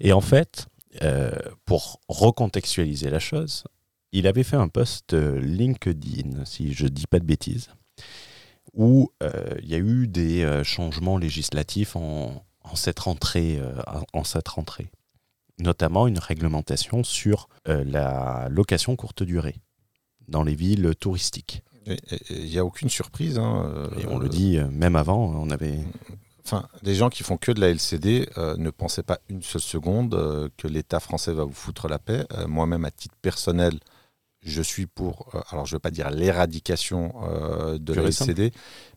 Et 0.00 0.12
en 0.14 0.20
fait, 0.22 0.66
euh, 1.02 1.32
pour 1.66 2.00
recontextualiser 2.08 3.10
la 3.10 3.18
chose, 3.18 3.64
il 4.12 4.26
avait 4.26 4.44
fait 4.44 4.56
un 4.56 4.68
post 4.68 5.12
LinkedIn, 5.12 6.44
si 6.44 6.72
je 6.72 6.86
dis 6.86 7.06
pas 7.06 7.18
de 7.18 7.24
bêtises, 7.26 7.68
où 8.72 9.10
euh, 9.22 9.56
il 9.62 9.68
y 9.68 9.74
a 9.74 9.78
eu 9.78 10.06
des 10.06 10.62
changements 10.64 11.18
législatifs 11.18 11.96
en, 11.96 12.46
en 12.64 12.76
cette 12.76 12.98
rentrée, 13.00 13.58
euh, 13.58 13.74
en 14.12 14.24
cette 14.24 14.48
rentrée, 14.48 14.90
notamment 15.58 16.06
une 16.06 16.18
réglementation 16.18 17.04
sur 17.04 17.48
euh, 17.68 17.84
la 17.84 18.48
location 18.50 18.96
courte 18.96 19.22
durée 19.22 19.56
dans 20.28 20.42
les 20.42 20.54
villes 20.54 20.94
touristiques. 20.98 21.62
Il 22.30 22.44
n'y 22.46 22.58
a 22.58 22.64
aucune 22.64 22.88
surprise. 22.88 23.38
hein, 23.38 23.70
euh, 23.74 23.88
Et 24.00 24.06
on 24.06 24.18
le 24.18 24.28
dit, 24.28 24.58
même 24.72 24.96
avant, 24.96 25.18
on 25.18 25.50
avait 25.50 25.78
Enfin, 26.46 26.68
les 26.82 26.94
gens 26.94 27.08
qui 27.08 27.22
font 27.22 27.38
que 27.38 27.52
de 27.52 27.60
la 27.60 27.70
LCD 27.70 28.28
ne 28.36 28.68
pensaient 28.68 29.02
pas 29.02 29.18
une 29.30 29.42
seule 29.42 29.62
seconde 29.62 30.50
que 30.58 30.68
l'État 30.68 31.00
français 31.00 31.32
va 31.32 31.44
vous 31.44 31.54
foutre 31.54 31.88
la 31.88 31.98
paix. 31.98 32.26
Moi-même, 32.46 32.84
à 32.84 32.90
titre 32.90 33.14
personnel, 33.22 33.80
je 34.44 34.62
suis 34.62 34.86
pour, 34.86 35.30
euh, 35.34 35.40
alors 35.50 35.66
je 35.66 35.72
ne 35.72 35.76
veux 35.76 35.80
pas 35.80 35.90
dire 35.90 36.10
l'éradication 36.10 37.14
euh, 37.24 37.78
de 37.78 37.92
la. 37.94 38.02
LCD, 38.04 38.52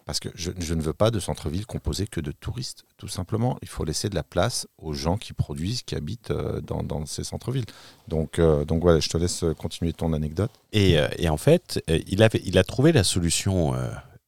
parce 0.06 0.20
que 0.20 0.30
je, 0.36 0.52
je 0.58 0.74
ne 0.74 0.82
veux 0.82 0.94
pas 0.94 1.10
de 1.12 1.20
centre-ville 1.20 1.66
composé 1.66 2.06
que 2.06 2.20
de 2.20 2.32
touristes, 2.32 2.84
tout 2.98 3.08
simplement. 3.08 3.58
Il 3.62 3.68
faut 3.68 3.86
laisser 3.86 4.10
de 4.10 4.16
la 4.16 4.24
place 4.24 4.68
aux 4.78 4.94
gens 4.94 5.18
qui 5.18 5.34
produisent, 5.34 5.84
qui 5.84 5.96
habitent 5.96 6.32
euh, 6.32 6.62
dans, 6.62 6.84
dans 6.84 7.06
ces 7.06 7.24
centres-villes. 7.24 7.66
Donc, 8.08 8.40
donc 8.40 8.82
voilà, 8.82 9.00
je 9.00 9.10
te 9.10 9.18
laisse 9.18 9.44
continuer 9.58 9.94
ton 9.94 10.14
anecdote. 10.14 10.52
Et, 10.72 10.98
et 11.18 11.28
en 11.28 11.36
fait, 11.38 11.84
il, 12.08 12.24
avait, 12.24 12.42
il 12.46 12.58
a 12.58 12.64
trouvé 12.64 12.94
la 12.94 13.04
solution, 13.04 13.74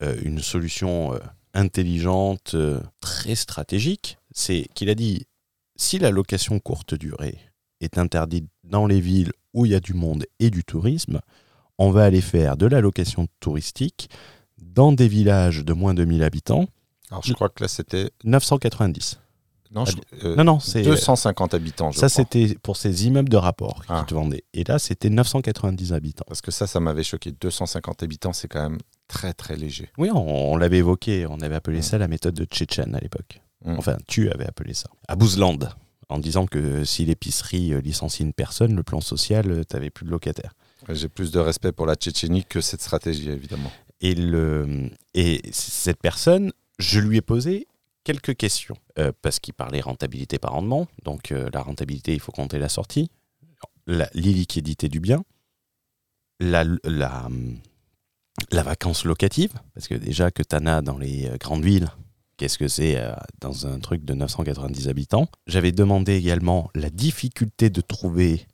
une 0.02 0.40
solution 0.40 1.18
intelligente, 1.54 2.58
très 3.00 3.36
stratégique. 3.36 4.18
C'est 4.32 4.68
qu'il 4.74 4.90
a 4.90 4.96
dit 4.96 5.28
si 5.78 5.98
la 5.98 6.12
location 6.12 6.60
courte 6.60 6.94
durée 6.94 7.38
est 7.80 7.98
interdite 7.98 8.50
dans 8.70 8.86
les 8.88 9.02
villes 9.02 9.32
où 9.54 9.66
il 9.66 9.72
y 9.72 9.76
a 9.76 9.80
du 9.80 9.94
monde 9.94 10.26
et 10.40 10.50
du 10.50 10.64
tourisme, 10.64 11.20
on 11.78 11.92
va 11.92 12.04
aller 12.06 12.22
faire 12.22 12.56
de 12.58 12.66
la 12.68 12.82
location 12.82 13.28
touristique 13.40 14.10
dans 14.62 14.92
des 14.92 15.08
villages 15.08 15.64
de 15.66 15.74
moins 15.74 15.94
de 15.94 16.06
1000 16.06 16.24
habitants, 16.24 16.66
Alors, 17.10 17.24
je 17.24 17.34
crois 17.34 17.50
que 17.50 17.64
là, 17.64 17.68
c'était. 17.68 18.12
990. 18.24 19.20
Non, 19.72 19.86
je- 19.86 19.96
euh, 20.26 20.36
Non, 20.36 20.44
non, 20.44 20.60
c'est 20.60 20.82
250 20.82 21.54
habitants. 21.54 21.92
Je 21.92 22.00
ça, 22.00 22.10
c'était 22.10 22.56
pour 22.64 22.76
ces 22.76 23.06
immeubles 23.06 23.30
de 23.30 23.38
rapport 23.38 23.82
qui 23.86 23.92
Ah. 23.92 24.04
te 24.08 24.14
vendaient. 24.16 24.44
Et 24.54 24.64
là, 24.64 24.80
c'était 24.80 25.10
990 25.12 25.94
habitants. 25.94 26.26
Parce 26.28 26.42
que 26.42 26.50
ça, 26.52 26.66
ça 26.68 26.80
m'avait 26.80 27.04
choqué. 27.04 27.32
250 27.40 28.02
habitants, 28.04 28.34
c'est 28.34 28.48
quand 28.48 28.68
même 28.70 28.80
très 29.08 29.34
très 29.34 29.56
léger. 29.56 29.90
Oui, 30.00 30.10
on, 30.12 30.52
on 30.54 30.58
l'avait 30.58 30.80
évoqué, 30.80 31.28
on 31.30 31.40
avait 31.42 31.56
appelé 31.56 31.80
Mm. 31.80 31.84
ça 31.84 31.98
la 32.00 32.08
méthode 32.08 32.34
de 32.34 32.46
Tchétchène 32.46 32.96
à 32.96 33.00
l'époque. 33.00 33.42
Mm. 33.64 33.76
Enfin, 33.78 33.98
tu 34.08 34.32
avais 34.32 34.48
appelé 34.48 34.74
ça. 34.74 34.90
À 35.08 35.16
Bouzland, 35.16 35.60
en 36.10 36.18
disant 36.18 36.46
que 36.48 36.84
si 36.84 37.06
l'épicerie 37.06 37.74
euh, 37.74 37.82
licencie 37.82 38.24
une 38.24 38.34
personne, 38.34 38.76
le 38.76 38.84
plan 38.84 39.00
social, 39.00 39.50
euh, 39.52 39.64
t'avais 39.64 39.92
plus 39.92 40.06
de 40.06 40.12
locataires. 40.12 40.54
J'ai 40.90 41.10
plus 41.10 41.32
de 41.32 41.40
respect 41.40 41.72
pour 41.72 41.86
la 41.86 41.96
Tchétchénie 41.96 42.46
que 42.46 42.62
cette 42.62 42.82
stratégie, 42.82 43.30
évidemment. 43.30 43.72
Et, 44.02 44.16
le, 44.16 44.90
et 45.14 45.42
cette 45.52 46.00
personne, 46.00 46.52
je 46.80 47.00
lui 47.00 47.18
ai 47.18 47.22
posé 47.22 47.68
quelques 48.04 48.36
questions, 48.36 48.78
euh, 48.98 49.12
parce 49.22 49.40
qu'il 49.40 49.54
parlait 49.54 49.82
rentabilité 49.82 50.40
par 50.40 50.54
rendement. 50.54 50.88
Donc 51.04 51.32
euh, 51.32 51.50
la 51.54 51.62
rentabilité, 51.62 52.14
il 52.14 52.20
faut 52.20 52.32
compter 52.32 52.58
la 52.58 52.70
sortie, 52.70 53.12
l'illiquidité 54.14 54.88
du 54.88 55.00
bien, 55.00 55.24
la, 56.40 56.64
la, 56.86 57.28
la 58.52 58.64
vacance 58.64 59.04
locative, 59.04 59.54
parce 59.74 59.88
que 59.88 59.96
déjà 59.96 60.32
que 60.32 60.42
tu 60.42 60.56
en 60.56 60.66
as 60.66 60.82
dans 60.82 60.98
les 60.98 61.30
grandes 61.40 61.64
villes, 61.64 61.90
qu'est-ce 62.40 62.58
que 62.58 62.68
c'est 62.70 62.96
euh, 62.98 63.12
dans 63.42 63.68
un 63.68 63.80
truc 63.80 64.04
de 64.06 64.14
990 64.14 64.88
habitants. 64.88 65.28
J'avais 65.46 65.72
demandé 65.72 66.16
également 66.16 66.72
la 66.74 66.90
difficulté 66.90 67.70
de 67.70 67.82
trouver 67.82 68.48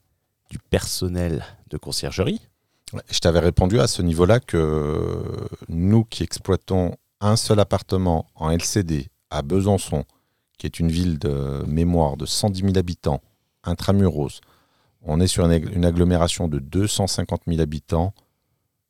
du 0.50 0.58
personnel 0.60 1.46
de 1.70 1.78
conciergerie. 1.78 2.42
Je 3.10 3.20
t'avais 3.20 3.40
répondu 3.40 3.80
à 3.80 3.88
ce 3.88 4.02
niveau-là 4.02 4.40
que 4.40 5.24
nous 5.70 6.04
qui 6.04 6.24
exploitons 6.24 6.96
un 7.22 7.36
seul 7.36 7.60
appartement 7.60 8.28
en 8.36 8.50
LCD 8.52 9.08
à 9.30 9.42
Besançon, 9.42 10.04
qui 10.58 10.66
est 10.68 10.80
une 10.80 10.90
ville 10.92 11.20
de 11.20 11.64
mémoire 11.68 12.18
de 12.18 12.26
110 12.26 12.62
000 12.62 12.78
habitants, 12.78 13.22
intramuros, 13.64 14.42
on 15.04 15.20
est 15.20 15.28
sur 15.28 15.46
une, 15.46 15.52
ag- 15.52 15.76
une 15.76 15.86
agglomération 15.86 16.48
de 16.48 16.58
250 16.60 17.42
000 17.48 17.62
habitants, 17.62 18.14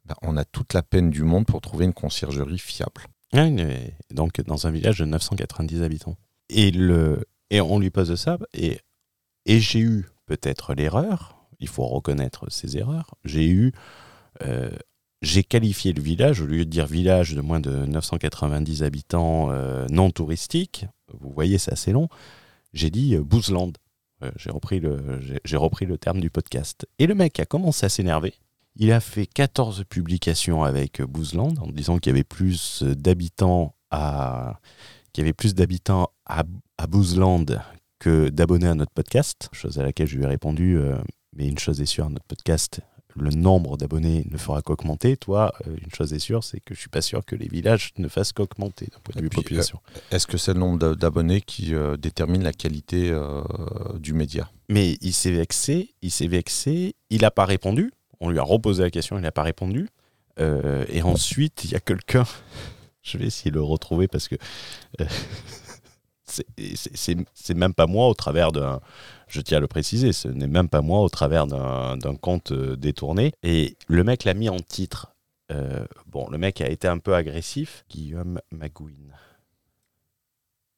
ben, 0.06 0.16
on 0.22 0.38
a 0.38 0.46
toute 0.46 0.74
la 0.74 0.84
peine 0.84 1.10
du 1.10 1.24
monde 1.24 1.46
pour 1.46 1.60
trouver 1.62 1.86
une 1.86 1.94
conciergerie 1.94 2.60
fiable. 2.60 3.02
Une- 3.38 3.92
donc 4.12 4.42
dans 4.42 4.68
un 4.68 4.72
village 4.72 5.00
de 5.00 5.06
990 5.06 5.82
habitants. 5.84 6.18
Et, 6.50 6.72
le, 6.72 7.26
et 7.50 7.62
on 7.62 7.80
lui 7.80 7.90
pose 7.90 8.16
ça, 8.16 8.38
et, 8.54 8.80
et 9.46 9.60
j'ai 9.60 9.80
eu 9.80 10.06
peut-être 10.26 10.74
l'erreur, 10.74 11.36
il 11.60 11.68
faut 11.68 11.86
reconnaître 11.88 12.52
ses 12.52 12.78
erreurs, 12.78 13.16
j'ai 13.24 13.48
eu, 13.48 13.72
euh, 14.44 14.70
j'ai 15.22 15.44
qualifié 15.44 15.94
le 15.94 16.02
village, 16.02 16.42
au 16.42 16.46
lieu 16.46 16.66
de 16.66 16.70
dire 16.70 16.86
village 16.86 17.34
de 17.34 17.42
moins 17.42 17.60
de 17.60 17.86
990 17.86 18.84
habitants 18.84 19.50
euh, 19.52 19.86
non 19.90 20.12
touristiques, 20.12 20.86
vous 21.14 21.32
voyez 21.32 21.58
c'est 21.58 21.74
assez 21.74 21.92
long, 21.92 22.10
j'ai 22.74 22.90
dit 22.92 23.16
euh. 23.16 23.24
Euh, 24.24 24.32
j'ai 24.38 24.50
repris, 24.52 24.82
j'ai 25.44 25.58
repris 25.58 25.86
le 25.86 25.98
terme 25.98 26.22
du 26.22 26.30
podcast. 26.30 26.88
Et 27.00 27.08
le 27.08 27.16
mec 27.16 27.40
a 27.40 27.46
commencé 27.46 27.86
à 27.86 27.90
s'énerver. 27.90 28.34
Il 28.78 28.92
a 28.92 29.00
fait 29.00 29.26
14 29.26 29.84
publications 29.90 30.64
avec 30.64 31.00
euh, 31.02 31.08
Bouzland 31.08 31.54
en 31.62 31.68
disant 31.68 31.98
qu'il 31.98 32.12
y 32.12 32.16
avait 32.16 32.24
plus 32.24 32.84
euh, 32.84 32.96
d'habitants 32.96 33.76
à 33.92 34.60
qu'il 35.14 35.22
y 35.24 35.26
avait 35.26 35.34
plus 35.34 35.56
d'habitants 35.56 36.10
à, 36.26 36.44
à 36.78 36.88
Bouzland 36.88 37.46
que 38.00 38.28
d'abonnés 38.30 38.68
à 38.68 38.76
notre 38.76 38.92
podcast. 38.92 39.48
Chose 39.54 39.80
à 39.80 39.84
laquelle 39.84 40.08
je 40.08 40.18
lui 40.18 40.24
ai 40.24 40.28
répondu, 40.28 40.78
euh, 40.78 40.98
mais 41.38 41.48
une 41.48 41.58
chose 41.58 41.80
est 41.80 41.86
sûre, 41.86 42.10
notre 42.10 42.26
podcast, 42.26 42.82
le 43.16 43.30
nombre 43.30 43.78
d'abonnés 43.78 44.26
ne 44.30 44.38
fera 44.38 44.62
qu'augmenter. 44.62 45.16
Toi, 45.16 45.54
une 45.68 45.90
chose 45.96 46.12
est 46.12 46.20
sûre, 46.20 46.44
c'est 46.44 46.60
que 46.60 46.76
je 46.76 46.80
suis 46.82 46.90
pas 46.90 47.02
sûr 47.02 47.24
que 47.24 47.38
les 47.38 47.48
villages 47.48 47.92
ne 47.98 48.10
fassent 48.10 48.34
qu'augmenter 48.34 48.88
d'un 48.92 49.00
point 49.02 49.16
de 49.16 49.22
vue 49.22 49.30
population. 49.30 49.80
Est-ce 50.12 50.28
que 50.28 50.38
c'est 50.38 50.54
le 50.54 50.60
nombre 50.60 50.78
d'a- 50.80 50.96
d'abonnés 50.96 51.40
qui 51.40 51.74
euh, 51.74 51.96
détermine 51.96 52.44
la 52.44 52.52
qualité 52.52 53.10
euh, 53.10 53.42
du 54.00 54.12
média? 54.12 54.50
Mais 54.68 54.98
il 55.00 55.14
s'est 55.14 55.32
vexé, 55.32 55.96
il 56.02 56.12
s'est 56.12 56.28
vexé, 56.28 56.96
il 57.10 57.22
n'a 57.22 57.32
pas 57.32 57.46
répondu. 57.46 57.94
On 58.20 58.30
lui 58.30 58.40
a 58.40 58.44
reposé 58.44 58.84
la 58.84 58.90
question, 58.92 59.18
il 59.18 59.22
n'a 59.22 59.32
pas 59.32 59.44
répondu. 59.44 59.90
Euh, 60.40 60.86
et 60.90 61.02
ensuite, 61.02 61.64
il 61.64 61.72
y 61.72 61.76
a 61.76 61.80
quelqu'un, 61.80 62.26
je 63.04 63.18
vais 63.18 63.26
essayer 63.26 63.52
de 63.52 63.56
le 63.56 63.64
retrouver 63.64 64.08
parce 64.08 64.28
que 64.28 64.36
euh, 65.02 65.06
c'est- 66.26 67.54
même 67.56 67.74
pas 67.74 67.88
moi 67.88 68.08
au 68.08 68.14
travers 68.14 68.52
d'un, 68.52 68.82
je 69.28 69.42
tiens 69.42 69.58
à 69.58 69.62
le 69.62 69.68
préciser, 69.68 70.12
ce 70.14 70.28
n'est 70.28 70.48
même 70.48 70.70
pas 70.70 70.82
moi 70.82 71.00
au 71.02 71.10
travers 71.10 71.48
d'un 71.48 72.16
compte 72.20 72.52
euh, 72.52 72.76
détourné. 72.76 73.32
Et 73.44 73.78
le 73.88 74.04
mec 74.04 74.24
l'a 74.24 74.34
mis 74.34 74.50
en 74.50 74.60
titre. 74.60 75.12
Bon, 76.08 76.28
le 76.32 76.40
mec 76.40 76.60
a 76.62 76.68
été 76.68 76.88
un 76.88 76.98
peu 76.98 77.14
agressif. 77.14 77.86
Guillaume 77.90 78.40
Magouine. 78.52 79.14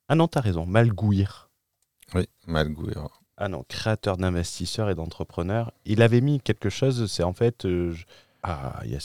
Ah 0.10 0.15
non, 0.15 0.28
t'as 0.28 0.41
raison, 0.41 0.65
Malgouir. 0.65 1.50
Oui, 2.13 2.28
Malgouir. 2.47 3.16
Ah 3.38 3.50
non, 3.50 3.63
créateur 3.67 4.17
d'investisseurs 4.17 4.89
et 4.89 4.95
d'entrepreneurs. 4.95 5.71
Il 5.86 6.02
avait 6.02 6.21
mis 6.21 6.39
quelque 6.41 6.69
chose, 6.69 7.10
c'est 7.12 7.23
en 7.23 7.34
fait. 7.34 7.65
euh, 7.65 7.95
Ah, 8.41 8.82
il 8.84 8.91
y, 8.91 8.95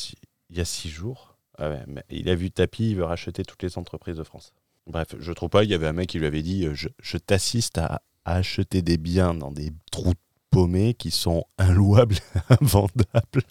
a 0.60 0.64
six... 0.64 0.88
jours. 0.88 1.36
Ah 1.58 1.70
il 2.10 2.28
a 2.30 2.34
vu 2.34 2.50
Tapi, 2.50 2.90
il 2.90 2.96
veut 2.96 3.04
racheter 3.04 3.44
toutes 3.44 3.62
les 3.62 3.76
entreprises 3.76 4.16
de 4.16 4.22
France. 4.24 4.52
Bref, 4.86 5.14
je 5.18 5.32
trouve 5.32 5.50
pas, 5.50 5.64
il 5.64 5.70
y 5.70 5.74
avait 5.74 5.86
un 5.86 5.92
mec 5.92 6.08
qui 6.08 6.18
lui 6.18 6.26
avait 6.26 6.42
dit 6.42 6.66
euh, 6.66 6.74
Je, 6.74 7.18
t'assiste 7.18 7.78
à, 7.78 8.02
acheter 8.24 8.82
des 8.82 8.96
biens 8.96 9.34
dans 9.34 9.50
des 9.52 9.72
trous 9.90 10.14
paumés 10.50 10.94
qui 10.94 11.10
sont 11.10 11.44
inlouables, 11.58 12.16
invendables. 12.48 13.42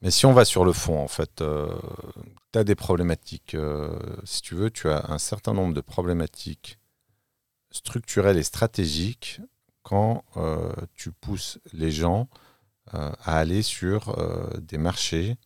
Mais 0.00 0.10
si 0.10 0.26
on 0.26 0.32
va 0.32 0.44
sur 0.44 0.64
le 0.64 0.72
fond, 0.72 0.98
en 0.98 1.08
fait, 1.08 1.42
tu 2.52 2.58
as 2.58 2.64
des 2.64 2.74
problématiques. 2.74 3.54
euh, 3.54 3.98
si 4.24 4.40
tu 4.40 4.54
veux, 4.54 4.70
tu 4.70 4.88
as 4.88 5.10
un 5.10 5.18
certain 5.18 5.52
nombre 5.52 5.74
de 5.74 5.80
problématiques 5.80 6.78
structurelles 7.70 8.38
et 8.38 8.42
stratégiques 8.42 9.40
quand 9.86 10.24
euh, 10.36 10.72
tu 10.96 11.12
pousses 11.12 11.60
les 11.72 11.92
gens 11.92 12.26
euh, 12.94 13.12
à 13.22 13.38
aller 13.38 13.62
sur 13.62 14.18
euh, 14.18 14.48
des 14.60 14.78
marchés 14.78 15.36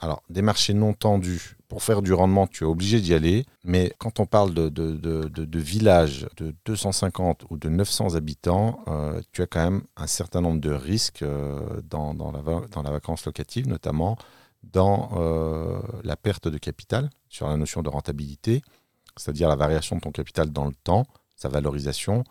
Alors, 0.00 0.22
des 0.30 0.42
marchés 0.42 0.72
non 0.72 0.92
tendus, 0.92 1.56
pour 1.66 1.82
faire 1.82 2.00
du 2.00 2.12
rendement, 2.12 2.46
tu 2.46 2.62
es 2.62 2.66
obligé 2.66 3.00
d'y 3.00 3.12
aller. 3.12 3.44
Mais 3.64 3.92
quand 3.98 4.20
on 4.20 4.26
parle 4.26 4.54
de, 4.54 4.68
de, 4.68 4.94
de, 4.94 5.58
villages 5.58 6.28
de 6.36 6.54
250 6.64 7.44
ou 7.50 7.56
de 7.56 7.68
900 7.68 8.14
habitants, 8.14 8.84
tu 9.32 9.42
as 9.42 9.46
quand 9.46 9.64
même 9.64 9.82
un 9.96 10.06
certain 10.06 10.40
nombre 10.40 10.60
de 10.60 10.70
risques 10.70 11.24
dans, 11.90 12.14
la, 12.14 12.42
dans 12.68 12.82
la 12.82 12.90
vacance 12.90 13.26
locative, 13.26 13.66
notamment 13.66 14.16
dans 14.62 15.10
la 16.04 16.16
perte 16.16 16.46
de 16.48 16.58
capital, 16.58 17.10
sur 17.28 17.48
la 17.48 17.56
notion 17.56 17.82
de 17.82 17.88
rentabilité, 17.88 18.62
c'est-à-dire 19.16 19.48
la 19.48 19.56
variation 19.56 19.96
de 19.96 20.00
ton 20.00 20.12
capital 20.12 20.50
dans 20.50 20.66
le 20.66 20.74
temps, 20.84 21.06
sa 21.38 21.48
valorisation. 21.48 22.24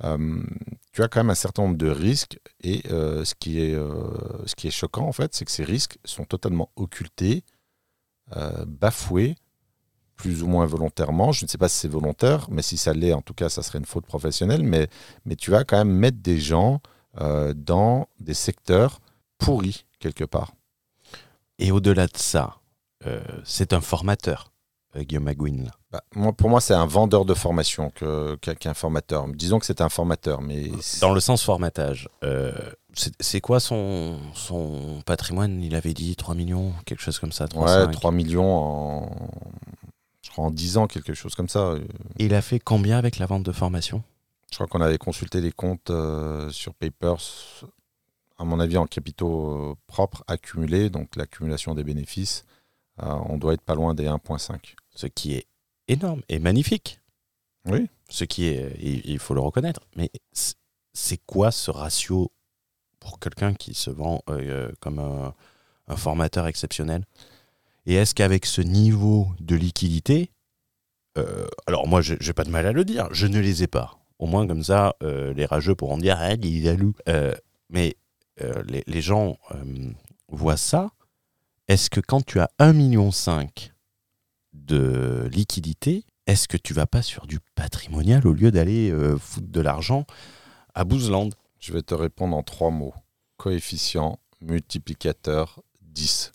tu 0.00 1.02
as 1.02 1.08
quand 1.08 1.20
même 1.20 1.30
un 1.30 1.34
certain 1.34 1.62
nombre 1.62 1.76
de 1.76 1.88
risques 1.88 2.38
et 2.62 2.82
ce, 2.88 3.34
qui 3.34 3.60
est, 3.60 3.74
ce 3.74 4.54
qui 4.56 4.66
est 4.66 4.72
choquant 4.72 5.06
en 5.06 5.12
fait, 5.12 5.34
c'est 5.34 5.44
que 5.44 5.52
ces 5.52 5.64
risques 5.64 5.98
sont 6.04 6.24
totalement 6.24 6.70
occultés 6.76 7.44
euh, 8.36 8.64
bafoué, 8.66 9.36
plus 10.16 10.42
ou 10.42 10.46
moins 10.46 10.64
volontairement. 10.64 11.32
Je 11.32 11.44
ne 11.44 11.48
sais 11.48 11.58
pas 11.58 11.68
si 11.68 11.80
c'est 11.80 11.88
volontaire, 11.88 12.46
mais 12.50 12.62
si 12.62 12.78
ça 12.78 12.94
l'est, 12.94 13.12
en 13.12 13.20
tout 13.20 13.34
cas, 13.34 13.50
ça 13.50 13.62
serait 13.62 13.78
une 13.78 13.84
faute 13.84 14.06
professionnelle. 14.06 14.62
Mais, 14.62 14.88
mais 15.26 15.36
tu 15.36 15.50
vas 15.50 15.64
quand 15.64 15.76
même 15.76 15.94
mettre 15.94 16.18
des 16.18 16.38
gens 16.38 16.80
euh, 17.20 17.52
dans 17.54 18.08
des 18.18 18.32
secteurs 18.32 19.00
pourris, 19.36 19.84
quelque 19.98 20.24
part. 20.24 20.54
Et 21.58 21.70
au-delà 21.70 22.06
de 22.06 22.16
ça, 22.16 22.60
euh, 23.06 23.20
c'est 23.44 23.74
un 23.74 23.82
formateur, 23.82 24.50
Guillaume 24.96 25.24
McGuinn. 25.24 25.70
Bah, 25.90 26.02
moi, 26.14 26.32
pour 26.32 26.50
moi, 26.50 26.60
c'est 26.60 26.74
un 26.74 26.86
vendeur 26.86 27.24
de 27.24 27.34
formation 27.34 27.90
qu'un 27.90 28.74
formateur. 28.74 29.26
Disons 29.28 29.58
que 29.58 29.66
c'est 29.66 29.80
un 29.80 29.88
formateur. 29.88 30.40
mais 30.40 30.70
Dans 31.00 31.12
le 31.12 31.20
sens 31.20 31.42
formatage, 31.42 32.08
c'est 33.20 33.40
quoi 33.40 33.60
son, 33.60 34.18
son 34.34 35.00
patrimoine? 35.04 35.62
Il 35.62 35.74
avait 35.74 35.94
dit 35.94 36.16
3 36.16 36.34
millions, 36.34 36.72
quelque 36.84 37.02
chose 37.02 37.18
comme 37.18 37.32
ça 37.32 37.48
3, 37.48 37.86
Ouais, 37.86 37.92
3 37.92 38.12
millions 38.12 38.56
en, 38.56 39.10
je 40.22 40.30
crois 40.30 40.44
en 40.44 40.50
10 40.50 40.78
ans, 40.78 40.86
quelque 40.86 41.14
chose 41.14 41.34
comme 41.34 41.48
ça. 41.48 41.74
Et 42.18 42.26
il 42.26 42.34
a 42.34 42.42
fait 42.42 42.58
combien 42.60 42.98
avec 42.98 43.18
la 43.18 43.26
vente 43.26 43.42
de 43.42 43.52
formation? 43.52 44.02
Je 44.50 44.56
crois 44.56 44.66
qu'on 44.66 44.80
avait 44.80 44.98
consulté 44.98 45.40
les 45.40 45.52
comptes 45.52 45.90
euh, 45.90 46.48
sur 46.50 46.74
Papers, 46.74 47.64
à 48.38 48.44
mon 48.44 48.60
avis 48.60 48.76
en 48.76 48.86
capitaux 48.86 49.72
euh, 49.72 49.74
propres 49.86 50.22
accumulés, 50.28 50.90
donc 50.90 51.16
l'accumulation 51.16 51.74
des 51.74 51.84
bénéfices. 51.84 52.44
Euh, 53.02 53.12
on 53.28 53.36
doit 53.36 53.54
être 53.54 53.62
pas 53.62 53.74
loin 53.74 53.94
des 53.94 54.06
1,5. 54.06 54.76
Ce 54.94 55.06
qui 55.06 55.34
est 55.34 55.46
énorme 55.88 56.22
et 56.28 56.38
magnifique. 56.38 57.00
Oui. 57.66 57.88
Ce 58.08 58.24
qui 58.24 58.46
est, 58.46 58.76
il 58.80 59.18
faut 59.18 59.34
le 59.34 59.40
reconnaître. 59.40 59.80
Mais 59.96 60.10
c'est 60.92 61.20
quoi 61.26 61.50
ce 61.50 61.70
ratio 61.70 62.30
pour 63.00 63.18
quelqu'un 63.18 63.54
qui 63.54 63.74
se 63.74 63.90
vend 63.90 64.22
euh, 64.28 64.70
comme 64.80 64.98
un, 64.98 65.34
formateur 65.96 66.46
exceptionnel? 66.46 67.04
Et 67.86 67.94
est-ce 67.94 68.14
qu'avec 68.14 68.46
ce 68.46 68.62
niveau 68.62 69.28
de 69.40 69.56
liquidité, 69.56 70.30
euh, 71.18 71.46
alors 71.66 71.86
moi 71.86 72.00
je 72.00 72.14
n'ai 72.14 72.32
pas 72.32 72.44
de 72.44 72.50
mal 72.50 72.66
à 72.66 72.72
le 72.72 72.84
dire, 72.84 73.08
je 73.12 73.26
ne 73.26 73.40
les 73.40 73.62
ai 73.62 73.66
pas. 73.66 73.98
Au 74.18 74.26
moins 74.26 74.46
comme 74.46 74.62
ça, 74.62 74.94
euh, 75.02 75.34
les 75.34 75.44
rageux 75.44 75.74
pourront 75.74 75.98
dire 75.98 76.16
ah, 76.18 76.34
il 76.34 76.66
est 76.66 76.76
loup. 76.76 76.94
mais 77.68 77.96
les, 78.66 78.82
les, 78.86 79.02
gens 79.02 79.38
voient 80.28 80.56
ça. 80.56 80.90
Est-ce 81.68 81.88
que 81.88 82.00
quand 82.00 82.24
tu 82.24 82.40
as 82.40 82.50
1,5 82.58 82.74
million 82.74 83.10
de 84.64 85.28
liquidité, 85.32 86.04
est-ce 86.26 86.48
que 86.48 86.56
tu 86.56 86.74
vas 86.74 86.86
pas 86.86 87.02
sur 87.02 87.26
du 87.26 87.38
patrimonial 87.54 88.26
au 88.26 88.32
lieu 88.32 88.50
d'aller 88.50 88.94
foutre 89.18 89.48
de 89.48 89.60
l'argent 89.60 90.06
à 90.74 90.84
Boozland? 90.84 91.30
Je 91.60 91.72
vais 91.72 91.82
te 91.82 91.94
répondre 91.94 92.36
en 92.36 92.42
trois 92.42 92.70
mots. 92.70 92.94
Coefficient 93.36 94.18
multiplicateur 94.40 95.60
10. 95.82 96.32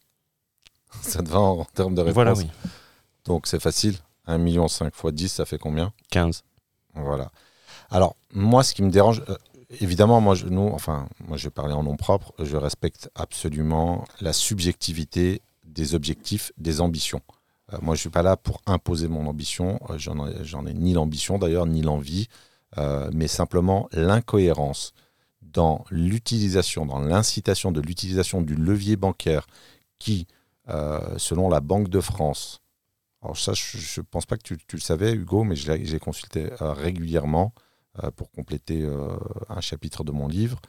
ça 1.01 1.21
te 1.21 1.29
va 1.29 1.39
en, 1.39 1.65
termes 1.65 1.95
de 1.95 2.01
réponse? 2.01 2.13
Voilà, 2.13 2.33
oui. 2.33 2.47
Donc 3.25 3.47
c'est 3.47 3.59
facile. 3.59 3.95
1,5 4.27 4.37
million 4.37 4.67
fois 4.93 5.11
10, 5.11 5.29
ça 5.29 5.45
fait 5.45 5.57
combien? 5.57 5.91
15. 6.11 6.43
Voilà. 6.95 7.31
Alors, 7.89 8.15
moi, 8.33 8.63
ce 8.63 8.73
qui 8.73 8.83
me 8.83 8.91
dérange, 8.91 9.23
euh, 9.29 9.35
évidemment, 9.79 10.21
moi, 10.21 10.35
je, 10.35 10.45
nous, 10.45 10.67
enfin, 10.67 11.07
moi, 11.27 11.37
je 11.37 11.45
vais 11.45 11.51
parler 11.51 11.73
en 11.73 11.83
nom 11.83 11.95
propre, 11.95 12.33
je 12.39 12.55
respecte 12.55 13.09
absolument 13.15 14.05
la 14.21 14.33
subjectivité 14.33 15.41
des 15.63 15.95
objectifs, 15.95 16.51
des 16.57 16.81
ambitions. 16.81 17.21
Euh, 17.73 17.77
moi, 17.81 17.95
je 17.95 17.99
ne 17.99 18.01
suis 18.01 18.09
pas 18.09 18.23
là 18.23 18.37
pour 18.37 18.61
imposer 18.65 19.07
mon 19.07 19.27
ambition, 19.27 19.79
euh, 19.89 19.97
j'en 19.97 20.27
ai, 20.27 20.71
ai, 20.71 20.73
ni 20.73 20.93
l'ambition 20.93 21.37
d'ailleurs, 21.37 21.65
ni 21.65 21.81
l'envie, 21.81 22.27
mais 23.11 23.27
simplement 23.27 23.89
l'incohérence 23.93 24.93
dans 25.41 25.85
l'utilisation, 25.89 26.85
dans 26.85 26.99
l'incitation 26.99 27.71
de 27.71 27.81
l'utilisation 27.81 28.41
du 28.41 28.55
levier 28.55 28.95
bancaire 28.95 29.47
qui, 29.97 30.27
euh, 30.69 31.17
selon 31.17 31.49
la 31.49 31.59
Banque 31.59 31.89
de 31.89 31.99
France, 31.99 32.61
alors 33.21 33.37
ça, 33.37 33.51
je 33.53 33.99
ne 33.99 34.05
pense 34.05 34.25
pas 34.25 34.37
que 34.37 34.43
tu, 34.43 34.57
le 34.71 34.79
savais, 34.79 35.11
Hugo, 35.11 35.43
mais 35.43 35.55
je 35.55 35.73
l'ai 35.73 35.99
consulté 35.99 36.49
euh, 36.61 36.71
régulièrement 36.71 37.53
euh, 38.01 38.11
pour 38.11 38.31
compléter 38.31 38.87
un 39.49 39.61
chapitre 39.61 40.03
de 40.03 40.11
mon 40.11 40.27
livre. 40.27 40.59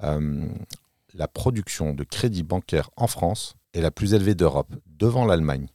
la 0.00 1.28
production 1.28 1.92
de 1.92 2.04
crédit 2.04 2.42
bancaire 2.42 2.90
en 2.96 3.06
France 3.06 3.56
est 3.74 3.82
la 3.82 3.90
plus 3.90 4.14
élevée 4.14 4.34
d'Europe, 4.34 4.74
devant 4.86 5.26
l'Allemagne, 5.26 5.66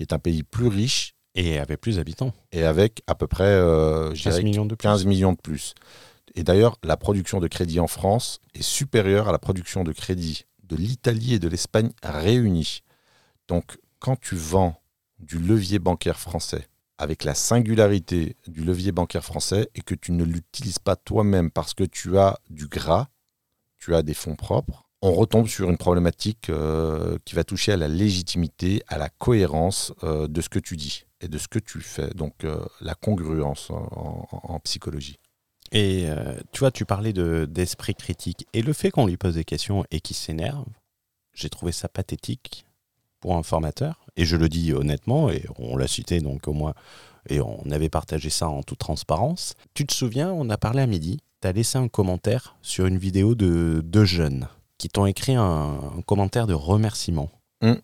qui 0.00 0.04
est 0.04 0.14
un 0.14 0.18
pays 0.18 0.42
plus 0.42 0.68
riche. 0.68 1.14
Et 1.34 1.58
avec 1.58 1.80
plus 1.80 1.96
d'habitants. 1.96 2.32
Et 2.52 2.64
avec 2.64 3.02
à 3.06 3.14
peu 3.14 3.26
près 3.26 3.60
15, 4.14 4.42
millions 4.42 4.64
de 4.64 4.74
15 4.74 5.04
millions 5.04 5.32
de 5.32 5.38
plus. 5.38 5.74
Et 6.34 6.42
d'ailleurs, 6.42 6.76
la 6.82 6.96
production 6.96 7.38
de 7.38 7.46
crédit 7.48 7.78
en 7.80 7.86
France 7.86 8.40
est 8.54 8.62
supérieure 8.62 9.28
à 9.28 9.32
la 9.32 9.38
production 9.38 9.84
de 9.84 9.92
crédit 9.92 10.46
de 10.64 10.74
l'Italie 10.74 11.34
et 11.34 11.38
de 11.38 11.48
l'Espagne 11.48 11.90
réunies. 12.02 12.80
Donc, 13.46 13.78
quand 13.98 14.18
tu 14.18 14.36
vends 14.36 14.80
du 15.18 15.38
levier 15.38 15.78
bancaire 15.78 16.18
français 16.18 16.66
avec 16.96 17.22
la 17.24 17.34
singularité 17.34 18.36
du 18.48 18.64
levier 18.64 18.92
bancaire 18.92 19.24
français 19.24 19.68
et 19.74 19.82
que 19.82 19.94
tu 19.94 20.12
ne 20.12 20.24
l'utilises 20.24 20.78
pas 20.78 20.96
toi-même 20.96 21.50
parce 21.50 21.74
que 21.74 21.84
tu 21.84 22.18
as 22.18 22.40
du 22.48 22.68
gras, 22.68 23.08
tu 23.78 23.94
as 23.94 24.02
des 24.02 24.14
fonds 24.14 24.36
propres, 24.36 24.88
on 25.02 25.12
retombe 25.12 25.48
sur 25.48 25.70
une 25.70 25.78
problématique 25.78 26.50
euh, 26.50 27.18
qui 27.24 27.34
va 27.34 27.44
toucher 27.44 27.72
à 27.72 27.76
la 27.76 27.88
légitimité, 27.88 28.82
à 28.88 28.98
la 28.98 29.08
cohérence 29.08 29.92
euh, 30.04 30.28
de 30.28 30.40
ce 30.40 30.48
que 30.48 30.58
tu 30.58 30.76
dis 30.76 31.06
et 31.20 31.28
de 31.28 31.38
ce 31.38 31.48
que 31.48 31.58
tu 31.58 31.80
fais. 31.80 32.10
Donc 32.10 32.44
euh, 32.44 32.62
la 32.80 32.94
congruence 32.94 33.70
en 33.70 34.60
psychologie. 34.60 35.18
Et 35.72 36.08
tu 36.50 36.58
vois, 36.58 36.72
tu 36.72 36.84
parlais 36.84 37.12
d'esprit 37.12 37.94
critique. 37.94 38.44
Et 38.54 38.60
le 38.60 38.72
fait 38.72 38.90
qu'on 38.90 39.06
lui 39.06 39.16
pose 39.16 39.36
des 39.36 39.44
questions 39.44 39.84
et 39.92 40.00
qu'il 40.00 40.16
s'énerve, 40.16 40.64
j'ai 41.32 41.48
trouvé 41.48 41.70
ça 41.70 41.88
pathétique 41.88 42.66
pour 43.20 43.36
un 43.36 43.44
formateur. 43.44 44.04
Et 44.16 44.24
je 44.24 44.36
le 44.36 44.48
dis 44.48 44.72
honnêtement, 44.72 45.30
et 45.30 45.44
on 45.60 45.76
l'a 45.76 45.86
cité 45.86 46.18
donc 46.20 46.48
au 46.48 46.54
moins, 46.54 46.74
et 47.28 47.40
on 47.40 47.70
avait 47.70 47.88
partagé 47.88 48.30
ça 48.30 48.48
en 48.48 48.64
toute 48.64 48.80
transparence. 48.80 49.54
Tu 49.72 49.86
te 49.86 49.94
souviens, 49.94 50.32
on 50.32 50.50
a 50.50 50.58
parlé 50.58 50.82
à 50.82 50.88
midi, 50.88 51.20
tu 51.40 51.46
as 51.46 51.52
laissé 51.52 51.78
un 51.78 51.86
commentaire 51.86 52.56
sur 52.62 52.86
une 52.86 52.98
vidéo 52.98 53.36
de 53.36 53.80
deux 53.84 54.04
jeunes 54.04 54.48
qui 54.80 54.88
t'ont 54.88 55.04
écrit 55.04 55.34
un, 55.34 55.78
commentaire 56.06 56.46
de 56.46 56.54
remerciement. 56.54 57.30
Mmh. 57.60 57.74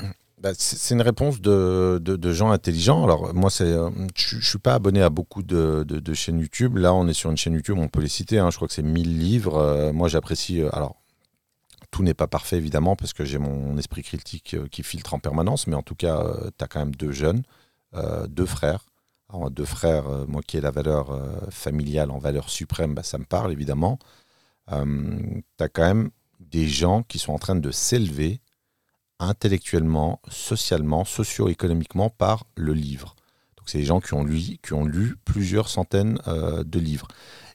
Bah, 0.41 0.53
c'est 0.57 0.95
une 0.95 1.03
réponse 1.03 1.43
de, 1.43 1.99
de, 2.03 2.33
gens 2.33 2.51
intelligents. 2.51 3.05
Alors, 3.05 3.35
moi, 3.35 3.51
euh, 3.61 3.91
je 4.15 4.37
ne 4.37 4.41
suis 4.41 4.59
pas 4.59 4.75
abonné 4.75 5.03
à 5.03 5.11
beaucoup 5.11 5.43
de, 5.43 5.85
de, 5.87 6.15
chaînes 6.15 6.41
YouTube. 6.41 6.79
Là, 6.79 6.95
on 6.95 7.07
est 7.07 7.13
sur 7.13 7.31
une 7.31 7.37
chaîne 7.37 7.53
YouTube, 7.53 7.77
on 7.79 7.89
peut 7.89 8.01
les 8.01 8.09
citer. 8.09 8.39
Hein. 8.39 8.51
je 8.51 8.57
crois 8.57 8.67
que 8.67 8.75
c'est 8.75 8.83
1000 8.83 9.19
livres. 9.19 9.57
Euh, 9.57 9.93
moi, 9.93 10.09
j'apprécie. 10.09 10.63
Euh, 10.63 10.75
alors, 10.75 10.97
tout 11.91 12.03
n'est 12.03 12.15
pas 12.15 12.27
parfait, 12.27 12.57
évidemment, 12.57 12.97
parce 12.97 13.13
que 13.13 13.25
j'ai 13.27 13.39
mon 13.39 13.77
esprit 13.77 14.03
critique 14.03 14.57
qui 14.71 14.83
filtre 14.83 15.13
en 15.13 15.19
permanence. 15.19 15.67
Mais 15.67 15.77
en 15.77 15.83
tout 15.83 15.95
cas, 15.95 16.25
tu 16.59 16.65
as 16.65 16.67
quand 16.67 16.81
même 16.81 16.95
deux 16.95 17.13
jeunes, 17.13 17.43
deux 18.29 18.47
frères. 18.47 18.87
deux 19.51 19.65
frères, 19.65 20.05
moi 20.27 20.43
qui 20.47 20.57
ai 20.59 20.61
la 20.61 20.71
valeur 20.71 21.19
familiale 21.51 22.11
en 22.11 22.19
valeur 22.19 22.51
suprême, 22.51 22.95
bah, 22.95 23.03
ça 23.03 23.19
me 23.19 23.25
parle, 23.25 23.53
évidemment. 23.53 23.99
tu 24.69 24.75
as 25.61 25.69
quand 25.69 25.87
même 25.87 26.11
des 26.41 26.69
gens 26.69 27.03
qui 27.03 27.19
sont 27.19 27.33
en 27.33 27.39
train 27.39 27.57
de 27.57 27.71
s'élever 27.71 28.41
intellectuellement, 29.19 30.21
socialement, 30.29 31.05
socio-économiquement 31.05 32.11
par 32.11 32.45
le 32.55 32.73
livre. 32.73 33.15
Donc 33.57 33.69
c'est 33.71 33.79
des 33.79 33.85
gens 33.85 34.01
qui 34.01 34.15
ont 34.15 34.25
lu, 34.25 34.59
qui 34.63 34.73
ont 34.75 34.85
lu 34.85 35.17
plusieurs 35.25 35.69
centaines 35.69 36.19
euh, 36.29 36.63
de 36.65 36.79
livres. 36.79 37.09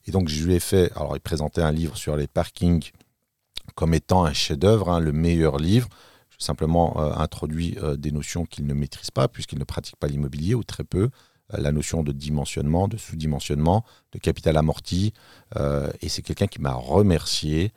Et 0.05 0.11
donc 0.11 0.27
je 0.27 0.43
lui 0.43 0.55
ai 0.55 0.59
fait, 0.59 0.91
alors 0.95 1.15
il 1.15 1.19
présentait 1.19 1.61
un 1.61 1.71
livre 1.71 1.97
sur 1.97 2.15
les 2.15 2.27
parkings 2.27 2.91
comme 3.75 3.93
étant 3.93 4.25
un 4.25 4.33
chef-d'œuvre, 4.33 4.89
hein, 4.89 4.99
le 4.99 5.11
meilleur 5.11 5.57
livre. 5.57 5.87
J'ai 6.31 6.43
simplement 6.43 6.99
euh, 6.99 7.13
introduit 7.13 7.77
euh, 7.81 7.95
des 7.95 8.11
notions 8.11 8.45
qu'il 8.45 8.65
ne 8.65 8.73
maîtrise 8.73 9.11
pas 9.11 9.27
puisqu'il 9.27 9.59
ne 9.59 9.63
pratique 9.63 9.97
pas 9.97 10.07
l'immobilier 10.07 10.55
ou 10.55 10.63
très 10.63 10.83
peu. 10.83 11.09
la 11.53 11.73
notion 11.73 12.01
de 12.01 12.13
dimensionnement, 12.13 12.87
de 12.87 12.95
sous-dimensionnement, 12.95 13.83
de 14.13 14.19
capital 14.19 14.55
amorti. 14.55 15.11
et 16.01 16.07
c'est 16.07 16.21
quelqu'un 16.21 16.47
qui 16.47 16.61
m'a 16.61 16.71
remercié 16.73 17.73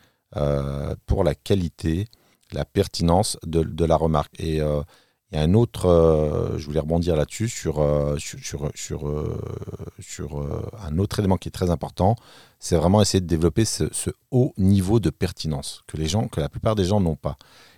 pour 1.07 1.25
la 1.25 1.35
qualité 1.35 2.09
la 2.53 2.65
pertinence 2.65 3.39
de, 3.45 3.85
la 3.85 3.97
remarque. 3.97 4.33
Et 4.39 4.61
euh, 4.61 4.83
il 5.31 5.37
y 5.37 5.41
a 5.41 5.43
un 5.43 5.55
autre, 5.55 5.87
euh, 5.87 6.57
je 6.59 6.67
voulais 6.67 6.81
rebondir 6.81 7.17
là-dessus, 7.17 7.49
sur, 7.49 7.83
euh, 7.83 8.17
sur, 8.19 8.71
un 10.81 10.99
autre 10.99 11.19
élément 11.19 11.37
qui 11.37 11.49
est 11.49 11.53
très 11.53 11.71
important, 11.71 12.17
c'est 12.59 12.77
vraiment 12.77 13.03
essayer 13.03 13.21
de 13.21 13.27
développer 13.27 13.65
ce, 13.65 13.85
haut 14.31 14.55
niveau 14.57 15.01
de 15.01 15.11
pertinence 15.11 15.83
que, 15.87 15.97
les 15.97 16.07
gens, 16.07 16.29
que 16.29 16.41
la 16.41 16.49
plupart 16.49 16.75
des 16.75 16.85
gens 16.85 17.01
n'ont 17.01 17.17
pas. 17.17 17.37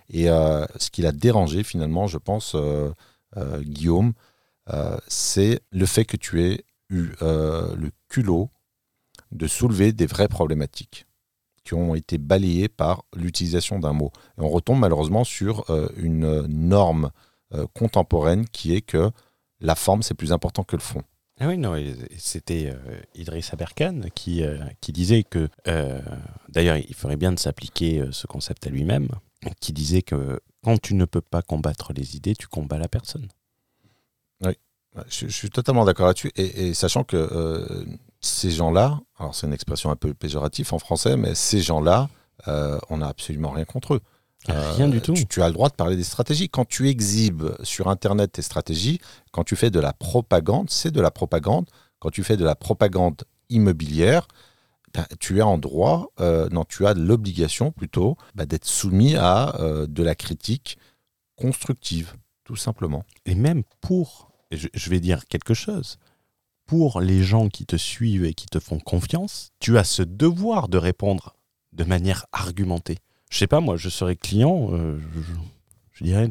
Et 0.09 0.29
euh, 0.29 0.65
ce 0.77 0.89
qui 0.89 1.01
l'a 1.01 1.11
dérangé 1.11 1.63
finalement, 1.63 2.07
je 2.07 2.17
pense, 2.17 2.53
euh, 2.55 2.91
euh, 3.35 3.61
Guillaume, 3.61 4.13
euh, 4.69 4.97
c'est 5.07 5.61
le 5.71 5.85
fait 5.85 6.05
que 6.05 6.17
tu 6.17 6.43
aies 6.43 6.63
eu 6.89 7.09
euh, 7.21 7.75
le 7.75 7.91
culot 8.07 8.49
de 9.31 9.47
soulever 9.47 9.91
des 9.91 10.05
vraies 10.05 10.29
problématiques 10.29 11.07
qui 11.67 11.73
ont 11.73 11.95
été 11.95 12.17
balayées 12.17 12.69
par 12.69 13.03
l'utilisation 13.13 13.77
d'un 13.77 13.91
mot. 13.91 14.11
Et 14.37 14.41
on 14.41 14.49
retombe 14.49 14.79
malheureusement 14.79 15.25
sur 15.25 15.69
euh, 15.69 15.89
une 15.97 16.47
norme 16.47 17.11
euh, 17.53 17.65
contemporaine 17.73 18.47
qui 18.47 18.73
est 18.73 18.81
que 18.81 19.11
la 19.59 19.75
forme, 19.75 20.01
c'est 20.01 20.13
plus 20.13 20.31
important 20.31 20.63
que 20.63 20.77
le 20.77 20.81
fond. 20.81 21.03
Ah 21.39 21.47
oui, 21.49 21.57
non, 21.57 21.75
c'était 22.17 22.71
euh, 22.73 22.99
Idriss 23.15 23.53
Aberkan 23.53 24.01
qui, 24.15 24.43
euh, 24.43 24.57
qui 24.79 24.93
disait 24.93 25.23
que, 25.23 25.49
d'ailleurs, 26.47 26.77
il 26.77 26.95
ferait 26.95 27.17
bien 27.17 27.33
de 27.33 27.39
s'appliquer 27.39 28.05
ce 28.11 28.27
concept 28.27 28.65
à 28.65 28.69
lui-même, 28.69 29.09
qui 29.59 29.73
disait 29.73 30.03
que 30.03 30.39
quand 30.63 30.81
tu 30.81 30.95
ne 30.95 31.05
peux 31.05 31.21
pas 31.21 31.41
combattre 31.41 31.91
les 31.93 32.15
idées, 32.15 32.35
tu 32.35 32.47
combats 32.47 32.79
la 32.79 32.87
personne. 32.87 33.27
Ouais, 34.41 34.57
Je, 35.09 35.27
je 35.27 35.35
suis 35.35 35.49
totalement 35.49 35.85
d'accord 35.85 36.07
là-dessus. 36.07 36.31
Et, 36.37 36.69
et 36.69 36.73
sachant 36.73 37.03
que 37.03 37.85
ces 38.21 38.51
gens-là, 38.51 38.99
alors 39.19 39.35
c'est 39.35 39.47
une 39.47 39.53
expression 39.53 39.91
un 39.91 39.95
peu 39.95 40.13
péjorative 40.13 40.73
en 40.73 40.79
français, 40.79 41.17
mais 41.17 41.35
ces 41.35 41.61
gens-là, 41.61 42.09
euh, 42.47 42.79
on 42.89 42.97
n'a 42.97 43.07
absolument 43.07 43.51
rien 43.51 43.65
contre 43.65 43.95
eux. 43.95 44.01
Euh, 44.49 44.71
Rien 44.73 44.87
du 44.87 45.01
tout. 45.01 45.13
Tu, 45.13 45.25
tu 45.25 45.41
as 45.41 45.47
le 45.47 45.53
droit 45.53 45.69
de 45.69 45.75
parler 45.75 45.95
des 45.95 46.03
stratégies. 46.03 46.47
Quand 46.49 46.65
tu 46.65 46.87
exhibes 46.87 47.47
sur 47.63 47.89
Internet 47.89 48.31
tes 48.31 48.41
stratégies, 48.41 48.99
quand 49.31 49.43
tu 49.43 49.55
fais 49.55 49.69
de 49.69 49.79
la 49.79 49.93
propagande, 49.93 50.69
c'est 50.69 50.91
de 50.91 51.01
la 51.01 51.11
propagande. 51.11 51.69
Quand 51.99 52.11
tu 52.11 52.23
fais 52.23 52.37
de 52.37 52.45
la 52.45 52.55
propagande 52.55 53.23
immobilière, 53.49 54.27
ben, 54.93 55.05
tu 55.19 55.39
es 55.39 55.41
en 55.41 55.57
droit, 55.57 56.11
euh, 56.19 56.47
non, 56.49 56.63
tu 56.63 56.85
as 56.85 56.93
l'obligation 56.93 57.71
plutôt 57.71 58.15
ben, 58.35 58.45
d'être 58.45 58.65
soumis 58.65 59.15
à 59.15 59.59
euh, 59.59 59.85
de 59.87 60.03
la 60.03 60.15
critique 60.15 60.77
constructive, 61.35 62.13
tout 62.45 62.55
simplement. 62.55 63.03
Et 63.25 63.35
même 63.35 63.63
pour, 63.81 64.31
je 64.51 64.89
vais 64.89 64.99
dire 64.99 65.25
quelque 65.25 65.53
chose, 65.53 65.97
pour 66.67 66.99
les 66.99 67.23
gens 67.23 67.47
qui 67.47 67.65
te 67.65 67.77
suivent 67.77 68.25
et 68.25 68.33
qui 68.33 68.45
te 68.45 68.59
font 68.59 68.79
confiance, 68.79 69.51
tu 69.59 69.77
as 69.77 69.85
ce 69.85 70.03
devoir 70.03 70.67
de 70.67 70.77
répondre 70.77 71.35
de 71.73 71.83
manière 71.85 72.25
argumentée. 72.33 72.97
Je 73.29 73.37
sais 73.39 73.47
pas, 73.47 73.61
moi, 73.61 73.77
je 73.77 73.89
serais 73.89 74.15
client, 74.15 74.69
euh, 74.71 74.99
je, 75.93 76.03
dirais. 76.03 76.29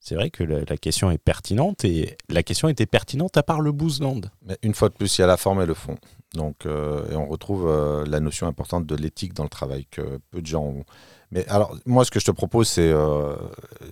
C'est 0.00 0.14
vrai 0.14 0.30
que 0.30 0.42
la, 0.42 0.76
question 0.76 1.10
est 1.10 1.18
pertinente 1.18 1.84
et 1.84 2.16
la 2.28 2.42
question 2.42 2.68
était 2.68 2.86
pertinente 2.86 3.36
à 3.36 3.42
part 3.42 3.60
le 3.60 3.72
Boozland. 3.72 4.30
Mais 4.42 4.56
une 4.62 4.74
fois 4.74 4.88
de 4.88 4.94
plus, 4.94 5.18
il 5.18 5.20
y 5.20 5.24
a 5.24 5.28
la 5.28 5.36
forme 5.36 5.62
et 5.62 5.66
le 5.66 5.74
fond. 5.74 5.96
Donc, 6.34 6.66
euh, 6.66 7.08
et 7.10 7.16
on 7.16 7.26
retrouve 7.26 7.68
euh, 7.68 8.04
la 8.06 8.18
notion 8.20 8.46
importante 8.46 8.86
de 8.86 8.96
l'éthique 8.96 9.34
dans 9.34 9.44
le 9.44 9.48
travail 9.48 9.86
que 9.86 10.18
peu 10.30 10.40
de 10.40 10.46
gens 10.46 10.64
ont. 10.64 10.84
Mais 11.32 11.48
alors, 11.48 11.74
moi, 11.86 12.04
ce 12.04 12.10
que 12.10 12.20
je 12.20 12.26
te 12.26 12.30
propose, 12.30 12.68
c'est 12.68 12.90
euh, 12.92 13.34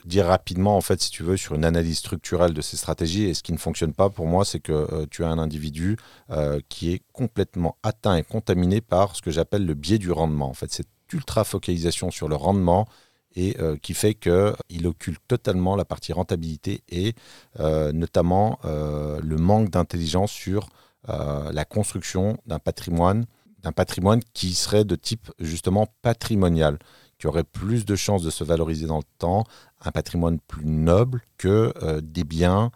dire 0.05 0.26
rapidement, 0.26 0.76
en 0.76 0.82
fait, 0.82 1.01
si 1.01 1.11
tu 1.11 1.22
veux, 1.22 1.38
sur 1.38 1.55
une 1.55 1.64
analyse 1.64 1.97
structurelle 1.97 2.53
de 2.53 2.61
ces 2.61 2.76
stratégies. 2.76 3.24
Et 3.24 3.34
ce 3.34 3.43
qui 3.43 3.55
ne 3.55 3.59
fonctionne 3.59 3.95
pas 3.95 4.11
pour 4.11 4.26
moi, 4.26 4.45
c'est 4.45 4.61
que 4.61 4.72
euh, 4.72 5.07
tu 5.11 5.24
as 5.24 5.28
un 5.28 5.38
individu 5.38 5.97
euh, 6.28 6.61
qui 6.68 6.93
est 6.93 7.01
complètement 7.14 7.78
atteint 7.82 8.16
et 8.16 8.22
contaminé 8.22 8.82
par 8.82 9.16
ce 9.16 9.22
que 9.22 9.30
j'appelle 9.30 9.64
le 9.64 9.72
biais 9.72 9.97
du 9.97 10.12
rendement. 10.12 10.51
En 10.51 10.53
fait, 10.53 10.70
cette 10.70 10.91
ultra 11.14 11.45
focalisation 11.45 12.11
sur 12.11 12.28
le 12.28 12.36
rendement 12.36 12.86
et 13.34 13.57
qui 13.80 13.95
fait 13.95 14.14
qu'il 14.14 14.86
occulte 14.86 15.20
totalement 15.28 15.76
la 15.76 15.84
partie 15.84 16.12
rentabilité 16.12 16.82
et 16.88 17.14
notamment 17.59 18.59
le 18.64 19.36
manque 19.36 19.70
d'intelligence 19.70 20.32
sur 20.32 20.68
la 21.07 21.64
construction 21.64 22.38
d'un 22.47 22.59
patrimoine, 22.59 23.26
d'un 23.62 23.72
patrimoine 23.72 24.20
qui 24.34 24.55
serait 24.55 24.84
de 24.84 24.97
type 24.97 25.30
justement 25.41 25.86
patrimonial, 26.03 26.78
qui 27.21 27.27
aurait 27.27 27.45
plus 27.45 27.85
de 27.85 27.95
chances 27.97 28.23
de 28.23 28.31
se 28.31 28.43
valoriser 28.43 28.87
dans 28.87 28.97
le 28.97 29.05
temps, 29.18 29.45
un 29.85 29.91
patrimoine 29.93 30.41
plus 30.41 30.64
noble 30.64 31.21
que 31.37 31.73
euh, 31.83 32.01
des 32.03 32.25
biens 32.25 32.71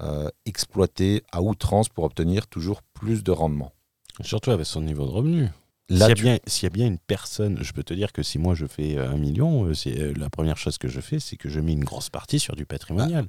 euh, 0.00 0.28
exploités 0.46 1.22
à 1.30 1.42
outrance 1.42 1.90
pour 1.90 2.04
obtenir 2.04 2.46
toujours 2.46 2.80
plus 2.82 3.22
de 3.22 3.30
rendement. 3.30 3.72
Surtout 4.22 4.50
avec 4.52 4.64
son 4.66 4.80
niveau 4.80 5.04
de 5.04 5.10
revenu. 5.10 5.48
S'il 5.90 5.98
y, 5.98 6.02
a 6.02 6.14
tu- 6.14 6.22
bien- 6.22 6.38
s'il 6.46 6.64
y 6.64 6.66
a 6.68 6.70
bien 6.70 6.86
une 6.86 6.98
personne, 6.98 7.58
je 7.60 7.72
peux 7.72 7.82
te 7.82 7.92
dire 7.92 8.12
que 8.12 8.22
si 8.22 8.38
moi 8.38 8.54
je 8.54 8.64
fais 8.66 8.96
euh, 8.96 9.10
un 9.10 9.16
million, 9.18 9.74
c'est, 9.74 10.16
la 10.16 10.30
première 10.30 10.56
chose 10.56 10.78
que 10.78 10.88
je 10.88 11.00
fais, 11.00 11.18
c'est 11.18 11.36
que 11.36 11.48
je 11.50 11.60
mets 11.60 11.72
une 11.72 11.84
grosse 11.84 12.08
partie 12.10 12.38
sur 12.38 12.56
du 12.56 12.64
patrimonial. 12.64 13.24
Du 13.24 13.28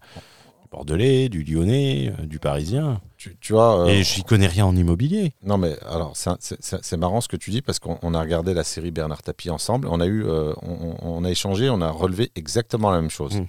bordelais, 0.72 1.30
du 1.30 1.44
lyonnais, 1.44 2.14
euh, 2.20 2.26
du 2.26 2.40
parisien. 2.40 3.02
tu, 3.18 3.36
tu 3.42 3.54
vois, 3.54 3.82
euh, 3.82 3.88
Et 3.88 4.04
j'y 4.04 4.24
connais 4.24 4.48
rien 4.48 4.66
en 4.66 4.76
immobilier. 4.76 5.34
Non, 5.44 5.58
mais 5.58 5.76
alors, 5.86 6.14
c'est- 6.16 6.98
marrant 6.98 7.22
ce 7.22 7.28
que 7.28 7.36
tu 7.38 7.52
dis 7.52 7.62
parce 7.62 7.78
qu'on 7.80 8.00
on 8.02 8.14
a 8.14 8.22
regardé 8.22 8.54
la 8.54 8.64
série 8.64 8.92
Bernard 8.92 9.22
Tapie 9.22 9.50
ensemble. 9.50 9.88
On 9.92 10.00
a, 10.00 10.08
eu, 10.08 10.24
euh, 10.26 10.54
on, 10.62 11.24
a 11.26 11.30
échangé, 11.30 11.70
on 11.70 11.82
a 11.82 11.92
relevé 11.92 12.32
exactement 12.36 12.90
la 12.92 13.02
même 13.02 13.10
chose. 13.12 13.36
Mm. 13.42 13.48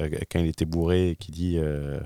Euh, 0.00 0.10
Quand 0.30 0.38
il 0.40 0.46
était 0.46 0.64
bourré, 0.66 1.10
et 1.10 1.16
qui 1.16 1.32
dit. 1.32 1.58
euh, 1.58 1.98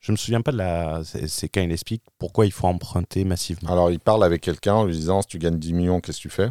je 0.00 0.12
me 0.12 0.16
souviens 0.16 0.42
pas 0.42 0.52
de 0.52 0.58
la. 0.58 1.02
C'est, 1.04 1.26
c'est 1.28 1.48
quand 1.48 1.60
il 1.60 1.72
explique 1.72 2.02
pourquoi 2.18 2.44
il 2.46 2.52
faut 2.52 2.66
emprunter 2.66 3.24
massivement. 3.24 3.70
Alors, 3.70 3.90
il 3.90 3.98
parle 4.00 4.22
avec 4.24 4.42
quelqu'un 4.42 4.74
en 4.74 4.84
lui 4.84 4.94
disant 4.94 5.22
si 5.22 5.28
tu 5.28 5.38
gagnes 5.38 5.58
10 5.58 5.72
millions, 5.72 6.00
qu'est-ce 6.00 6.18
que 6.18 6.22
tu 6.22 6.30
fais? 6.30 6.48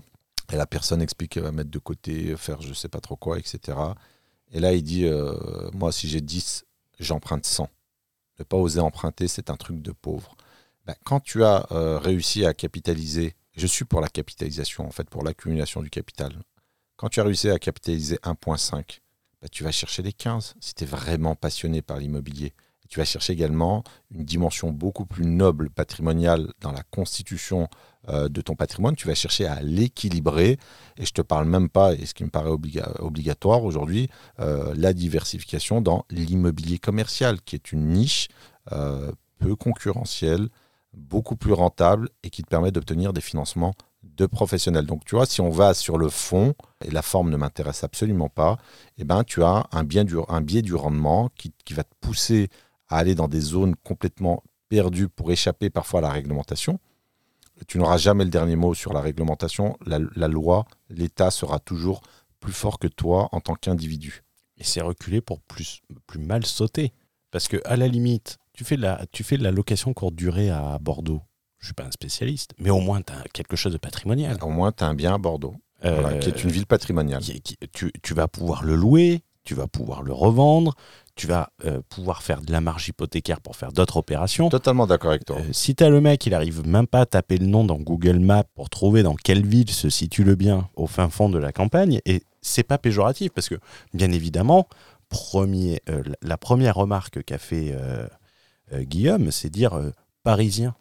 Et 0.52 0.56
la 0.56 0.66
personne 0.66 1.02
explique 1.02 1.32
qu'elle 1.32 1.44
va 1.44 1.52
mettre 1.52 1.70
de 1.72 1.80
côté, 1.80 2.36
faire 2.38 2.62
je 2.62 2.74
sais 2.74 2.90
pas 2.90 3.00
trop 3.00 3.16
quoi, 3.16 3.38
etc. 3.40 3.78
Et 4.54 4.60
là, 4.60 4.74
il 4.74 4.82
dit 4.84 5.06
euh, 5.06 5.34
moi, 5.74 5.92
si 5.92 6.08
j'ai 6.10 6.22
10, 6.22 6.66
j'emprunte 7.00 7.46
100. 7.46 7.70
Ne 8.40 8.44
pas 8.44 8.58
oser 8.58 8.80
emprunter, 8.80 9.28
c'est 9.28 9.50
un 9.50 9.56
truc 9.56 9.82
de 9.82 9.92
pauvre. 9.92 10.36
Ben, 10.86 10.96
quand 11.04 11.20
tu 11.20 11.44
as 11.44 11.68
euh, 11.72 11.98
réussi 11.98 12.46
à 12.46 12.54
capitaliser, 12.54 13.36
je 13.56 13.68
suis 13.68 13.86
pour 13.86 14.02
la 14.02 14.08
capitalisation, 14.08 14.86
en 14.86 14.92
fait, 14.92 15.10
pour 15.10 15.24
l'accumulation 15.24 15.82
du 15.82 15.90
capital. 15.90 16.38
Quand 16.96 17.10
tu 17.10 17.20
as 17.20 17.24
réussi 17.24 17.50
à 17.50 17.60
capitaliser 17.60 18.16
1,5, 18.18 19.00
ben, 19.42 19.50
tu 19.52 19.64
vas 19.64 19.72
chercher 19.72 20.02
les 20.04 20.14
15 20.14 20.56
si 20.60 20.74
tu 20.74 20.84
es 20.84 20.88
vraiment 20.88 21.36
passionné 21.36 21.82
par 21.82 21.98
l'immobilier. 21.98 22.54
Tu 22.90 23.00
vas 23.00 23.06
chercher 23.06 23.34
également 23.34 23.84
une 24.12 24.24
dimension 24.24 24.72
beaucoup 24.72 25.06
plus 25.06 25.26
noble 25.26 25.70
patrimoniale 25.70 26.52
dans 26.62 26.72
la 26.72 26.84
constitution 26.84 27.68
euh, 28.10 28.30
de 28.30 28.42
ton 28.42 28.56
patrimoine. 28.56 28.96
Tu 28.96 29.08
vas 29.08 29.16
chercher 29.16 29.46
à 29.46 29.62
l'équilibrer. 29.62 30.58
Et 30.98 31.06
je 31.06 31.12
te 31.12 31.22
parle 31.22 31.48
même 31.48 31.70
pas, 31.70 31.94
et 31.94 32.06
ce 32.06 32.14
qui 32.14 32.24
me 32.24 32.30
paraît 32.30 32.50
obliga- 32.50 33.00
obligatoire 33.00 33.64
aujourd'hui, 33.64 34.10
euh, 34.40 34.74
la 34.76 34.94
diversification 34.94 35.82
dans 35.82 36.06
l'immobilier 36.10 36.80
commercial, 36.80 37.42
qui 37.42 37.56
est 37.56 37.72
une 37.72 37.88
niche 37.90 38.30
euh, 38.72 39.12
peu 39.40 39.56
concurrentielle, 39.56 40.50
beaucoup 40.94 41.36
plus 41.36 41.54
rentable 41.54 42.10
et 42.24 42.30
qui 42.30 42.42
te 42.42 42.48
permet 42.50 42.72
d'obtenir 42.72 43.14
des 43.14 43.22
financements 43.22 43.74
de 44.04 44.26
professionnels. 44.26 44.86
Donc 44.86 45.06
tu 45.06 45.16
vois, 45.16 45.26
si 45.26 45.42
on 45.42 45.50
va 45.50 45.74
sur 45.74 45.98
le 45.98 46.10
fond, 46.10 46.56
et 46.84 46.90
la 46.90 47.02
forme 47.02 47.30
ne 47.30 47.38
m'intéresse 47.38 47.84
absolument 47.84 48.30
pas, 48.30 48.58
eh 48.98 49.04
ben, 49.04 49.24
tu 49.24 49.44
as 49.44 49.68
un, 49.72 49.84
bien 49.84 50.06
du, 50.06 50.16
un 50.28 50.42
biais 50.42 50.62
du 50.64 50.74
rendement 50.74 51.30
qui, 51.38 51.54
qui 51.66 51.74
va 51.74 51.84
te 51.84 51.94
pousser 52.02 52.50
à 52.90 52.98
aller 52.98 53.16
dans 53.16 53.28
des 53.28 53.42
zones 53.42 53.76
complètement 53.84 54.44
perdues 54.70 55.08
pour 55.10 55.32
échapper 55.32 55.70
parfois 55.70 56.00
à 56.00 56.04
la 56.04 56.10
réglementation. 56.12 56.80
Tu 57.68 57.78
n'auras 57.80 57.98
jamais 57.98 58.24
le 58.24 58.30
dernier 58.30 58.56
mot 58.56 58.74
sur 58.74 58.94
la 58.94 59.02
réglementation. 59.02 59.78
La, 59.86 60.00
la 60.16 60.28
loi, 60.28 60.66
l'État 60.90 61.32
sera 61.32 61.60
toujours 61.60 62.02
plus 62.40 62.54
fort 62.54 62.78
que 62.78 62.88
toi 62.88 63.30
en 63.32 63.40
tant 63.42 63.56
qu'individu. 63.56 64.24
Et 64.58 64.64
c'est 64.64 64.82
reculé 64.82 65.22
pour 65.22 65.40
plus, 65.42 65.82
plus 66.06 66.20
mal 66.20 66.46
sauter. 66.46 66.94
Parce 67.32 67.48
que, 67.48 67.58
à 67.66 67.76
la 67.76 67.88
limite, 67.88 68.38
tu 68.54 68.64
fais 68.64 68.78
de 68.78 68.82
la, 68.84 69.06
tu 69.12 69.24
fais 69.24 69.38
de 69.38 69.44
la 69.44 69.52
location 69.52 69.94
courte 69.94 70.16
durée 70.16 70.50
à 70.50 70.78
Bordeaux. 70.80 71.22
Je 71.60 71.66
suis 71.68 71.74
pas 71.74 71.84
un 71.86 71.92
spécialiste, 71.92 72.54
mais 72.60 72.70
au 72.70 72.80
moins, 72.80 73.02
tu 73.02 73.12
as 73.12 73.24
quelque 73.34 73.56
chose 73.56 73.74
de 73.74 73.78
patrimonial. 73.80 74.38
Au 74.44 74.50
moins, 74.50 74.72
tu 74.72 74.84
as 74.84 74.88
un 74.88 74.94
bien 74.94 75.16
à 75.16 75.18
Bordeaux, 75.18 75.56
voilà, 75.82 76.10
Euh, 76.10 76.20
qui 76.20 76.30
est 76.30 76.44
une 76.44 76.52
ville 76.52 76.68
patrimoniale. 76.68 77.22
qui- 77.24 77.42
qui- 77.42 77.58
tu, 77.74 77.92
tu 78.04 78.14
vas 78.14 78.28
pouvoir 78.28 78.64
le 78.64 78.76
louer, 78.76 79.24
tu 79.44 79.56
vas 79.56 79.68
pouvoir 79.68 80.04
le 80.04 80.14
revendre, 80.14 80.76
tu 81.18 81.28
vas 81.28 81.50
euh, 81.66 81.82
pouvoir 81.90 82.24
faire 82.24 82.42
de 82.42 82.52
la 82.52 82.62
marge 82.62 82.88
hypothécaire 82.88 83.42
pour 83.42 83.56
faire 83.58 83.72
d'autres 83.74 83.98
opérations. 83.98 84.48
Totalement 84.50 84.88
d'accord 84.88 85.10
avec 85.12 85.26
toi. 85.26 85.38
Euh, 85.40 85.50
si 85.52 85.76
tu 85.76 85.84
as 85.84 85.90
le 85.90 86.00
mec, 86.00 86.26
il 86.26 86.34
arrive 86.34 86.66
même 86.66 86.88
pas 86.88 87.02
à 87.02 87.06
taper 87.06 87.38
le 87.38 87.48
nom 87.48 87.66
dans 87.66 87.76
Google 87.78 88.20
Maps 88.20 88.44
pour 88.56 88.70
trouver 88.70 89.04
dans 89.04 89.16
quelle 89.16 89.46
ville 89.46 89.70
se 89.72 89.90
situe 89.90 90.24
le 90.24 90.36
bien 90.36 90.70
au 90.76 90.88
fin 90.88 91.10
fond 91.10 91.28
de 91.30 91.38
la 91.38 91.52
campagne, 91.52 92.00
et 92.06 92.24
c'est 92.42 92.64
pas 92.64 92.78
péjoratif 92.78 93.32
parce 93.34 93.50
que, 93.50 93.56
bien 93.94 94.12
évidemment, 94.12 94.68
premier, 95.10 95.82
euh, 95.90 96.04
la- 96.22 96.38
première 96.38 96.76
remarque 96.76 97.24
qu'a 97.24 97.38
fait 97.38 97.76
Guillaume, 98.74 99.32
c'est 99.32 99.50
dire 99.50 99.80
parisien. 100.24 100.76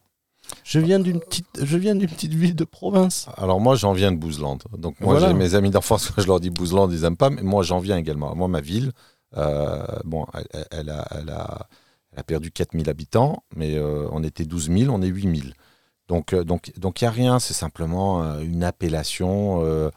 Je 0.64 0.78
viens 0.78 1.00
d'une 1.00 1.18
petite, 1.20 1.46
je 1.60 1.76
viens 1.76 1.94
d'une 1.96 2.08
petite 2.08 2.34
ville 2.34 2.54
de 2.54 2.64
province. 2.64 3.28
Alors 3.36 3.60
moi, 3.60 3.74
j'en 3.74 3.92
viens 3.92 4.12
de 4.12 4.16
Bouzland. 4.16 4.58
Donc 4.78 5.00
moi, 5.00 5.14
Voilà. 5.14 5.28
j'ai 5.28 5.34
mes 5.34 5.54
amis 5.54 5.70
d'enfance, 5.70 6.10
quand 6.10 6.22
je 6.22 6.26
leur 6.26 6.38
dis 6.40 6.50
Bouzland, 6.50 6.88
ils 6.92 7.00
n'aiment 7.02 7.16
pas, 7.16 7.30
mais 7.30 7.42
moi, 7.42 7.62
j'en 7.64 7.78
viens 7.80 7.96
également. 7.96 8.34
Moi, 8.36 8.46
ma 8.48 8.60
ville, 8.60 8.92
bon, 10.04 10.26
elle, 10.70 10.90
a, 10.90 11.06
elle, 11.10 11.30
a, 11.30 11.68
elle 12.12 12.18
a 12.20 12.22
perdu 12.24 12.50
4000 12.50 12.88
habitants, 12.90 13.44
mais 13.54 13.76
euh, 13.76 14.08
on 14.12 14.22
était 14.24 14.44
12 14.44 14.70
000, 14.70 14.94
on 14.94 15.02
est 15.02 15.08
8 15.08 15.36
000. 15.40 15.52
Donc 16.08 16.32
il 16.32 16.44
donc, 16.44 16.72
donc, 16.78 17.02
n'y 17.02 17.08
a 17.08 17.10
rien, 17.10 17.38
c'est 17.38 17.54
simplement 17.54 18.22
euh, 18.22 18.40
une 18.40 18.64
appellation 18.64 19.62
euh, 19.64 19.90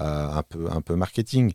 euh, 0.00 0.28
un, 0.30 0.42
peu, 0.42 0.68
un 0.70 0.80
peu 0.82 0.94
marketing. 0.96 1.52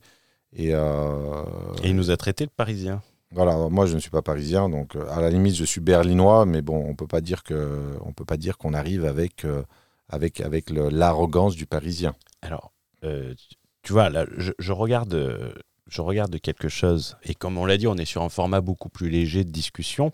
Et, 0.53 0.69
euh, 0.73 1.43
Et 1.83 1.89
il 1.89 1.95
nous 1.95 2.11
a 2.11 2.17
traité 2.17 2.45
de 2.45 2.51
parisien. 2.51 3.01
voilà, 3.31 3.55
moi 3.69 3.85
je 3.85 3.93
ne 3.95 3.99
suis 3.99 4.09
pas 4.09 4.21
parisien, 4.23 4.69
donc 4.69 4.95
euh, 4.95 5.05
à 5.11 5.21
la 5.21 5.29
limite 5.29 5.55
je 5.55 5.63
suis 5.65 5.81
berlinois, 5.81 6.45
mais 6.45 6.61
bon, 6.61 6.83
on 6.87 6.95
peut 6.95 7.07
pas 7.07 7.21
dire 7.21 7.43
que, 7.43 7.97
on 8.01 8.11
peut 8.13 8.25
pas 8.25 8.37
dire 8.37 8.57
qu'on 8.57 8.73
arrive 8.73 9.05
avec, 9.05 9.45
euh, 9.45 9.63
avec, 10.09 10.41
avec 10.41 10.69
l'arrogance 10.71 11.55
du 11.55 11.65
parisien. 11.67 12.15
Alors, 12.41 12.73
euh, 13.03 13.33
tu- 13.83 13.93
vois, 13.93 14.09
là, 14.09 14.25
je, 14.37 14.51
je 14.57 14.71
regarde, 14.71 15.13
euh, 15.13 15.53
je 15.89 16.01
regarde 16.01 16.39
quelque 16.39 16.69
chose, 16.69 17.17
et 17.23 17.33
comme 17.33 17.57
on 17.57 17.65
l'a 17.65 17.77
dit, 17.77 17.87
on 17.87 17.95
est 17.95 18.05
sur 18.05 18.21
un 18.21 18.29
format 18.29 18.61
beaucoup 18.61 18.89
plus 18.89 19.09
léger 19.09 19.43
de 19.43 19.51
discussion. 19.51 20.11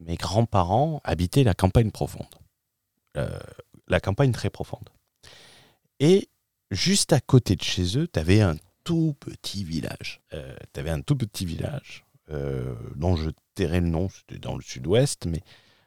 Mes 0.00 0.16
grands-parents 0.16 1.00
habitaient 1.04 1.44
la 1.44 1.54
campagne 1.54 1.90
profonde. 1.90 2.26
Euh, 3.16 3.38
la 3.88 4.00
campagne 4.00 4.32
très 4.32 4.50
profonde. 4.50 4.88
Et 6.00 6.28
juste 6.70 7.12
à 7.12 7.20
côté 7.20 7.56
de 7.56 7.62
chez 7.62 7.98
eux, 7.98 8.08
tu 8.12 8.18
avais 8.18 8.40
un 8.40 8.56
tout 8.82 9.14
petit 9.20 9.64
village. 9.64 10.20
Euh, 10.32 10.54
tu 10.72 10.80
avais 10.80 10.90
un 10.90 11.00
tout 11.00 11.16
petit 11.16 11.46
village 11.46 12.04
euh, 12.30 12.74
dont 12.96 13.16
je 13.16 13.30
tairai 13.54 13.80
le 13.80 13.88
nom, 13.88 14.08
c'était 14.08 14.38
dans 14.38 14.56
le 14.56 14.62
sud-ouest, 14.62 15.26
mais 15.26 15.40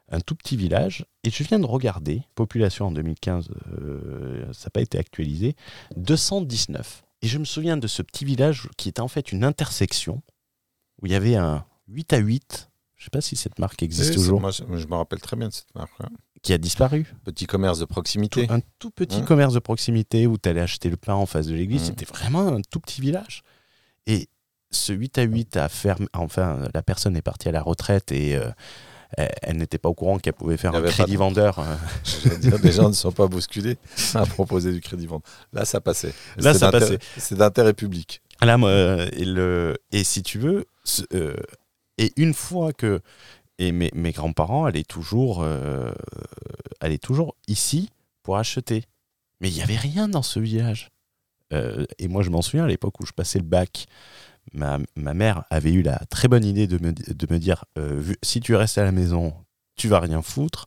un 0.09 0.19
tout 0.19 0.35
petit 0.35 0.57
village. 0.57 1.05
Et 1.23 1.29
je 1.29 1.43
viens 1.43 1.59
de 1.59 1.65
regarder, 1.65 2.21
population 2.35 2.87
en 2.87 2.91
2015, 2.91 3.49
euh, 3.81 4.53
ça 4.53 4.65
n'a 4.65 4.69
pas 4.71 4.81
été 4.81 4.97
actualisé, 4.97 5.55
219. 5.95 7.03
Et 7.21 7.27
je 7.27 7.37
me 7.37 7.45
souviens 7.45 7.77
de 7.77 7.87
ce 7.87 8.01
petit 8.01 8.25
village 8.25 8.69
qui 8.77 8.89
était 8.89 9.01
en 9.01 9.07
fait 9.07 9.31
une 9.31 9.43
intersection 9.43 10.21
où 11.01 11.05
il 11.07 11.11
y 11.11 11.15
avait 11.15 11.35
un 11.35 11.65
8 11.87 12.13
à 12.13 12.17
8. 12.17 12.69
Je 12.95 13.01
ne 13.01 13.03
sais 13.05 13.09
pas 13.11 13.21
si 13.21 13.35
cette 13.35 13.59
marque 13.59 13.81
existe 13.83 14.09
Oui, 14.11 14.15
toujours. 14.15 14.41
moi, 14.41 14.51
je, 14.51 14.63
me 14.63 14.95
rappelle 14.95 15.21
très 15.21 15.35
bien 15.35 15.47
de 15.49 15.53
cette 15.53 15.73
marque. 15.75 15.91
hein. 16.01 16.09
Qui 16.43 16.53
a 16.53 16.57
disparu. 16.57 17.11
Petit 17.23 17.45
commerce 17.47 17.79
de 17.79 17.85
proximité. 17.85 18.45
Tout- 18.47 18.53
un 18.53 18.59
tout 18.79 18.91
petit 18.91 19.21
Mmh. 19.21 19.25
commerce 19.25 19.53
de 19.53 19.59
proximité 19.59 20.27
où 20.27 20.37
tu 20.37 20.47
allais 20.49 20.61
acheter 20.61 20.89
le 20.89 20.97
pain 20.97 21.13
en 21.15 21.25
face 21.25 21.47
de 21.47 21.55
l'église. 21.55 21.81
Mmh. 21.81 21.85
C'était 21.85 22.05
vraiment 22.05 22.47
un 22.47 22.61
tout 22.61 22.79
petit 22.79 23.01
village. 23.01 23.43
Et 24.05 24.29
ce 24.71 24.93
8 24.93 25.17
à 25.17 25.23
8 25.23 25.57
a 25.57 25.69
fermé. 25.69 26.07
Enfin, 26.13 26.67
la 26.73 26.81
personne 26.83 27.15
est 27.17 27.21
partie 27.21 27.49
à 27.49 27.51
la 27.51 27.61
retraite 27.61 28.11
et 28.11 28.35
euh, 28.35 28.49
elle, 29.15 29.31
elle 29.41 29.57
n'était 29.57 29.77
pas 29.77 29.89
au 29.89 29.93
courant 29.93 30.17
qu'elle 30.19 30.33
pouvait 30.33 30.57
faire 30.57 30.75
un 30.75 30.81
crédit 30.81 31.13
de- 31.13 31.17
vendeur. 31.17 31.59
euh. 31.59 31.75
J'allais 32.03 32.37
dire, 32.37 32.57
les 32.61 32.71
gens 32.71 32.89
ne 32.89 32.93
sont 32.93 33.11
pas 33.11 33.27
bousculés 33.27 33.77
à 34.15 34.25
proposer 34.25 34.71
du 34.73 34.81
crédit 34.81 35.07
vente. 35.07 35.23
Là, 35.53 35.65
ça 35.65 35.79
passait. 35.81 36.13
Là, 36.37 36.53
C'est 36.53 36.59
ça 36.59 36.71
d'intérêt- 36.71 36.97
passait. 36.97 37.09
C'est 37.17 37.35
d'intérêt 37.35 37.73
public. 37.73 38.21
Là, 38.41 38.57
moi, 38.57 38.69
euh, 38.69 39.09
et, 39.13 39.25
le, 39.25 39.77
et 39.91 40.03
si 40.03 40.21
tu 40.23 40.37
veux, 40.39 40.65
euh, 41.13 41.35
et 41.97 42.11
une 42.17 42.33
fois 42.33 42.73
que. 42.73 42.99
Et 43.59 43.71
mes, 43.71 43.89
mes 43.95 44.11
grands-parents 44.11 44.65
allaient 44.65 44.83
toujours, 44.83 45.41
euh, 45.41 45.91
allaient 46.79 46.99
toujours 46.99 47.35
ici 47.47 47.89
pour 48.21 48.37
acheter. 48.37 48.83
Mais 49.41 49.49
il 49.49 49.55
n'y 49.55 49.63
avait 49.63 49.77
rien 49.77 50.07
dans 50.07 50.21
ce 50.21 50.39
village. 50.39 50.89
Euh, 51.53 51.85
et 51.97 52.07
moi, 52.07 52.21
je 52.21 52.29
m'en 52.29 52.43
souviens 52.43 52.65
à 52.65 52.67
l'époque 52.67 52.99
où 52.99 53.05
je 53.07 53.13
passais 53.13 53.39
le 53.39 53.45
bac. 53.45 53.87
Ma, 54.53 54.79
ma 54.95 55.13
mère 55.13 55.43
avait 55.49 55.73
eu 55.73 55.81
la 55.81 55.97
très 56.09 56.27
bonne 56.27 56.45
idée 56.45 56.67
de 56.67 56.77
me, 56.83 56.93
de 56.93 57.27
me 57.33 57.39
dire 57.39 57.65
euh, 57.77 58.01
si 58.23 58.39
tu 58.39 58.55
restes 58.55 58.77
à 58.77 58.83
la 58.83 58.91
maison, 58.91 59.33
tu 59.75 59.87
vas 59.87 59.99
rien 59.99 60.21
foutre. 60.21 60.65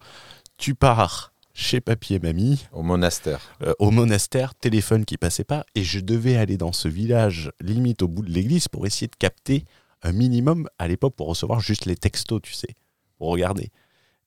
Tu 0.59 0.75
pars 0.75 1.33
chez 1.55 1.81
papy 1.81 2.15
et 2.15 2.19
mamie 2.19 2.67
Au 2.73 2.83
monastère. 2.83 3.41
euh, 3.63 3.75
au 3.79 3.91
monastère, 3.91 4.55
téléphone 4.55 5.05
qui 5.05 5.17
passait 5.17 5.45
pas, 5.45 5.65
et 5.75 5.83
je 5.83 6.01
devais 6.01 6.37
aller 6.37 6.57
dans 6.57 6.73
ce 6.73 6.89
village, 6.89 7.51
limite 7.61 8.03
au 8.03 8.09
bout 8.09 8.23
de 8.23 8.31
l'église, 8.31 8.69
pour 8.69 8.87
essayer 8.87 9.09
de 9.09 9.17
capter 9.17 9.65
un 10.03 10.13
minimum 10.13 10.69
à 10.79 10.89
l'époque 10.89 11.15
pour 11.15 11.27
recevoir 11.29 11.61
juste 11.61 11.85
les 11.87 11.97
textos, 11.97 12.41
tu 12.43 12.55
sais, 12.55 12.75
pour 13.19 13.29
regarder. 13.29 13.71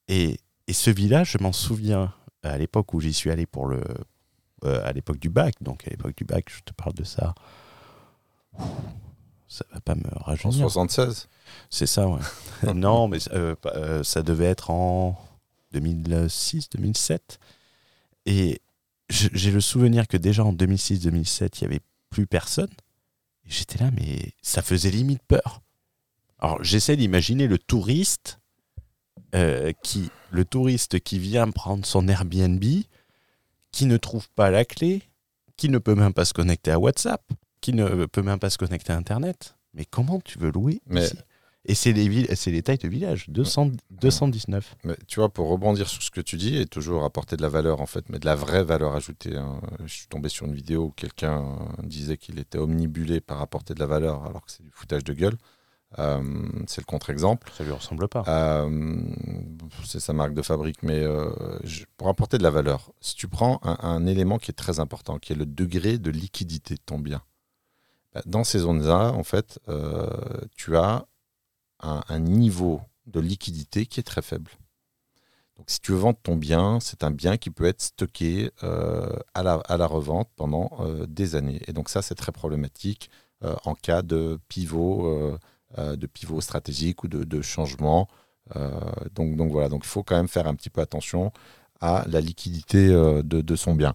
Et, 0.08 0.40
et 0.68 0.74
ce 0.74 0.92
village, 0.92 1.32
je 1.32 1.38
m'en 1.40 1.54
souviens 1.54 2.14
à 2.44 2.58
l'époque 2.58 2.94
où 2.94 3.00
j'y 3.00 3.14
suis 3.14 3.32
allé 3.32 3.46
pour 3.46 3.68
le, 3.68 3.82
euh, 4.66 4.86
à 4.86 4.92
l'époque 4.92 5.20
du 5.20 5.30
bac, 5.30 5.56
donc 5.62 5.88
à 5.88 5.90
l'époque 5.90 6.16
du 6.18 6.26
bac, 6.26 6.46
je 6.50 6.62
te 6.64 6.74
parle 6.74 6.94
de 6.94 7.04
ça. 7.04 7.34
Ça 9.54 9.66
va 9.72 9.80
pas 9.82 9.94
me 9.94 10.02
En 10.16 10.24
rajeunir. 10.24 10.58
76. 10.58 11.28
C'est 11.70 11.86
ça, 11.86 12.08
ouais. 12.08 12.20
non, 12.74 13.08
mais 13.08 13.20
euh, 13.34 13.56
euh, 13.68 14.04
ça 14.04 14.24
devait 14.24 14.46
être 14.46 14.72
en 14.72 15.16
2006, 15.74 16.72
2007. 16.72 17.38
Et 18.26 18.62
j'ai 19.10 19.52
le 19.52 19.62
souvenir 19.62 20.08
que 20.08 20.18
déjà 20.18 20.44
en 20.44 20.54
2006-2007, 20.54 21.60
il 21.62 21.68
n'y 21.68 21.74
avait 21.76 21.84
plus 22.10 22.26
personne. 22.26 22.72
J'étais 23.46 23.78
là, 23.78 23.92
mais 23.92 24.34
ça 24.42 24.64
faisait 24.64 24.90
limite 24.90 25.22
peur. 25.28 25.62
Alors 26.40 26.64
j'essaie 26.64 26.98
d'imaginer 26.98 27.46
le 27.46 27.60
touriste 27.60 28.40
euh, 29.36 29.72
qui, 29.84 30.10
le 30.32 30.46
touriste 30.46 31.00
qui 31.00 31.20
vient 31.20 31.52
prendre 31.52 31.86
son 31.86 32.08
Airbnb, 32.08 32.64
qui 33.72 33.86
ne 33.86 33.98
trouve 33.98 34.28
pas 34.32 34.50
la 34.50 34.66
clé, 34.66 35.04
qui 35.58 35.70
ne 35.70 35.78
peut 35.78 35.94
même 35.94 36.14
pas 36.14 36.26
se 36.26 36.34
connecter 36.34 36.72
à 36.72 36.80
WhatsApp, 36.80 37.22
qui 37.64 37.74
ne 37.74 38.06
peut 38.06 38.22
même 38.22 38.40
pas 38.40 38.50
se 38.52 38.58
connecter 38.58 38.94
à 38.94 38.98
Internet. 38.98 39.56
Mais 39.74 39.86
comment 39.86 40.20
tu 40.20 40.38
veux 40.38 40.52
louer 40.52 40.82
Mais- 40.88 41.06
ici? 41.06 41.18
Et 41.66 41.76
c'est 41.76 41.94
les, 41.94 42.10
villes, 42.10 42.28
c'est 42.36 42.52
les 42.52 42.62
tailles 42.62 42.78
de 42.78 42.90
village, 42.90 43.30
200, 43.30 43.70
219. 43.90 44.76
Mais 44.84 44.98
tu 45.08 45.22
vois, 45.22 45.30
pour 45.30 45.48
rebondir 45.48 45.88
sur 45.88 46.04
ce 46.04 46.12
que 46.12 46.20
tu 46.20 46.36
dis 46.36 46.58
et 46.58 46.66
toujours 46.66 47.06
apporter 47.06 47.38
de 47.38 47.42
la 47.42 47.48
valeur 47.48 47.80
en 47.80 47.86
fait, 47.86 48.10
mais 48.10 48.20
de 48.20 48.26
la 48.26 48.36
vraie 48.36 48.66
valeur 48.66 48.94
ajoutée. 48.96 49.38
hein. 49.38 49.62
Je 49.86 49.94
suis 49.94 50.08
tombé 50.08 50.28
sur 50.28 50.46
une 50.46 50.54
vidéo 50.54 50.88
où 50.88 50.90
quelqu'un 50.92 51.42
disait 51.84 52.18
qu'il 52.18 52.38
était 52.38 52.58
omnibulé 52.58 53.22
par 53.22 53.42
apporter 53.42 53.74
de 53.74 53.80
la 53.80 53.86
valeur 53.86 54.26
alors 54.26 54.44
que 54.46 54.52
c'est 54.52 54.62
du 54.64 54.72
foutage 54.74 55.06
de 55.06 55.14
gueule. 55.14 55.38
Euh, 56.00 56.22
c'est 56.68 56.82
le 56.82 56.86
contre-exemple. 56.86 57.50
Ça 57.58 57.64
lui 57.64 57.72
ressemble 57.72 58.10
pas. 58.10 58.24
Euh, 58.28 59.00
c'est 59.86 60.02
sa 60.02 60.12
marque 60.12 60.34
de 60.34 60.42
fabrique, 60.42 60.84
mais 60.84 61.02
euh, 61.02 61.30
je- 61.64 61.86
pour 61.96 62.10
apporter 62.10 62.38
de 62.38 62.44
la 62.44 62.50
valeur, 62.50 62.92
si 63.00 63.16
tu 63.16 63.30
prends 63.30 63.60
un, 63.64 63.78
un 63.82 64.06
élément 64.06 64.38
qui 64.38 64.52
est 64.52 64.56
très 64.56 64.80
important, 64.82 65.18
qui 65.18 65.32
est 65.32 65.36
le 65.38 65.46
degré 65.46 65.98
de 65.98 66.10
liquidité 66.12 66.74
de 66.76 66.82
ton 66.86 67.00
bien, 67.00 67.22
dans 68.26 68.44
ces 68.44 68.60
zones-là, 68.60 69.12
en 69.12 69.24
fait, 69.24 69.60
euh, 69.70 70.08
tu 70.56 70.78
as 70.78 71.06
un, 71.80 72.20
niveau 72.20 72.82
de 73.08 73.20
liquidité 73.20 73.86
qui 73.86 74.00
est 74.00 74.04
très 74.04 74.22
faible. 74.22 74.52
Donc, 75.58 75.70
si 75.70 75.80
tu 75.82 75.92
veux 75.92 75.98
vendre 75.98 76.20
ton 76.24 76.36
bien, 76.36 76.80
c'est 76.80 77.04
un 77.04 77.12
bien 77.12 77.38
qui 77.38 77.50
peut 77.50 77.66
être 77.66 77.82
stocké 77.82 78.52
euh, 78.64 79.10
à, 79.34 79.44
la, 79.44 79.88
revente 79.88 80.30
pendant 80.36 80.72
euh, 80.80 81.06
des 81.08 81.36
années. 81.36 81.62
Et 81.68 81.74
donc, 81.74 81.90
ça, 81.90 82.02
c'est 82.02 82.16
très 82.16 82.32
problématique 82.32 83.10
en 83.66 83.76
cas 83.76 84.04
de 84.04 84.40
pivot, 84.48 85.38
de 85.78 86.08
pivot 86.08 86.40
stratégique 86.40 87.04
ou 87.04 87.10
de, 87.10 87.42
changement. 87.42 88.08
Donc, 89.12 89.36
donc 89.36 89.52
voilà, 89.52 89.68
donc 89.68 89.82
il 89.84 89.90
faut 89.90 90.02
quand 90.02 90.16
même 90.16 90.30
faire 90.30 90.48
un 90.48 90.56
petit 90.56 90.70
peu 90.70 90.80
attention 90.80 91.34
à 91.82 92.06
la 92.08 92.22
liquidité 92.22 92.88
de 92.88 93.56
son 93.58 93.76
bien. 93.76 93.94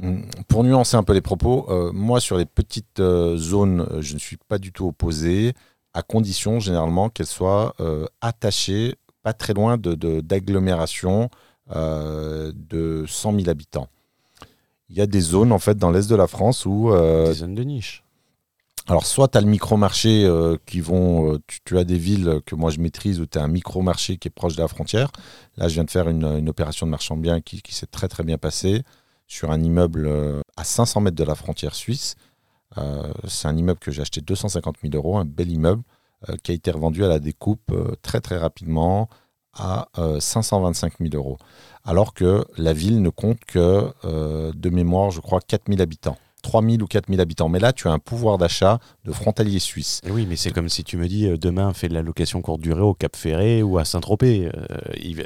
Hum, 0.00 0.24
Pour 0.48 0.64
nuancer 0.64 0.96
un 0.96 1.02
peu 1.02 1.12
les 1.12 1.20
propos, 1.20 1.66
euh, 1.68 1.92
moi 1.92 2.20
sur 2.20 2.38
les 2.38 2.46
petites 2.46 3.00
euh, 3.00 3.36
zones, 3.36 3.82
euh, 3.90 4.00
je 4.00 4.14
ne 4.14 4.18
suis 4.18 4.38
pas 4.48 4.58
du 4.58 4.72
tout 4.72 4.86
opposé, 4.86 5.52
à 5.94 6.02
condition 6.02 6.60
généralement 6.60 7.10
qu'elles 7.10 7.26
soient 7.26 7.74
euh, 7.80 8.06
attachées 8.22 8.94
pas 9.22 9.34
très 9.34 9.52
loin 9.52 9.76
de- 9.76 9.94
de- 9.94 10.20
d'agglomérations 10.20 11.28
euh, 11.76 12.52
de 12.56 13.04
100 13.06 13.34
000 13.36 13.48
habitants. 13.50 13.88
Il 14.88 14.96
y 14.96 15.00
a 15.00 15.06
des 15.06 15.20
zones 15.20 15.52
en 15.52 15.58
fait 15.58 15.76
dans 15.76 15.90
l'est 15.90 16.08
de 16.08 16.16
la 16.16 16.26
France 16.26 16.66
où 16.66 16.90
Des 16.92 17.32
zones 17.34 17.54
de 17.54 17.62
niche. 17.62 18.02
alors, 18.88 19.06
soit 19.06 19.28
tu 19.28 19.38
as 19.38 19.40
le 19.40 19.46
micro-marché 19.46 20.28
qui 20.66 20.80
vont. 20.80 21.38
tu, 21.46 21.60
tu 21.64 21.78
as 21.78 21.84
des 21.84 21.96
villes 21.98 22.40
que 22.44 22.54
moi 22.54 22.70
je 22.70 22.80
maîtrise 22.80 23.20
où 23.20 23.26
tu 23.26 23.38
as 23.38 23.42
un 23.42 23.48
micro-marché 23.48 24.16
qui 24.16 24.28
est 24.28 24.30
proche 24.32 24.56
de 24.56 24.62
la 24.62 24.68
frontière. 24.68 25.10
Là, 25.56 25.68
je 25.68 25.74
viens 25.74 25.84
de 25.84 25.90
faire 25.90 26.08
une, 26.08 26.24
une 26.24 26.48
opération 26.48 26.84
de 26.86 26.90
marchand 26.90 27.16
de 27.16 27.38
qui, 27.38 27.62
qui 27.62 27.74
s'est 27.74 27.86
très 27.86 28.08
très 28.08 28.24
bien 28.24 28.38
passée 28.38 28.82
sur 29.32 29.50
un 29.50 29.62
immeuble 29.62 30.06
euh, 30.06 30.42
à 30.58 30.64
500 30.64 31.00
mètres 31.00 31.16
de 31.16 31.24
la 31.24 31.34
frontière 31.34 31.74
suisse. 31.74 32.16
Euh, 32.76 33.10
c'est 33.26 33.48
un 33.48 33.56
immeuble 33.56 33.78
que 33.78 33.90
j'ai 33.90 34.02
acheté 34.02 34.20
250 34.20 34.76
000 34.82 34.94
euros, 34.94 35.16
un 35.16 35.24
bel 35.24 35.50
immeuble 35.50 35.82
euh, 36.28 36.36
qui 36.42 36.50
a 36.52 36.54
été 36.54 36.70
revendu 36.70 37.02
à 37.02 37.08
la 37.08 37.18
découpe 37.18 37.72
très 38.02 38.20
très 38.20 38.36
rapidement 38.36 39.08
à 39.54 39.88
euh, 39.96 40.20
525 40.20 40.98
000 41.00 41.10
euros. 41.14 41.38
Alors 41.82 42.12
que 42.12 42.44
la 42.58 42.74
ville 42.74 43.00
ne 43.00 43.08
compte 43.08 43.42
que, 43.46 43.90
de 44.04 44.70
mémoire, 44.70 45.10
je 45.10 45.20
crois, 45.20 45.40
4 45.40 45.62
000 45.68 45.80
habitants. 45.80 46.18
3 46.42 46.60
000 46.62 46.82
ou 46.82 46.86
4 46.86 47.08
000 47.08 47.20
habitants. 47.20 47.48
Mais 47.48 47.58
là, 47.60 47.72
tu 47.72 47.88
as 47.88 47.92
un 47.92 47.98
pouvoir 47.98 48.36
d'achat 48.36 48.78
de 49.04 49.12
frontalier 49.12 49.58
suisse. 49.60 50.00
Et 50.06 50.10
Oui, 50.10 50.26
mais 50.28 50.36
c'est 50.36 50.50
comme 50.50 50.68
si 50.68 50.84
tu 50.84 50.96
me 50.96 51.06
dis 51.08 51.26
euh, 51.28 51.36
demain 51.36 51.72
fais 51.72 51.88
de 51.88 51.94
la 51.94 52.02
location 52.02 52.42
courte 52.42 52.60
durée 52.60 52.80
au 52.82 52.94
Cap 52.94 53.14
Ferré 53.16 53.62
ou 53.62 53.78
à 53.78 53.84
Saint-Tropez. 53.84 54.50
Euh, 54.54 54.76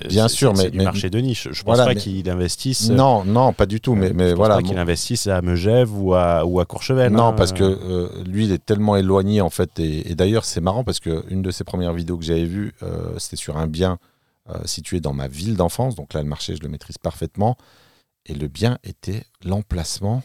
Bien 0.09 0.29
c'est- 0.29 0.35
sûr, 0.37 0.57
c'est 0.57 0.65
mais- 0.65 0.71
du 0.71 0.79
mais- 0.79 0.85
marché 0.85 1.11
de 1.11 1.19
niche. 1.19 1.45
Je 1.51 1.63
pense 1.63 1.65
Voilà, 1.77 1.85
pas 1.87 1.95
mais- 1.95 2.01
qu'il 2.01 2.29
investisse. 2.31 2.91
euh, 2.91 2.95
Non, 2.95 3.25
non, 3.25 3.53
pas 3.53 3.67
du 3.67 3.81
tout. 3.81 3.95
Mais, 3.95 4.13
mais 4.13 4.25
je 4.25 4.29
pense 4.31 4.37
voilà. 4.37 4.57
pas 4.57 4.63
qu'il 4.63 4.79
investisse 4.79 5.27
à 5.27 5.41
Megève 5.43 5.93
ou 5.99 6.15
à, 6.15 6.45
ou 6.45 6.61
à 6.61 6.65
Courchevel. 6.67 7.13
Non, 7.13 7.29
hein. 7.29 7.33
parce 7.33 7.53
que 7.53 7.65
euh, 7.65 8.09
lui, 8.25 8.45
il 8.45 8.53
est 8.53 8.65
tellement 8.65 8.97
éloigné 8.97 9.41
en 9.41 9.51
fait. 9.51 9.79
Et, 9.81 10.11
et 10.11 10.15
d'ailleurs, 10.15 10.45
c'est 10.45 10.61
marrant 10.61 10.85
parce 10.85 11.01
que 11.01 11.25
une 11.31 11.43
de 11.43 11.51
ses 11.51 11.65
premières 11.65 11.93
vidéos 11.95 12.17
que 12.19 12.25
j'avais 12.25 12.45
vues, 12.45 12.75
euh, 12.83 13.19
c'était 13.19 13.37
sur 13.37 13.57
un 13.57 13.67
bien 13.67 13.99
euh, 14.49 14.59
situé 14.65 15.01
dans 15.01 15.13
ma 15.13 15.27
ville 15.29 15.57
d'enfance. 15.57 15.95
Donc 15.97 16.13
là, 16.15 16.23
le 16.23 16.29
marché, 16.29 16.55
je 16.55 16.63
le 16.63 16.69
maîtrise 16.69 16.99
parfaitement. 16.99 17.57
Et 18.27 18.35
le 18.35 18.47
bien 18.49 18.79
était 18.85 19.25
l'emplacement. 19.45 20.23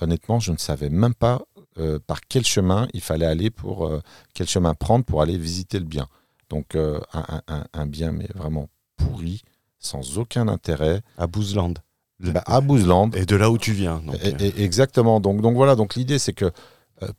Honnêtement, 0.00 0.40
je 0.40 0.52
ne 0.52 0.56
savais 0.58 0.88
même 0.90 1.14
pas 1.14 1.42
euh, 1.78 1.98
par 2.04 2.20
quel 2.28 2.44
chemin 2.44 2.88
il 2.94 3.00
fallait 3.00 3.26
aller 3.26 3.50
pour 3.50 3.86
euh, 3.86 4.00
quel 4.34 4.48
chemin 4.48 4.74
prendre 4.74 5.04
pour 5.04 5.22
aller 5.22 5.38
visiter 5.38 5.78
le 5.78 5.84
bien. 5.84 6.08
Donc 6.48 6.74
euh, 6.74 7.00
un, 7.12 7.24
un- 7.28 7.42
un- 7.56 7.66
un 7.72 7.86
bien, 7.86 8.10
mais 8.12 8.28
vraiment 8.34 8.68
pourri, 8.96 9.42
sans 9.78 10.18
aucun 10.18 10.48
intérêt, 10.48 11.02
à 11.16 11.26
Bouzland. 11.26 11.74
Bah, 12.18 12.42
à 12.44 12.60
Bouzland. 12.60 13.14
Et 13.16 13.24
de 13.24 13.36
là 13.36 13.50
où 13.50 13.56
tu 13.56 13.72
viens. 13.72 14.00
donc, 14.04 14.16
Et- 14.22 14.46
et- 14.46 14.62
exactement. 14.62 15.20
Donc, 15.20 15.40
donc 15.40 15.54
voilà. 15.54 15.74
Donc 15.76 15.94
l'idée, 15.94 16.18
c'est 16.18 16.34
que 16.34 16.50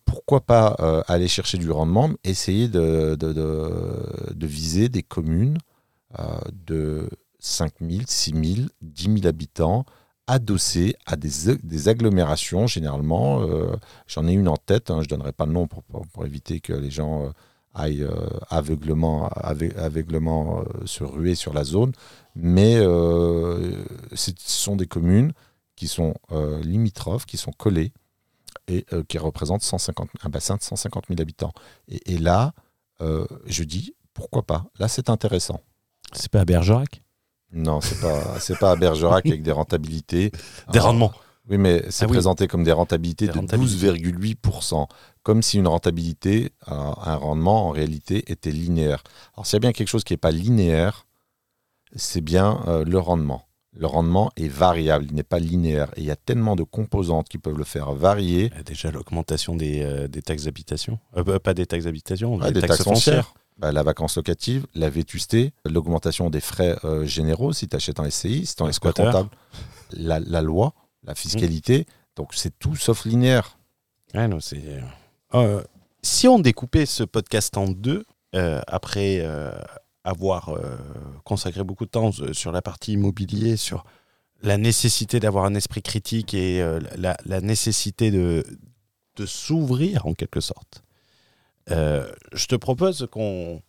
pourquoi 0.06 0.42
pas 0.42 0.68
aller 1.08 1.28
chercher 1.28 1.58
du 1.58 1.72
rendement, 1.72 2.12
essayer 2.24 2.68
de, 2.68 3.16
de, 3.20 3.34
de- 3.34 4.34
de 4.34 4.48
viser 4.48 4.90
des 4.90 5.02
communes 5.02 5.58
de 6.68 7.10
5 7.40 7.74
000, 7.82 8.02
6 8.06 8.32
000, 8.56 8.68
10 8.82 9.04
000 9.22 9.28
habitants 9.28 9.86
adossés 10.32 10.96
à 11.06 11.18
des, 11.18 11.90
agglomérations, 11.90 12.66
généralement. 12.66 13.42
euh, 13.42 13.76
J'en 14.08 14.28
ai 14.28 14.32
une 14.34 14.48
en 14.48 14.56
tête, 14.56 14.90
hein, 14.90 15.00
je 15.02 15.06
ne 15.06 15.10
donnerai 15.10 15.34
pas 15.34 15.46
le 15.46 15.52
nom 15.52 15.68
pour, 15.68 15.84
pour- 15.84 16.26
éviter 16.26 16.62
que 16.62 16.72
les 16.72 16.90
gens 16.90 17.26
euh, 17.26 17.30
aillent 17.74 18.04
euh, 18.04 18.30
aveuglement, 18.50 19.28
ave- 19.36 19.78
aveuglement 19.78 20.62
euh, 20.62 20.86
se 20.86 21.04
ruer 21.04 21.36
sur 21.36 21.54
la 21.54 21.66
zone. 21.66 21.92
Mais 22.36 22.76
ce 22.80 24.32
sont 24.38 24.78
des 24.78 24.86
communes 24.88 25.34
qui 25.76 25.88
sont 25.90 26.14
limitrophes, 26.64 27.26
qui 27.26 27.36
sont 27.36 27.52
collées 27.52 27.92
et 28.70 28.86
qui 29.10 29.18
représentent 29.18 29.64
150, 29.64 30.08
un 30.24 30.30
bassin 30.30 30.56
de 30.56 30.62
150 30.62 31.08
000 31.10 31.20
habitants. 31.20 31.52
Et, 31.90 32.14
et 32.14 32.18
là, 32.18 32.54
je 33.02 33.64
dis, 33.66 33.96
pourquoi 34.14 34.44
pas? 34.44 34.66
Là, 34.80 34.88
c'est 34.88 35.10
intéressant. 35.10 35.60
C'est 36.14 36.32
pas 36.32 36.40
à 36.40 36.46
Bergerac? 36.46 37.02
Non, 37.54 37.82
c'est 37.82 38.00
pas 38.00 38.40
c'est 38.40 38.58
pas 38.58 38.72
à 38.72 38.76
Bergerac 38.76 39.26
avec 39.28 39.44
des 39.44 39.52
rentabilités. 39.52 40.30
Des 40.72 40.78
Alors, 40.80 40.88
rendements. 40.88 41.12
Oui, 41.50 41.58
mais 41.58 41.84
c'est 41.90 42.06
Ah 42.06 42.08
oui. 42.08 42.14
présenté 42.14 42.48
comme 42.48 42.64
des 42.64 42.72
rentabilités 42.72 43.26
Des 43.28 43.34
de 43.34 43.38
rentabilités. 43.40 43.92
12,8%, 43.92 44.88
comme 45.24 45.42
si 45.42 45.58
une 45.58 45.68
rentabilité, 45.68 46.52
un, 46.68 46.96
un 47.04 47.16
rendement 47.16 47.68
en 47.68 47.72
réalité 47.72 48.32
était 48.32 48.52
linéaire. 48.52 49.04
Alors 49.36 49.46
s'il 49.46 49.56
y 49.56 49.58
a 49.58 49.60
bien 49.60 49.72
quelque 49.74 49.88
chose 49.90 50.04
qui 50.04 50.14
n'est 50.14 50.18
pas 50.18 50.32
linéaire, 50.32 51.08
c'est 51.96 52.22
bien 52.22 52.62
euh, 52.68 52.86
le 52.86 53.00
rendement. 53.00 53.48
Le 53.74 53.88
rendement 53.88 54.32
est 54.36 54.50
variable, 54.50 55.06
il 55.10 55.16
n'est 55.16 55.24
pas 55.24 55.40
linéaire. 55.40 55.90
Et 55.96 56.02
il 56.02 56.06
y 56.06 56.12
a 56.12 56.16
tellement 56.18 56.56
de 56.56 56.64
composantes 56.64 57.28
qui 57.30 57.38
peuvent 57.38 57.58
le 57.58 57.64
faire 57.64 57.94
varier. 57.94 58.52
Déjà 58.66 58.92
l'augmentation 58.92 59.56
des, 59.56 59.82
euh, 59.82 60.08
des 60.08 60.22
taxes 60.22 60.44
d'habitation. 60.44 61.00
Euh, 61.18 61.40
pas 61.40 61.54
des 61.54 61.66
taxes 61.66 61.86
d'habitation, 61.86 62.36
Ouais, 62.36 62.48
des, 62.48 62.54
des 62.54 62.60
taxes, 62.62 62.78
taxes 62.78 62.84
foncières. 62.84 63.26
foncières. 63.28 63.34
Bah, 63.58 63.72
la 63.72 63.84
vacance 63.84 64.16
locative, 64.18 64.66
la 64.74 64.90
vétusté, 64.90 65.54
l'augmentation 65.66 66.30
des 66.30 66.42
frais 66.42 66.78
euh, 66.84 67.06
généraux 67.06 67.54
si 67.54 67.68
tu 67.68 67.76
achètes 67.76 68.00
en 68.00 68.10
SCI, 68.10 68.46
si 68.46 68.56
tu 68.56 68.64
Un 68.64 68.72
comptable, 68.72 69.30
la, 69.92 70.20
la 70.20 70.42
loi, 70.42 70.74
la 71.04 71.14
fiscalité. 71.16 71.86
Donc 72.16 72.34
c'est 72.34 72.58
tout 72.58 72.76
sauf 72.76 73.06
linéaire. 73.06 73.58
Non, 74.14 74.40
c'est. 74.40 74.82
Euh, 75.34 75.64
si 76.02 76.28
on 76.28 76.40
découpait 76.40 76.86
ce 76.86 77.04
podcast 77.04 77.56
en 77.58 77.68
deux, 77.68 78.06
euh, 78.36 78.62
après 78.68 79.20
euh, 79.22 79.52
avoir 80.04 80.50
euh, 80.50 80.78
consacré 81.24 81.64
beaucoup 81.64 81.86
de 81.86 81.92
temps 81.92 82.12
euh, 82.20 82.34
sur 82.34 82.52
la 82.52 82.62
partie 82.62 82.94
immobilier, 82.94 83.58
sur 83.58 83.86
la 84.42 84.58
nécessité 84.58 85.20
d'avoir 85.20 85.46
un 85.46 85.54
esprit 85.54 85.82
critique 85.82 86.34
et 86.34 86.62
euh, 86.62 86.80
la, 86.98 87.16
la 87.26 87.42
nécessité 87.42 88.10
de, 88.10 88.44
de 89.16 89.26
s'ouvrir 89.26 90.08
en 90.08 90.14
quelque 90.14 90.40
sorte, 90.40 90.84
euh, 91.70 92.12
je 92.34 92.46
te 92.48 92.56
propose 92.56 93.08
qu'on 93.12 93.62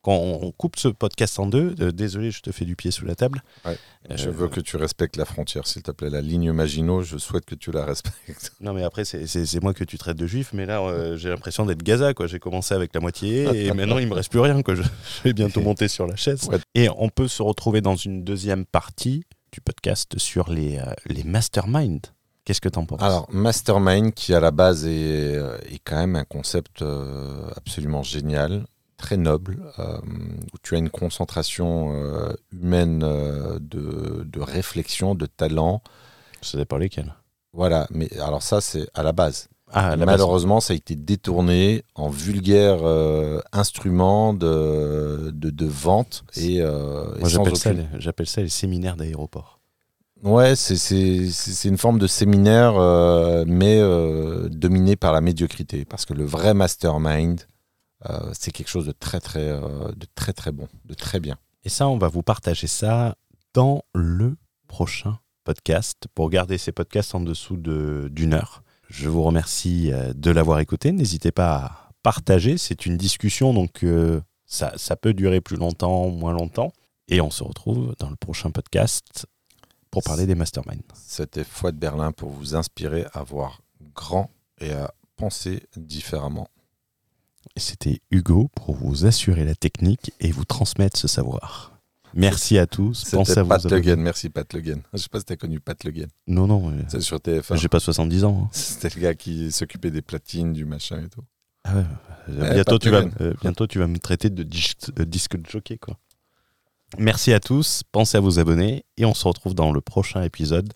qu'on 0.00 0.52
coupe 0.56 0.76
ce 0.78 0.86
podcast 0.88 1.38
en 1.40 1.46
deux. 1.46 1.74
Euh, 1.80 1.90
désolé, 1.90 2.30
je 2.30 2.40
te 2.40 2.52
fais 2.52 2.64
du 2.64 2.76
pied 2.76 2.92
sous 2.92 3.04
la 3.04 3.16
table. 3.16 3.42
Ouais. 3.66 3.76
Je 4.14 4.28
Euh, 4.28 4.32
veux 4.32 4.48
que 4.48 4.60
tu 4.60 4.76
respectes 4.76 5.16
la 5.16 5.24
frontière, 5.24 5.66
s'il 5.66 5.82
te 5.82 5.90
plaît. 5.90 6.08
La 6.08 6.20
ligne 6.22 6.52
Maginot, 6.52 7.02
je 7.02 7.18
souhaite 7.18 7.44
que 7.44 7.56
tu 7.56 7.72
la 7.72 7.84
respectes. 7.84 8.52
Non, 8.60 8.72
mais 8.74 8.84
après, 8.84 9.04
c'est- 9.04 9.60
moi 9.60 9.74
que 9.74 9.82
tu 9.84 9.98
traites 9.98 10.16
de 10.16 10.26
juif, 10.26 10.50
mais 10.54 10.66
là, 10.66 10.80
euh, 10.80 11.16
j'ai 11.16 11.28
l'impression 11.28 11.66
d'être 11.66 11.82
Gaza. 11.82 12.12
J'ai 12.26 12.38
commencé 12.38 12.74
avec 12.74 12.94
la 12.94 13.00
moitié 13.00 13.66
et 13.66 13.72
maintenant, 13.72 13.98
il 13.98 14.06
me 14.06 14.14
reste 14.14 14.30
plus 14.30 14.40
rien, 14.40 14.62
quoi. 14.62 14.76
Je, 14.76 14.82
je 14.82 15.22
vais 15.24 15.32
bientôt 15.32 15.60
monter 15.60 15.88
sur 15.88 16.06
la 16.06 16.14
chaise. 16.16 16.44
Ouais. 16.48 16.58
Et 16.76 16.88
on 16.96 17.08
peut 17.08 17.28
se 17.28 17.42
retrouver 17.42 17.80
dans 17.80 17.96
une 17.96 18.22
deuxième 18.22 18.66
partie 18.66 19.24
du 19.52 19.60
podcast 19.60 20.16
sur 20.18 20.48
les, 20.48 20.78
euh, 20.78 20.84
les 21.06 21.24
masterminds. 21.24 22.12
Qu'est-ce 22.48 22.62
que 22.62 22.70
t'en 22.70 22.86
penses? 22.86 23.02
Alors, 23.02 23.28
Mastermind, 23.30 24.14
qui 24.14 24.32
à 24.32 24.40
la 24.40 24.50
base 24.50 24.86
est, 24.86 25.36
euh, 25.36 25.58
est 25.70 25.80
quand 25.84 25.96
même 25.96 26.16
un 26.16 26.24
concept 26.24 26.80
euh, 26.80 27.46
absolument 27.54 28.02
génial, 28.02 28.64
très 28.96 29.18
noble, 29.18 29.70
euh, 29.78 29.98
où 29.98 30.56
tu 30.62 30.74
as 30.74 30.78
une 30.78 30.88
concentration 30.88 31.92
euh, 31.92 32.32
humaine 32.50 33.02
euh, 33.04 33.58
de, 33.60 34.24
de 34.24 34.40
réflexion, 34.40 35.14
de 35.14 35.26
talent. 35.26 35.82
Ça 36.40 36.56
dépend 36.56 36.78
lesquels. 36.78 37.14
Voilà, 37.52 37.86
mais 37.90 38.08
alors 38.18 38.42
ça, 38.42 38.62
c'est 38.62 38.88
à 38.94 39.02
la 39.02 39.12
base. 39.12 39.48
Ah, 39.70 39.90
la 39.90 39.96
base. 39.96 40.06
Malheureusement, 40.06 40.60
ça 40.60 40.72
a 40.72 40.76
été 40.76 40.96
détourné 40.96 41.84
en 41.96 42.08
vulgaire 42.08 42.78
instrument 43.52 44.32
de, 44.32 45.30
de, 45.34 45.50
de 45.50 45.66
vente. 45.66 46.24
Et, 46.34 46.62
Moi, 46.62 47.28
j'appelle 47.28 47.56
ça, 47.58 47.72
aucune- 47.72 47.88
j'appelle 47.98 48.26
ça 48.26 48.40
les 48.40 48.48
séminaires 48.48 48.96
d'aéroport. 48.96 49.57
Ouais, 50.24 50.56
c'est- 50.56 51.64
une 51.68 51.78
forme 51.78 51.98
de 51.98 52.06
séminaire, 52.08 52.76
euh, 52.76 53.44
mais 53.46 53.78
euh, 53.78 54.48
dominé 54.48 54.96
par 54.96 55.12
la 55.12 55.20
médiocrité. 55.20 55.84
Parce 55.84 56.04
que 56.06 56.12
le 56.14 56.24
vrai 56.24 56.54
mastermind, 56.54 57.40
euh, 58.10 58.30
c'est 58.32 58.50
quelque 58.50 58.68
chose 58.68 58.86
de 58.86 58.92
très, 58.92 59.20
très, 59.20 59.40
euh, 59.48 59.92
de 59.96 60.06
très, 60.14 60.32
très 60.32 60.50
bon, 60.50 60.66
de 60.84 60.94
très 60.94 61.20
bien. 61.20 61.36
Et 61.64 61.68
ça, 61.68 61.88
on 61.88 61.98
va 61.98 62.08
vous 62.08 62.22
partager 62.22 62.66
ça 62.66 63.16
dans 63.54 63.84
le 63.94 64.36
prochain 64.66 65.18
podcast 65.44 66.06
pour 66.14 66.30
garder 66.30 66.58
ces 66.58 66.72
podcasts 66.72 67.14
en 67.14 67.20
dessous 67.20 67.56
de- 67.56 68.08
d'une 68.10 68.34
heure. 68.34 68.62
Je 68.90 69.08
vous 69.08 69.22
remercie 69.22 69.92
de 70.14 70.30
l'avoir 70.30 70.58
écouté. 70.60 70.92
N'hésitez 70.92 71.30
pas 71.30 71.56
à 71.56 71.90
partager. 72.02 72.58
C'est 72.58 72.86
une 72.86 72.96
discussion, 72.96 73.52
donc 73.54 73.84
ça, 74.46 74.72
ça 74.76 74.96
peut 74.96 75.12
durer 75.14 75.40
plus 75.40 75.56
longtemps, 75.56 76.08
moins 76.08 76.32
longtemps. 76.32 76.72
Et 77.08 77.20
on 77.20 77.30
se 77.30 77.42
retrouve 77.44 77.94
dans 77.98 78.08
le 78.10 78.16
prochain 78.16 78.50
podcast 78.50 79.26
pour 79.90 80.02
parler 80.02 80.26
des 80.26 80.34
masterminds. 80.34 80.82
C'était 80.94 81.44
Foi 81.44 81.72
de 81.72 81.76
Berlin 81.78 82.12
pour 82.12 82.30
vous 82.30 82.54
inspirer 82.54 83.06
à 83.12 83.22
voir 83.22 83.60
grand 83.94 84.30
et 84.60 84.72
à 84.72 84.92
penser 85.16 85.62
différemment. 85.76 86.48
C'était 87.56 88.00
Hugo 88.10 88.50
pour 88.54 88.74
vous 88.74 89.06
assurer 89.06 89.44
la 89.44 89.54
technique 89.54 90.12
et 90.20 90.30
vous 90.30 90.44
transmettre 90.44 90.98
ce 90.98 91.08
savoir. 91.08 91.72
Merci 92.14 92.56
à 92.58 92.66
tous. 92.66 93.04
Pensez 93.10 93.38
à 93.38 93.42
vous 93.42 93.48
Pat 93.50 93.62
Le 93.64 93.66
abonner. 93.68 93.82
Guen, 93.82 94.00
merci 94.00 94.28
Pat 94.28 94.50
Le 94.54 94.60
Guen. 94.60 94.80
Je 94.92 94.98
sais 94.98 95.08
pas 95.08 95.18
si 95.18 95.26
t'as 95.26 95.36
connu 95.36 95.60
Pat 95.60 95.82
Le 95.84 95.90
Guen. 95.90 96.08
Non, 96.26 96.46
non, 96.46 96.70
euh, 96.70 96.82
C'est 96.88 97.00
sur 97.00 97.18
TF1. 97.18 97.56
j'ai 97.56 97.68
pas 97.68 97.80
70 97.80 98.24
ans. 98.24 98.42
hein. 98.44 98.48
C'était 98.52 98.90
le 98.94 99.00
gars 99.00 99.14
qui 99.14 99.52
s'occupait 99.52 99.90
des 99.90 100.02
platines, 100.02 100.52
du 100.52 100.64
machin 100.64 101.02
et 101.04 101.08
tout. 101.08 101.22
Ah 101.64 101.74
ouais, 101.76 101.84
Ouais, 102.28 102.54
bientôt, 102.54 102.78
tu 102.78 102.90
vas, 102.90 103.02
euh, 103.20 103.34
bientôt 103.42 103.66
tu 103.66 103.78
vas 103.78 103.86
me 103.86 103.98
traiter 103.98 104.30
de 104.30 104.42
dis- 104.42 104.72
de 104.94 105.04
disque 105.04 105.36
de 105.36 105.46
jockey. 105.48 105.76
Quoi. 105.78 105.98
Merci 106.96 107.32
à 107.32 107.40
tous, 107.40 107.82
pensez 107.92 108.16
à 108.16 108.20
vous 108.20 108.38
abonner 108.38 108.84
et 108.96 109.04
on 109.04 109.14
se 109.14 109.28
retrouve 109.28 109.54
dans 109.54 109.72
le 109.72 109.80
prochain 109.80 110.22
épisode 110.22 110.72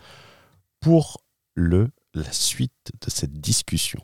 pour 0.80 1.22
le, 1.54 1.90
la 2.12 2.30
suite 2.32 2.92
de 3.00 3.10
cette 3.10 3.40
discussion. 3.40 4.00